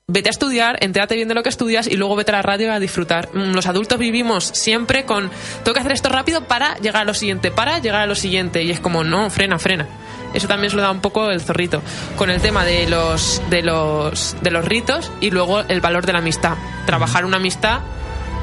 Vete 0.07 0.27
a 0.27 0.31
estudiar, 0.31 0.77
entérate 0.81 1.15
bien 1.15 1.29
de 1.29 1.35
lo 1.35 1.41
que 1.41 1.47
estudias 1.47 1.87
y 1.87 1.95
luego 1.95 2.17
vete 2.17 2.31
a 2.31 2.35
la 2.35 2.41
radio 2.41 2.73
a 2.73 2.79
disfrutar. 2.81 3.29
Mm, 3.33 3.53
los 3.53 3.65
adultos 3.67 3.97
vivimos 3.97 4.43
siempre 4.43 5.05
con 5.05 5.31
tengo 5.63 5.73
que 5.73 5.79
hacer 5.79 5.93
esto 5.93 6.09
rápido 6.09 6.43
para 6.43 6.75
llegar 6.79 7.03
a 7.03 7.05
lo 7.05 7.13
siguiente, 7.13 7.49
para 7.49 7.79
llegar 7.79 8.01
a 8.01 8.07
lo 8.07 8.15
siguiente. 8.15 8.61
Y 8.63 8.71
es 8.71 8.81
como, 8.81 9.05
no, 9.05 9.29
frena, 9.29 9.57
frena. 9.57 9.87
Eso 10.33 10.47
también 10.47 10.69
se 10.69 10.75
lo 10.75 10.81
da 10.81 10.91
un 10.91 11.01
poco 11.01 11.29
el 11.29 11.41
zorrito. 11.41 11.81
Con 12.17 12.29
el 12.29 12.41
tema 12.41 12.63
de 12.63 12.87
los, 12.87 13.41
de 13.49 13.61
los, 13.61 14.35
de 14.41 14.51
los 14.51 14.65
ritos 14.65 15.11
y 15.19 15.31
luego 15.31 15.61
el 15.61 15.81
valor 15.81 16.05
de 16.05 16.13
la 16.13 16.19
amistad. 16.19 16.55
Trabajar 16.85 17.25
una 17.25 17.37
amistad 17.37 17.79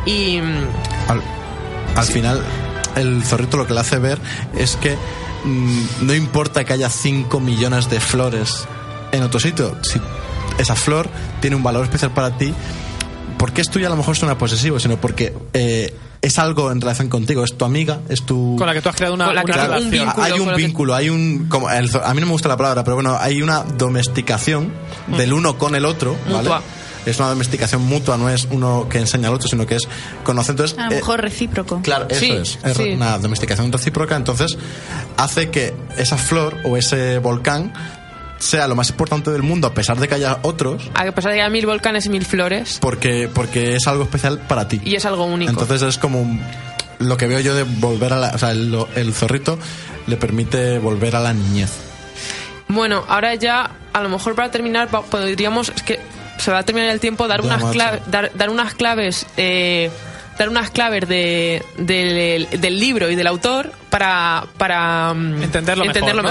y... 0.06 0.38
Al, 1.08 1.22
al 1.96 2.04
final, 2.04 2.42
el 2.96 3.22
zorrito 3.24 3.56
lo 3.56 3.66
que 3.66 3.74
le 3.74 3.80
hace 3.80 3.98
ver 3.98 4.18
es 4.56 4.76
que 4.76 4.96
mm, 5.44 5.82
no 6.02 6.14
importa 6.14 6.64
que 6.64 6.72
haya 6.72 6.88
5 6.88 7.40
millones 7.40 7.88
de 7.88 8.00
flores 8.00 8.66
en 9.12 9.22
otro 9.22 9.40
sitio, 9.40 9.76
si 9.82 10.00
esa 10.58 10.74
flor 10.74 11.08
tiene 11.40 11.56
un 11.56 11.62
valor 11.62 11.84
especial 11.84 12.10
para 12.10 12.36
ti, 12.36 12.52
porque 13.36 13.60
es 13.60 13.68
tuya 13.70 13.86
a 13.86 13.90
lo 13.90 13.96
mejor 13.96 14.16
suena 14.16 14.38
posesivo, 14.38 14.78
sino 14.80 14.96
porque 15.00 15.34
eh, 15.52 15.94
es 16.22 16.38
algo 16.38 16.72
en 16.72 16.80
relación 16.80 17.08
contigo, 17.08 17.44
es 17.44 17.56
tu 17.56 17.64
amiga, 17.64 18.00
es 18.08 18.22
tu... 18.22 18.56
Con 18.56 18.66
la 18.66 18.74
que 18.74 18.80
tú 18.82 18.88
has 18.88 18.96
creado 18.96 19.14
una, 19.14 19.30
una 19.30 19.42
tú- 19.42 19.48
un 19.48 19.54
relación. 19.54 19.90
vínculo. 19.90 20.22
hay 20.24 20.32
un 20.32 20.38
lo 20.48 20.56
que- 20.56 20.62
vínculo, 20.62 20.94
hay 20.94 21.08
un... 21.10 21.46
Como 21.48 21.70
el 21.70 21.90
a 22.02 22.14
mí 22.14 22.20
no 22.20 22.26
me 22.26 22.32
gusta 22.32 22.48
la 22.48 22.56
palabra, 22.56 22.82
pero 22.84 22.94
bueno, 22.96 23.16
hay 23.20 23.42
una 23.42 23.62
domesticación 23.62 24.72
del 25.16 25.32
uno 25.32 25.58
con 25.58 25.74
el 25.74 25.84
otro, 25.84 26.16
¿vale? 26.26 26.38
Mutua. 26.38 26.62
Es 27.06 27.18
una 27.20 27.28
domesticación 27.30 27.82
mutua, 27.86 28.18
no 28.18 28.28
es 28.28 28.48
uno 28.50 28.86
que 28.90 28.98
enseña 28.98 29.28
al 29.28 29.34
otro, 29.34 29.48
sino 29.48 29.64
que 29.64 29.76
es 29.76 29.88
conocer. 30.24 30.50
Entonces, 30.52 30.78
A 30.78 30.86
lo 30.86 30.92
eh, 30.92 30.94
mejor 30.96 31.20
recíproco. 31.22 31.80
Claro, 31.82 32.06
eso 32.10 32.20
Sí, 32.20 32.32
es. 32.32 32.58
Es 32.64 32.76
sí. 32.76 32.90
una 32.90 33.18
domesticación 33.18 33.72
recíproca, 33.72 34.14
entonces 34.16 34.58
hace 35.16 35.48
que 35.50 35.72
esa 35.96 36.18
flor 36.18 36.56
o 36.64 36.76
ese 36.76 37.18
volcán 37.18 37.72
sea 38.38 38.66
lo 38.68 38.74
más 38.76 38.90
importante 38.90 39.30
del 39.30 39.42
mundo, 39.42 39.66
a 39.66 39.74
pesar 39.74 39.98
de 39.98 40.08
que 40.08 40.14
haya 40.14 40.38
otros, 40.42 40.90
A 40.94 41.04
pesar 41.12 41.32
de 41.32 41.38
que 41.38 41.42
hay 41.42 41.50
mil 41.50 41.66
volcanes 41.66 42.06
y 42.06 42.10
mil 42.10 42.24
flores, 42.24 42.78
porque, 42.80 43.28
porque 43.32 43.74
es 43.76 43.86
algo 43.86 44.04
especial 44.04 44.38
para 44.38 44.68
ti. 44.68 44.80
y 44.84 44.94
es 44.94 45.04
algo 45.04 45.24
único. 45.24 45.50
Entonces 45.50 45.82
es 45.82 45.98
como 45.98 46.22
un- 46.22 46.40
lo 47.00 47.16
que 47.16 47.26
veo 47.26 47.38
yo 47.40 47.54
de 47.54 47.62
volver 47.64 48.12
a 48.12 48.16
la. 48.18 48.28
O 48.30 48.38
sea, 48.38 48.50
el, 48.50 48.76
el 48.96 49.12
zorrito 49.14 49.58
le 50.08 50.16
permite 50.16 50.78
volver 50.78 51.14
a 51.16 51.20
la 51.20 51.32
niñez. 51.32 51.70
Bueno, 52.68 53.04
ahora 53.08 53.34
ya, 53.34 53.70
a 53.92 54.02
lo 54.02 54.08
mejor 54.08 54.34
para 54.34 54.50
terminar, 54.50 54.88
podríamos, 54.88 55.70
es 55.74 55.82
que 55.82 56.00
se 56.38 56.50
va 56.50 56.58
a 56.58 56.62
terminar 56.64 56.90
el 56.90 57.00
tiempo, 57.00 57.26
dar 57.28 57.40
Ya, 57.42 57.46
unas 57.56 57.72
claves, 57.72 58.00
dar, 58.06 58.30
dar 58.34 58.50
unas 58.50 58.74
claves, 58.74 59.26
eh, 59.36 59.90
dar 60.38 60.48
unas 60.48 60.70
claves 60.70 61.08
de, 61.08 61.62
del, 61.78 62.48
del 62.60 62.78
libro 62.80 63.08
y 63.10 63.16
del 63.16 63.26
autor 63.26 63.72
para, 63.90 64.44
para 64.58 65.14
mm, 65.14 65.42
Entenderlo 65.44 65.84
mejor, 65.84 65.96
entenderlo 65.96 66.22
¿no? 66.22 66.28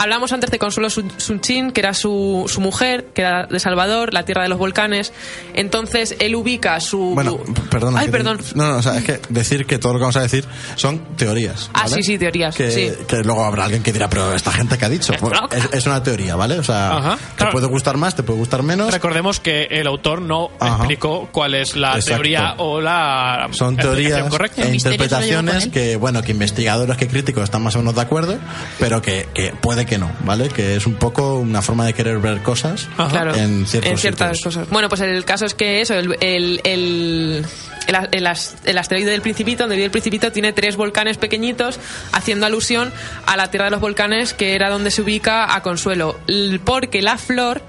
Hablamos 0.00 0.32
antes 0.32 0.50
de 0.50 0.58
Consuelo 0.58 0.90
Sun 0.90 1.10
Sun 1.16 1.40
Chin, 1.40 1.72
que 1.72 1.80
era 1.80 1.92
su, 1.94 2.44
su 2.48 2.60
mujer, 2.60 3.06
que 3.14 3.22
era 3.22 3.46
de 3.46 3.58
Salvador, 3.60 4.14
la 4.14 4.24
tierra 4.24 4.44
de 4.44 4.48
los 4.48 4.58
volcanes. 4.58 5.12
Entonces 5.54 6.14
él 6.20 6.34
ubica 6.36 6.78
su. 6.80 7.12
Bueno, 7.14 7.38
perdona. 7.70 8.00
Ay, 8.00 8.06
que 8.06 8.12
te- 8.12 8.18
perdón. 8.18 8.38
no, 8.54 8.68
no, 8.72 8.76
o 8.78 8.82
sea, 8.82 8.96
es 8.98 9.04
que 9.04 9.20
decir 9.28 9.66
que 9.66 9.78
todo 9.78 9.92
lo 9.94 9.98
que 9.98 10.02
vamos 10.02 10.16
a 10.16 10.22
decir 10.22 10.44
son 10.76 11.00
teorías. 11.16 11.70
Ah, 11.74 11.82
¿vale? 11.84 11.96
sí, 11.96 12.02
sí, 12.02 12.18
teorías, 12.18 12.54
Que, 12.54 12.70
sí. 12.70 12.92
que 13.06 13.16
luego 13.18 13.44
habrá 13.44 13.64
alguien 13.64 13.82
que 13.82 13.92
dirá, 13.92 14.08
pero 14.08 14.32
esta 14.34 14.52
gente 14.52 14.78
que 14.78 14.84
ha 14.84 14.88
dicho. 14.88 15.12
Loca. 15.20 15.48
es, 15.56 15.68
es 15.72 15.86
una 15.86 16.02
teoría, 16.02 16.36
¿vale? 16.36 16.58
O 16.58 16.62
sea, 16.64 16.96
Ajá, 16.96 17.16
te 17.16 17.34
claro. 17.36 17.52
puede 17.52 17.66
gustar 17.66 17.96
más, 17.96 18.14
te 18.14 18.22
puede 18.22 18.38
gustar 18.38 18.62
menos. 18.62 18.92
Recordemos 18.92 19.40
que 19.40 19.64
el 19.70 19.86
autor 19.86 20.22
no 20.22 20.50
Ajá. 20.60 20.76
explicó 20.76 21.28
cuál 21.32 21.54
es 21.54 21.74
la 21.76 21.88
Exacto. 21.96 22.12
teoría 22.14 22.54
o 22.58 22.80
la 22.80 23.48
Son 23.52 23.76
teorías 23.76 24.28
correcta. 24.28 24.62
e 24.62 24.74
interpretaciones 24.74 25.66
que, 25.68 25.96
bueno, 25.96 26.22
que 26.22 26.32
investigadores, 26.32 26.96
que 26.96 27.08
críticos 27.08 27.44
están 27.44 27.62
más 27.62 27.74
o 27.74 27.78
menos 27.78 27.94
de 27.94 28.00
acuerdo, 28.02 28.38
pero 28.78 29.02
que, 29.02 29.26
que 29.34 29.52
puede 29.60 29.86
que 29.88 29.98
no, 29.98 30.12
¿vale? 30.24 30.48
Que 30.48 30.76
es 30.76 30.86
un 30.86 30.94
poco 30.94 31.38
una 31.38 31.62
forma 31.62 31.84
de 31.86 31.94
querer 31.94 32.18
ver 32.18 32.42
cosas. 32.42 32.88
Claro, 33.10 33.34
en 33.34 33.66
ciertos 33.66 34.00
ciertas 34.00 34.36
sitios. 34.36 34.54
cosas. 34.54 34.70
Bueno, 34.70 34.88
pues 34.88 35.00
el 35.00 35.24
caso 35.24 35.46
es 35.46 35.54
que 35.54 35.80
eso, 35.80 35.94
el, 35.94 36.16
el, 36.20 36.60
el, 36.64 37.44
el, 37.86 38.08
el 38.12 38.26
as- 38.26 38.56
el 38.64 38.78
asteroide 38.78 39.10
del 39.10 39.22
Principito, 39.22 39.64
donde 39.64 39.76
vive 39.76 39.86
el 39.86 39.90
Principito, 39.90 40.30
tiene 40.30 40.52
tres 40.52 40.76
volcanes 40.76 41.16
pequeñitos, 41.18 41.80
haciendo 42.12 42.46
alusión 42.46 42.92
a 43.26 43.36
la 43.36 43.50
tierra 43.50 43.64
de 43.66 43.70
los 43.72 43.80
volcanes, 43.80 44.34
que 44.34 44.54
era 44.54 44.70
donde 44.70 44.90
se 44.90 45.02
ubica 45.02 45.54
a 45.54 45.62
Consuelo. 45.62 46.18
Porque 46.64 47.02
la 47.02 47.16
flor, 47.18 47.62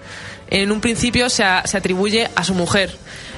en 0.49 0.71
un 0.71 0.81
principio, 0.81 1.29
se, 1.29 1.43
a- 1.43 1.65
se 1.65 1.77
atribuye 1.77 2.29
a 2.35 2.43
su 2.43 2.53
mujer. 2.53 2.91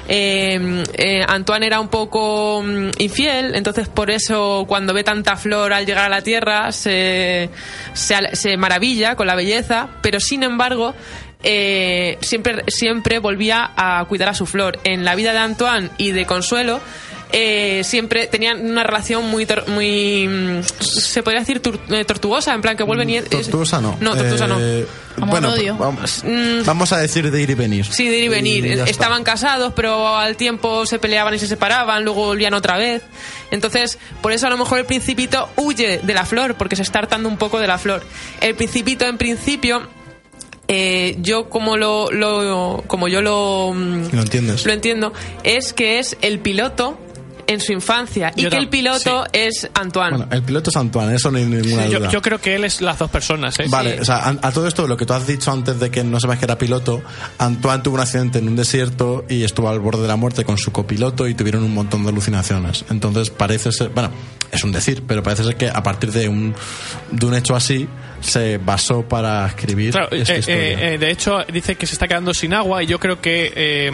Eh, 0.07 0.83
eh, 0.93 1.23
Antoine 1.27 1.67
era 1.67 1.79
un 1.79 1.87
poco 1.87 2.61
mm, 2.63 2.89
infiel, 2.97 3.55
entonces 3.55 3.87
por 3.87 4.09
eso 4.09 4.65
cuando 4.67 4.93
ve 4.93 5.03
tanta 5.03 5.37
flor 5.37 5.73
al 5.73 5.85
llegar 5.85 6.05
a 6.05 6.09
la 6.09 6.21
Tierra 6.21 6.71
se, 6.71 7.49
se 7.93 8.57
maravilla 8.57 9.15
con 9.15 9.27
la 9.27 9.35
belleza, 9.35 9.89
pero 10.01 10.19
sin 10.19 10.43
embargo 10.43 10.93
eh, 11.43 12.17
siempre, 12.21 12.63
siempre 12.67 13.19
volvía 13.19 13.71
a 13.75 14.05
cuidar 14.05 14.29
a 14.29 14.33
su 14.33 14.45
flor. 14.45 14.79
En 14.83 15.03
la 15.05 15.15
vida 15.15 15.33
de 15.33 15.39
Antoine 15.39 15.89
y 15.97 16.11
de 16.11 16.25
Consuelo 16.25 16.79
eh, 17.33 17.81
siempre 17.83 18.27
tenían 18.27 18.65
una 18.69 18.83
relación 18.83 19.25
muy, 19.29 19.45
tor- 19.45 19.67
muy 19.67 20.27
mm, 20.27 20.63
se 20.79 21.23
podría 21.23 21.39
decir 21.41 21.61
tur- 21.61 21.79
eh, 21.89 22.03
tortuosa, 22.05 22.53
en 22.53 22.61
plan 22.61 22.75
que 22.77 22.83
vuelven 22.83 23.09
y... 23.09 23.17
es- 23.17 23.29
Tortuosa 23.29 23.79
no. 23.81 23.97
No, 23.99 24.15
tortuosa 24.15 24.47
no. 24.47 24.59
Eh, 24.59 24.85
bueno, 25.17 25.49
odio. 25.53 25.75
vamos, 25.77 26.23
Mm. 26.23 26.63
vamos 26.65 26.91
a 26.93 26.97
decir 26.97 27.29
de 27.29 27.41
ir 27.41 27.49
y 27.49 27.53
venir. 27.53 27.85
Sí, 27.85 28.07
de 28.07 28.17
ir 28.17 28.23
y 28.25 28.27
venir. 28.29 28.65
está. 28.65 28.85
Estaban 28.89 29.23
casados, 29.23 29.73
pero 29.75 30.17
al 30.17 30.35
tiempo 30.37 30.85
se 30.85 30.99
peleaban 30.99 31.33
y 31.33 31.39
se 31.39 31.47
separaban, 31.47 32.03
luego 32.03 32.25
volvían 32.25 32.53
otra 32.53 32.77
vez. 32.77 33.01
Entonces, 33.51 33.97
por 34.21 34.31
eso 34.31 34.47
a 34.47 34.49
lo 34.49 34.57
mejor 34.57 34.79
el 34.79 34.85
principito 34.85 35.49
huye 35.57 35.99
de 36.01 36.13
la 36.13 36.25
flor, 36.25 36.55
porque 36.55 36.75
se 36.75 36.81
está 36.83 36.99
hartando 36.99 37.27
un 37.29 37.37
poco 37.37 37.59
de 37.59 37.67
la 37.67 37.77
flor. 37.77 38.03
El 38.39 38.55
principito, 38.55 39.05
en 39.05 39.17
principio, 39.17 39.81
eh, 40.67 41.17
yo 41.19 41.49
como 41.49 41.75
lo, 41.75 42.09
lo- 42.11 42.83
como 42.87 43.07
yo 43.09 43.21
lo, 43.21 43.73
mm, 43.75 44.13
¿Lo 44.15 44.21
entiendes? 44.21 44.65
lo 44.65 44.71
entiendo, 44.71 45.11
es 45.43 45.73
que 45.73 45.99
es 45.99 46.15
el 46.21 46.39
piloto 46.39 46.97
en 47.51 47.59
su 47.61 47.71
infancia 47.73 48.31
y 48.35 48.43
Yo 48.43 48.49
que 48.49 48.57
el 48.57 48.69
piloto 48.69 49.23
sí. 49.25 49.29
es 49.33 49.69
Antoine. 49.73 50.17
Bueno, 50.17 50.31
el 50.31 50.43
piloto 50.43 50.69
es 50.69 50.75
Antoine, 50.77 51.15
eso 51.15 51.31
no 51.31 51.37
hay 51.37 51.45
ninguna 51.45 51.87
Yo, 51.87 51.99
duda. 51.99 52.09
yo 52.09 52.21
creo 52.21 52.39
que 52.39 52.55
él 52.55 52.63
es 52.63 52.81
las 52.81 52.97
dos 52.99 53.09
personas. 53.11 53.59
¿eh? 53.59 53.65
Vale, 53.69 53.95
Sí. 53.95 53.99
o 54.01 54.05
sea, 54.05 54.17
a, 54.17 54.29
a 54.41 54.51
todo 54.51 54.67
esto, 54.67 54.87
lo 54.87 54.97
que 54.97 55.05
tú 55.05 55.13
has 55.13 55.27
dicho 55.27 55.51
antes 55.51 55.79
de 55.79 55.89
que 55.91 56.03
no 56.03 56.19
sabes 56.19 56.39
que 56.39 56.45
era 56.45 56.57
piloto, 56.57 57.01
Antoine 57.37 57.83
tuvo 57.83 57.95
un 57.95 58.01
accidente 58.01 58.39
en 58.39 58.47
un 58.47 58.55
desierto 58.55 59.25
y 59.29 59.43
estuvo 59.43 59.69
al 59.69 59.79
borde 59.79 60.01
de 60.01 60.07
la 60.07 60.15
muerte 60.15 60.43
con 60.45 60.57
su 60.57 60.71
copiloto 60.71 61.27
y 61.27 61.33
tuvieron 61.35 61.63
un 61.63 61.73
montón 61.73 62.03
de 62.03 62.09
alucinaciones. 62.09 62.85
Entonces 62.89 63.29
parece 63.29 63.71
ser, 63.71 63.89
bueno, 63.89 64.11
es 64.51 64.63
un 64.63 64.71
decir, 64.71 65.03
pero 65.07 65.23
parece 65.23 65.43
ser 65.43 65.55
que 65.57 65.69
a 65.69 65.83
partir 65.83 66.11
de 66.11 66.27
un, 66.29 66.53
de 67.11 67.25
un 67.25 67.33
hecho 67.35 67.55
así 67.55 67.87
se 68.21 68.57
basó 68.57 69.01
para 69.03 69.45
escribir 69.47 69.91
Claro, 69.91 70.07
esta 70.11 70.35
eh, 70.35 70.39
historia. 70.39 70.61
eh, 70.63 70.93
eh, 70.93 70.97
de 70.97 71.11
hecho 71.11 71.39
dice 71.51 71.75
que 71.75 71.85
se 71.85 71.93
está 71.93 72.07
quedando 72.07 72.33
sin 72.33 72.53
agua 72.53 72.81
y 72.83 72.85
yo 72.87 72.99
creo 72.99 73.19
que 73.19 73.51
eh, 73.55 73.91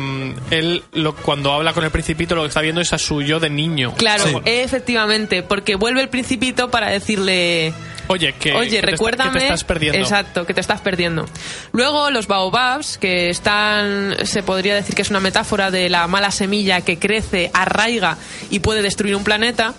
él 0.51 0.83
lo, 0.93 1.15
cuando 1.15 1.51
habla 1.53 1.73
con 1.73 1.83
el 1.83 1.91
principito 1.91 2.35
lo 2.35 2.41
que 2.43 2.49
está 2.49 2.61
viendo 2.61 2.81
es 2.81 2.93
a 2.93 2.97
su 2.97 3.21
yo 3.21 3.39
de 3.39 3.49
niño. 3.49 3.93
Claro, 3.95 4.23
Sí. 4.25 4.35
efectivamente, 4.45 5.43
porque 5.43 5.75
vuelve 5.75 6.01
el 6.01 6.09
principito 6.09 6.69
para 6.69 6.89
decirle... 6.91 7.73
Oye, 8.09 8.33
que, 8.39 8.53
Oye, 8.53 8.65
que 8.69 8.69
te 8.69 8.77
está- 8.77 8.91
recuérdame. 8.91 9.31
que 9.33 9.39
te 9.39 9.45
estás 9.45 9.63
perdiendo. 9.65 9.97
Exacto, 9.99 10.45
que 10.45 10.53
te 10.53 10.61
estás 10.61 10.79
perdiendo. 10.79 11.25
Luego, 11.73 12.09
los 12.09 12.27
baobabs, 12.27 12.97
que 12.97 13.29
están. 13.29 14.15
Se 14.23 14.43
podría 14.43 14.75
decir 14.75 14.95
que 14.95 15.01
es 15.01 15.09
una 15.09 15.19
metáfora 15.19 15.71
de 15.71 15.89
la 15.89 16.07
mala 16.07 16.31
semilla 16.31 16.79
que 16.79 16.97
crece, 16.99 17.51
arraiga 17.53 18.17
y 18.49 18.59
puede 18.59 18.81
destruir 18.81 19.13
un 19.15 19.25
planeta. 19.25 19.73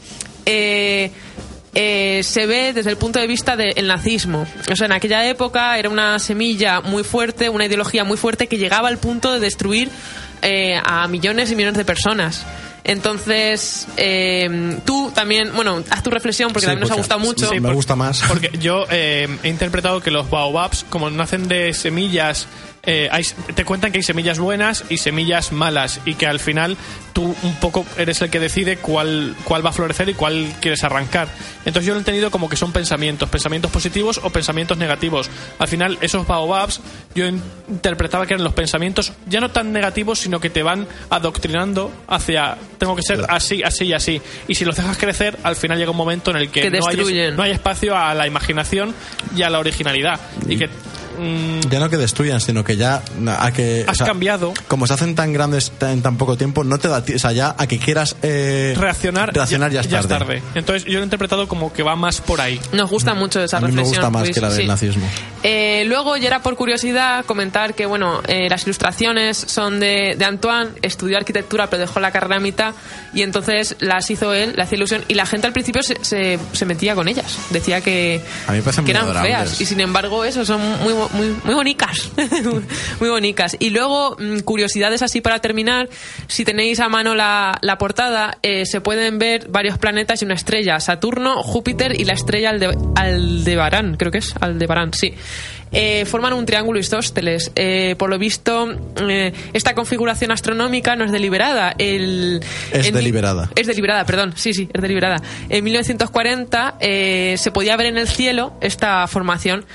eh, 0.44 1.10
eh, 1.74 2.22
se 2.24 2.46
ve 2.46 2.72
desde 2.72 2.90
el 2.90 2.96
punto 2.96 3.18
de 3.18 3.26
vista 3.26 3.56
del 3.56 3.86
nazismo. 3.86 4.46
O 4.70 4.76
sea, 4.76 4.86
en 4.86 4.92
aquella 4.92 5.26
época 5.28 5.78
era 5.78 5.88
una 5.88 6.18
semilla 6.18 6.80
muy 6.80 7.04
fuerte, 7.04 7.48
una 7.48 7.66
ideología 7.66 8.04
muy 8.04 8.16
fuerte 8.16 8.46
que 8.46 8.56
llegaba 8.58 8.88
al 8.88 8.98
punto 8.98 9.32
de 9.32 9.40
destruir 9.40 9.88
eh, 10.42 10.80
a 10.84 11.06
millones 11.08 11.50
y 11.50 11.56
millones 11.56 11.78
de 11.78 11.84
personas. 11.84 12.44
Entonces, 12.84 13.86
eh, 13.98 14.78
tú 14.86 15.12
también, 15.14 15.52
bueno, 15.54 15.84
haz 15.90 16.02
tu 16.02 16.08
reflexión 16.10 16.48
porque 16.52 16.60
Sí, 16.60 16.66
también 16.68 16.88
nos 16.88 16.90
ha 16.90 16.94
gustado 16.94 17.20
mucho. 17.20 17.48
sí, 17.50 17.60
me 17.60 17.72
gusta 17.74 17.94
más. 17.96 18.22
Porque 18.26 18.50
yo 18.58 18.86
eh, 18.90 19.28
he 19.42 19.48
interpretado 19.48 20.00
que 20.00 20.10
los 20.10 20.30
baobabs, 20.30 20.86
como 20.88 21.10
nacen 21.10 21.48
de 21.48 21.74
semillas, 21.74 22.46
eh, 22.90 23.06
hay- 23.12 23.22
te 23.54 23.64
cuentan 23.66 23.92
que 23.92 23.98
hay 23.98 24.02
semillas 24.02 24.38
buenas 24.38 24.84
y 24.88 24.96
semillas 24.96 25.52
malas 25.52 26.00
y 26.06 26.14
que 26.14 26.26
al 26.26 26.40
final 26.40 26.76
tú 27.12 27.34
un 27.42 27.54
poco 27.56 27.84
eres 27.98 28.22
el 28.22 28.30
que 28.30 28.40
decide 28.40 28.78
cuál, 28.78 29.34
cuál 29.44 29.64
va 29.64 29.70
a 29.70 29.72
florecer 29.74 30.08
y 30.08 30.14
cuál 30.14 30.54
quieres 30.60 30.82
arrancar. 30.84 31.28
Entonces 31.66 31.84
yo 31.86 31.92
lo 31.92 31.98
he 31.98 32.00
entendido 32.00 32.30
como 32.30 32.48
que 32.48 32.56
son 32.56 32.72
pensamientos, 32.72 33.28
pensamientos 33.28 33.70
positivos 33.70 34.20
o 34.22 34.30
pensamientos 34.30 34.78
negativos. 34.78 35.28
Al 35.58 35.68
final 35.68 35.98
esos 36.00 36.26
baobabs 36.26 36.80
yo 37.14 37.26
in- 37.26 37.42
interpretaba 37.68 38.26
que 38.26 38.32
eran 38.34 38.44
los 38.44 38.54
pensamientos 38.54 39.12
ya 39.28 39.40
no 39.40 39.50
tan 39.50 39.70
negativos, 39.72 40.18
sino 40.20 40.40
que 40.40 40.48
te 40.48 40.62
van 40.62 40.86
adoctrinando 41.10 41.92
hacia 42.06 42.56
tengo 42.78 42.96
que 42.96 43.02
ser 43.02 43.20
así, 43.28 43.62
así 43.62 43.84
y 43.86 43.92
así. 43.92 44.22
Y 44.46 44.54
si 44.54 44.64
los 44.64 44.76
dejas 44.76 44.96
crecer, 44.96 45.36
al 45.42 45.56
final 45.56 45.76
llega 45.78 45.90
un 45.90 45.96
momento 45.96 46.30
en 46.30 46.38
el 46.38 46.50
que, 46.50 46.62
Que 46.62 46.70
no, 46.70 46.86
hay, 46.86 46.96
no 47.36 47.42
hay 47.42 47.50
espacio 47.50 47.96
a 47.96 48.14
la 48.14 48.26
imaginación 48.26 48.94
y 49.36 49.42
a 49.42 49.50
la 49.50 49.58
originalidad. 49.58 50.18
Y 50.48 50.56
que 50.56 50.70
mm, 51.18 51.60
Ya 51.70 51.80
no 51.80 51.90
que 51.90 51.96
destruyan, 51.96 52.40
sino 52.40 52.64
que 52.64 52.76
ya 52.76 53.02
a 53.38 53.52
que... 53.52 53.84
Has 53.86 53.98
cambiado. 53.98 54.52
Como 54.68 54.86
se 54.86 54.94
hacen 54.94 55.14
tan 55.14 55.32
grandes 55.32 55.72
en 55.80 56.02
tan 56.02 56.16
poco 56.16 56.36
tiempo, 56.36 56.64
no 56.64 56.78
te 56.78 56.88
da... 56.88 57.02
O 57.14 57.18
sea, 57.18 57.32
ya 57.32 57.54
a 57.58 57.66
que 57.66 57.78
quieras... 57.78 58.16
eh, 58.22 58.74
reaccionar, 58.78 59.32
reaccionar 59.34 59.70
ya, 59.72 59.80
es 59.80 60.08
tarde. 60.08 60.42
Entonces 60.54 60.84
yo 60.84 60.94
lo 60.94 61.00
he 61.00 61.04
interpretado 61.04 61.48
como 61.48 61.72
que 61.72 61.82
va 61.82 61.96
más 61.96 62.20
por 62.20 62.40
ahí. 62.40 62.60
Nos 62.72 62.90
gusta 62.90 63.14
mucho 63.14 63.42
esa 63.42 63.58
A 63.58 63.60
mí 63.60 63.66
me 63.66 63.82
reflexión. 63.82 63.96
gusta 64.02 64.10
más 64.10 64.22
Luis, 64.22 64.34
que 64.34 64.40
la 64.40 64.48
del 64.50 64.60
sí. 64.62 64.66
nazismo. 64.66 65.08
Eh, 65.42 65.84
luego, 65.86 66.16
ya 66.16 66.28
era 66.28 66.42
por 66.42 66.56
curiosidad, 66.56 67.24
comentar 67.24 67.74
que, 67.74 67.86
bueno, 67.86 68.20
eh, 68.26 68.48
las 68.48 68.64
ilustraciones 68.64 69.36
son 69.36 69.80
de, 69.80 70.14
de 70.18 70.24
Antoine, 70.24 70.70
estudió 70.82 71.16
arquitectura 71.16 71.68
pero 71.68 71.80
dejó 71.82 72.00
la 72.00 72.10
carrera 72.10 72.36
a 72.36 72.40
mitad 72.40 72.74
y 73.14 73.22
entonces 73.22 73.76
las 73.80 74.10
hizo 74.10 74.34
él, 74.34 74.54
le 74.56 74.62
hacía 74.62 74.76
ilusión 74.76 75.04
y 75.08 75.14
la 75.14 75.26
gente 75.26 75.46
al 75.46 75.52
principio 75.52 75.82
se, 75.82 75.96
se, 76.04 76.38
se 76.52 76.64
metía 76.66 76.94
con 76.94 77.08
ellas. 77.08 77.38
Decía 77.50 77.80
que, 77.80 78.20
A 78.46 78.52
mí 78.52 78.58
me 78.58 78.62
parecen 78.62 78.84
que 78.84 78.92
muy 78.92 78.96
eran 78.96 79.04
adorables. 79.04 79.32
feas 79.32 79.60
y 79.60 79.66
sin 79.66 79.80
embargo 79.80 80.24
eso 80.24 80.44
son 80.44 80.60
muy, 80.82 80.92
muy, 81.12 81.34
muy 81.44 81.54
bonitas. 81.54 82.10
muy 83.00 83.08
bonitas. 83.08 83.56
Y 83.58 83.70
luego, 83.70 84.16
mm, 84.18 84.40
curiosidades 84.40 85.02
así 85.02 85.20
para 85.20 85.38
terminar, 85.40 85.88
si 86.26 86.44
tenéis 86.44 86.80
a 86.80 86.88
mano 86.88 87.14
la, 87.14 87.58
la 87.62 87.78
portada, 87.78 88.38
eh, 88.42 88.66
se 88.66 88.80
pueden 88.80 89.18
ver 89.18 89.48
varios 89.48 89.78
planetas 89.78 90.22
y 90.22 90.24
una 90.24 90.34
estrella, 90.34 90.80
Saturno, 90.80 91.42
Júpiter 91.42 91.98
y 92.00 92.04
la 92.04 92.12
estrella 92.14 92.50
Alde- 92.52 92.76
Aldebarán, 92.96 93.96
creo 93.96 94.10
que 94.12 94.18
es 94.18 94.34
Aldebarán, 94.40 94.92
sí. 94.94 95.14
Eh, 95.70 96.06
forman 96.06 96.32
un 96.32 96.46
triángulo 96.46 96.78
isósceles. 96.78 97.52
Eh, 97.54 97.94
por 97.98 98.08
lo 98.08 98.18
visto, 98.18 98.70
eh, 99.06 99.34
esta 99.52 99.74
configuración 99.74 100.30
astronómica 100.30 100.96
no 100.96 101.04
es 101.04 101.12
deliberada. 101.12 101.74
El, 101.76 102.40
Es 102.72 102.90
deliberada. 102.90 103.50
Es 103.54 103.66
deliberada, 103.66 104.06
perdón. 104.06 104.32
Sí, 104.34 104.54
sí, 104.54 104.66
es 104.72 104.80
deliberada. 104.80 105.20
En 105.50 105.62
1940 105.64 106.76
eh, 106.80 107.34
se 107.36 107.50
podía 107.50 107.76
ver 107.76 107.88
en 107.88 107.98
el 107.98 108.08
cielo 108.08 108.54
esta 108.62 109.06
formación. 109.08 109.66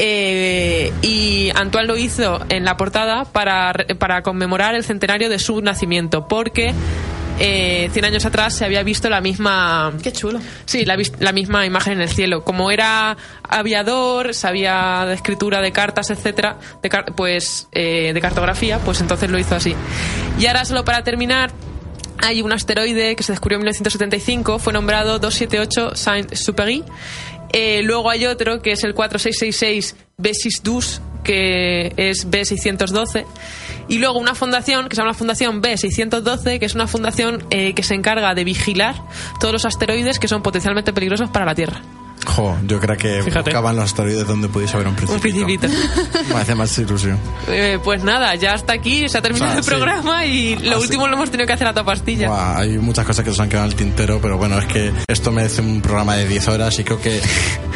Eh, 0.00 0.92
y 1.02 1.50
Antoine 1.56 1.88
lo 1.88 1.96
hizo 1.96 2.40
en 2.48 2.64
la 2.64 2.76
portada 2.76 3.24
para, 3.24 3.74
para 3.98 4.22
conmemorar 4.22 4.74
el 4.76 4.84
centenario 4.84 5.28
de 5.28 5.40
su 5.40 5.60
nacimiento, 5.60 6.28
porque 6.28 6.72
eh, 7.40 7.90
100 7.92 8.04
años 8.04 8.24
atrás 8.24 8.54
se 8.54 8.64
había 8.64 8.82
visto 8.84 9.10
la 9.10 9.20
misma. 9.20 9.92
Qué 10.02 10.12
chulo. 10.12 10.38
Sí, 10.66 10.84
la, 10.84 10.96
la 11.18 11.32
misma 11.32 11.66
imagen 11.66 11.94
en 11.94 12.02
el 12.02 12.08
cielo. 12.08 12.44
Como 12.44 12.70
era 12.70 13.16
aviador, 13.48 14.34
sabía 14.34 15.04
de 15.04 15.14
escritura 15.14 15.60
de 15.60 15.72
cartas, 15.72 16.10
etcétera, 16.10 16.58
de 16.80 16.88
car- 16.88 17.14
pues 17.16 17.66
eh, 17.72 18.12
de 18.14 18.20
cartografía, 18.20 18.78
pues 18.78 19.00
entonces 19.00 19.28
lo 19.30 19.38
hizo 19.38 19.56
así. 19.56 19.74
Y 20.38 20.46
ahora 20.46 20.64
solo 20.64 20.84
para 20.84 21.02
terminar. 21.02 21.50
Hay 22.20 22.42
un 22.42 22.50
asteroide 22.52 23.14
que 23.14 23.22
se 23.22 23.30
descubrió 23.30 23.58
en 23.58 23.60
1975, 23.60 24.58
fue 24.58 24.72
nombrado 24.72 25.20
278 25.20 25.94
Saint-Supéry. 25.94 26.82
Eh, 27.52 27.82
luego 27.82 28.10
hay 28.10 28.26
otro 28.26 28.60
que 28.60 28.72
es 28.72 28.84
el 28.84 28.94
4666 28.94 29.96
B612, 30.18 31.00
que 31.24 31.92
es 31.96 32.28
B612. 32.30 33.24
Y 33.88 33.98
luego 33.98 34.18
una 34.18 34.34
fundación 34.34 34.88
que 34.88 34.96
se 34.96 35.00
llama 35.00 35.12
la 35.12 35.18
Fundación 35.18 35.62
B612, 35.62 36.58
que 36.58 36.66
es 36.66 36.74
una 36.74 36.86
fundación 36.86 37.44
eh, 37.50 37.72
que 37.74 37.82
se 37.82 37.94
encarga 37.94 38.34
de 38.34 38.44
vigilar 38.44 38.96
todos 39.40 39.52
los 39.52 39.64
asteroides 39.64 40.18
que 40.18 40.28
son 40.28 40.42
potencialmente 40.42 40.92
peligrosos 40.92 41.30
para 41.30 41.46
la 41.46 41.54
Tierra. 41.54 41.80
Jo, 42.26 42.56
yo 42.66 42.78
creo 42.80 42.96
que 42.96 43.22
Fíjate. 43.22 43.50
buscaban 43.50 43.76
los 43.76 43.86
asteroides 43.86 44.26
donde 44.26 44.48
pudiese 44.48 44.74
haber 44.74 44.88
un 44.88 44.94
principito. 44.96 45.14
Un 45.14 45.20
principito. 45.46 45.68
Me 46.34 46.40
hace 46.40 46.54
más 46.54 46.76
ilusión. 46.78 47.18
Eh, 47.48 47.78
pues 47.82 48.02
nada, 48.04 48.34
ya 48.34 48.54
hasta 48.54 48.72
aquí 48.74 49.08
se 49.08 49.18
ha 49.18 49.22
terminado 49.22 49.50
O 49.50 49.52
sea, 49.54 49.58
el 49.58 49.64
sí. 49.64 49.70
programa 49.70 50.26
y 50.26 50.56
lo 50.56 50.76
Así. 50.76 50.84
último 50.84 51.06
lo 51.08 51.14
hemos 51.14 51.30
tenido 51.30 51.46
que 51.46 51.52
hacer 51.54 51.66
a 51.66 51.72
toda 51.72 51.84
pastilla. 51.84 52.28
Buah, 52.28 52.58
hay 52.58 52.78
muchas 52.78 53.06
cosas 53.06 53.24
que 53.24 53.30
nos 53.30 53.40
han 53.40 53.48
quedado 53.48 53.66
en 53.66 53.72
el 53.72 53.76
tintero, 53.78 54.20
pero 54.20 54.36
bueno, 54.36 54.58
es 54.58 54.66
que 54.66 54.92
esto 55.08 55.32
merece 55.32 55.62
un 55.62 55.80
programa 55.80 56.16
de 56.16 56.26
10 56.28 56.48
horas 56.48 56.78
y 56.78 56.84
creo 56.84 57.00
que 57.00 57.20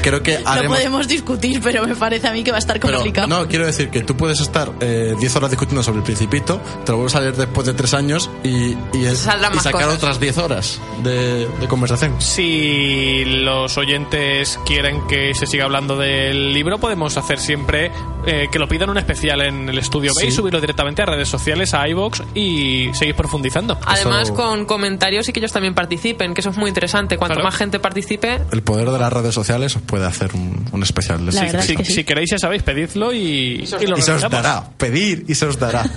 creo 0.02 0.22
que 0.22 0.38
Lo 0.40 0.48
haremos... 0.48 0.76
podemos 0.78 1.08
discutir, 1.08 1.60
pero 1.62 1.86
me 1.86 1.94
parece 1.96 2.28
a 2.28 2.32
mí 2.32 2.42
que 2.44 2.50
va 2.50 2.58
a 2.58 2.60
estar 2.60 2.78
Pero, 2.78 2.94
complicado. 2.94 3.28
no, 3.28 3.46
quiero 3.48 3.64
decir 3.66 3.88
que 3.88 4.02
tú 4.02 4.16
puedes 4.16 4.40
estar 4.40 4.70
eh, 4.80 5.14
10 5.18 5.36
horas 5.36 5.50
discutiendo 5.50 5.82
sobre 5.82 5.98
el 5.98 6.04
Principito, 6.04 6.60
te 6.84 6.92
lo 6.92 6.98
vuelves 6.98 7.14
a 7.14 7.20
leer 7.20 7.36
después 7.36 7.66
de 7.66 7.74
3 7.74 7.94
años 7.94 8.30
y, 8.44 8.48
y, 8.92 9.04
es- 9.06 9.20
y 9.22 9.58
sacar 9.60 9.72
cosas. 9.72 9.94
otras 9.94 10.20
10 10.20 10.38
horas 10.38 10.80
de, 11.02 11.48
de 11.60 11.68
conversación. 11.68 12.20
Si 12.20 13.24
los 13.24 13.78
oyentes 13.78 14.31
quieren 14.64 15.06
que 15.06 15.34
se 15.34 15.46
siga 15.46 15.64
hablando 15.64 15.96
del 15.96 16.52
libro, 16.52 16.78
podemos 16.78 17.16
hacer 17.16 17.38
siempre 17.38 17.90
eh, 18.26 18.48
que 18.50 18.58
lo 18.58 18.68
pidan 18.68 18.90
un 18.90 18.98
especial 18.98 19.40
en 19.42 19.68
el 19.68 19.78
estudio 19.78 20.12
B 20.16 20.26
y 20.26 20.30
Sí. 20.30 20.36
subirlo 20.36 20.60
directamente 20.60 21.02
a 21.02 21.06
redes 21.06 21.28
sociales, 21.28 21.74
a 21.74 21.88
iBox 21.88 22.22
y 22.34 22.90
seguir 22.94 23.14
profundizando. 23.14 23.78
Además, 23.86 24.24
Eso- 24.24 24.34
con 24.34 24.64
comentarios 24.64 25.28
y 25.28 25.32
que 25.32 25.40
ellos 25.40 25.52
también 25.52 25.74
participen, 25.74 26.34
que 26.34 26.40
eso 26.40 26.50
es 26.50 26.56
muy 26.56 26.68
interesante. 26.68 27.16
Cuanto 27.16 27.34
Claro. 27.34 27.48
más 27.48 27.56
gente 27.56 27.78
participe, 27.80 28.40
El 28.52 28.62
poder 28.62 28.90
de 28.90 28.98
las 28.98 29.12
redes 29.12 29.34
sociales 29.34 29.74
os 29.76 29.82
puede 29.82 30.06
hacer 30.06 30.30
un, 30.34 30.64
un 30.72 30.82
especial 30.82 31.24
de 31.26 31.32
sí. 31.32 31.38
es 31.44 31.66
que 31.76 31.84
sí. 31.84 31.92
si 31.92 32.04
queréis, 32.04 32.30
ya 32.30 32.38
sabéis, 32.38 32.62
pedidlo 32.62 33.12
y, 33.12 33.64
y 33.80 33.86
lo 33.86 33.98
Y 33.98 34.02
se 34.02 34.12
os 34.12 34.22
dará. 34.22 34.64
Pedir 34.76 35.24
y 35.28 35.34
se 35.34 35.46
os 35.46 35.58
dará. 35.58 35.84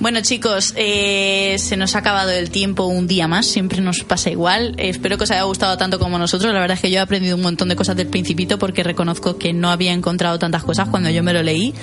Bueno, 0.00 0.20
chicos, 0.20 0.74
eh, 0.76 1.54
se 1.60 1.76
nos 1.76 1.94
ha 1.94 1.98
acabado 2.00 2.30
el 2.30 2.50
tiempo 2.50 2.86
un 2.86 3.06
día 3.06 3.28
más, 3.28 3.46
siempre 3.46 3.80
nos 3.80 4.00
pasa 4.02 4.30
igual. 4.30 4.74
Eh, 4.76 4.88
espero 4.88 5.16
que 5.16 5.24
os 5.24 5.30
haya 5.30 5.42
gustado 5.44 5.76
tanto 5.78 6.00
como 6.00 6.18
nosotros. 6.18 6.52
La 6.52 6.58
verdad 6.60 6.74
es 6.76 6.80
que 6.80 6.90
yo 6.90 6.96
he 6.98 7.00
aprendido 7.00 7.36
un 7.36 7.42
montón 7.42 7.68
de 7.68 7.76
cosas 7.76 7.94
del 7.94 8.08
Principito 8.08 8.58
porque 8.58 8.82
reconozco 8.82 9.38
que 9.38 9.52
no 9.52 9.70
había 9.70 9.92
encontrado 9.92 10.40
tantas 10.40 10.64
cosas 10.64 10.88
cuando 10.88 11.08
yo 11.12 11.22
me 11.22 11.32
lo 11.32 11.42
leí. 11.42 11.74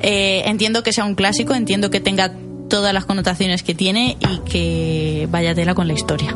Eh, 0.00 0.42
entiendo 0.46 0.82
que 0.82 0.92
sea 0.92 1.04
un 1.04 1.14
clásico, 1.14 1.54
entiendo 1.54 1.90
que 1.90 2.00
tenga 2.00 2.32
todas 2.68 2.94
las 2.94 3.04
connotaciones 3.04 3.62
que 3.62 3.74
tiene 3.74 4.16
y 4.20 4.38
que 4.50 5.28
vaya 5.30 5.54
tela 5.54 5.74
con 5.74 5.86
la 5.88 5.94
historia. 5.94 6.34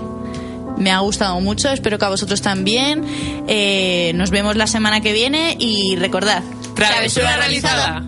Me 0.77 0.91
ha 0.91 0.99
gustado 0.99 1.41
mucho, 1.41 1.71
espero 1.71 1.99
que 1.99 2.05
a 2.05 2.09
vosotros 2.09 2.43
también. 2.43 3.05
Eh, 3.49 4.13
nos 4.17 4.31
vemos 4.31 4.57
la 4.57 4.67
semana 4.67 5.01
que 5.01 5.13
viene 5.13 5.57
y 5.59 5.97
recordad, 5.97 6.43
travesura 6.75 7.37
realizada. 7.37 8.05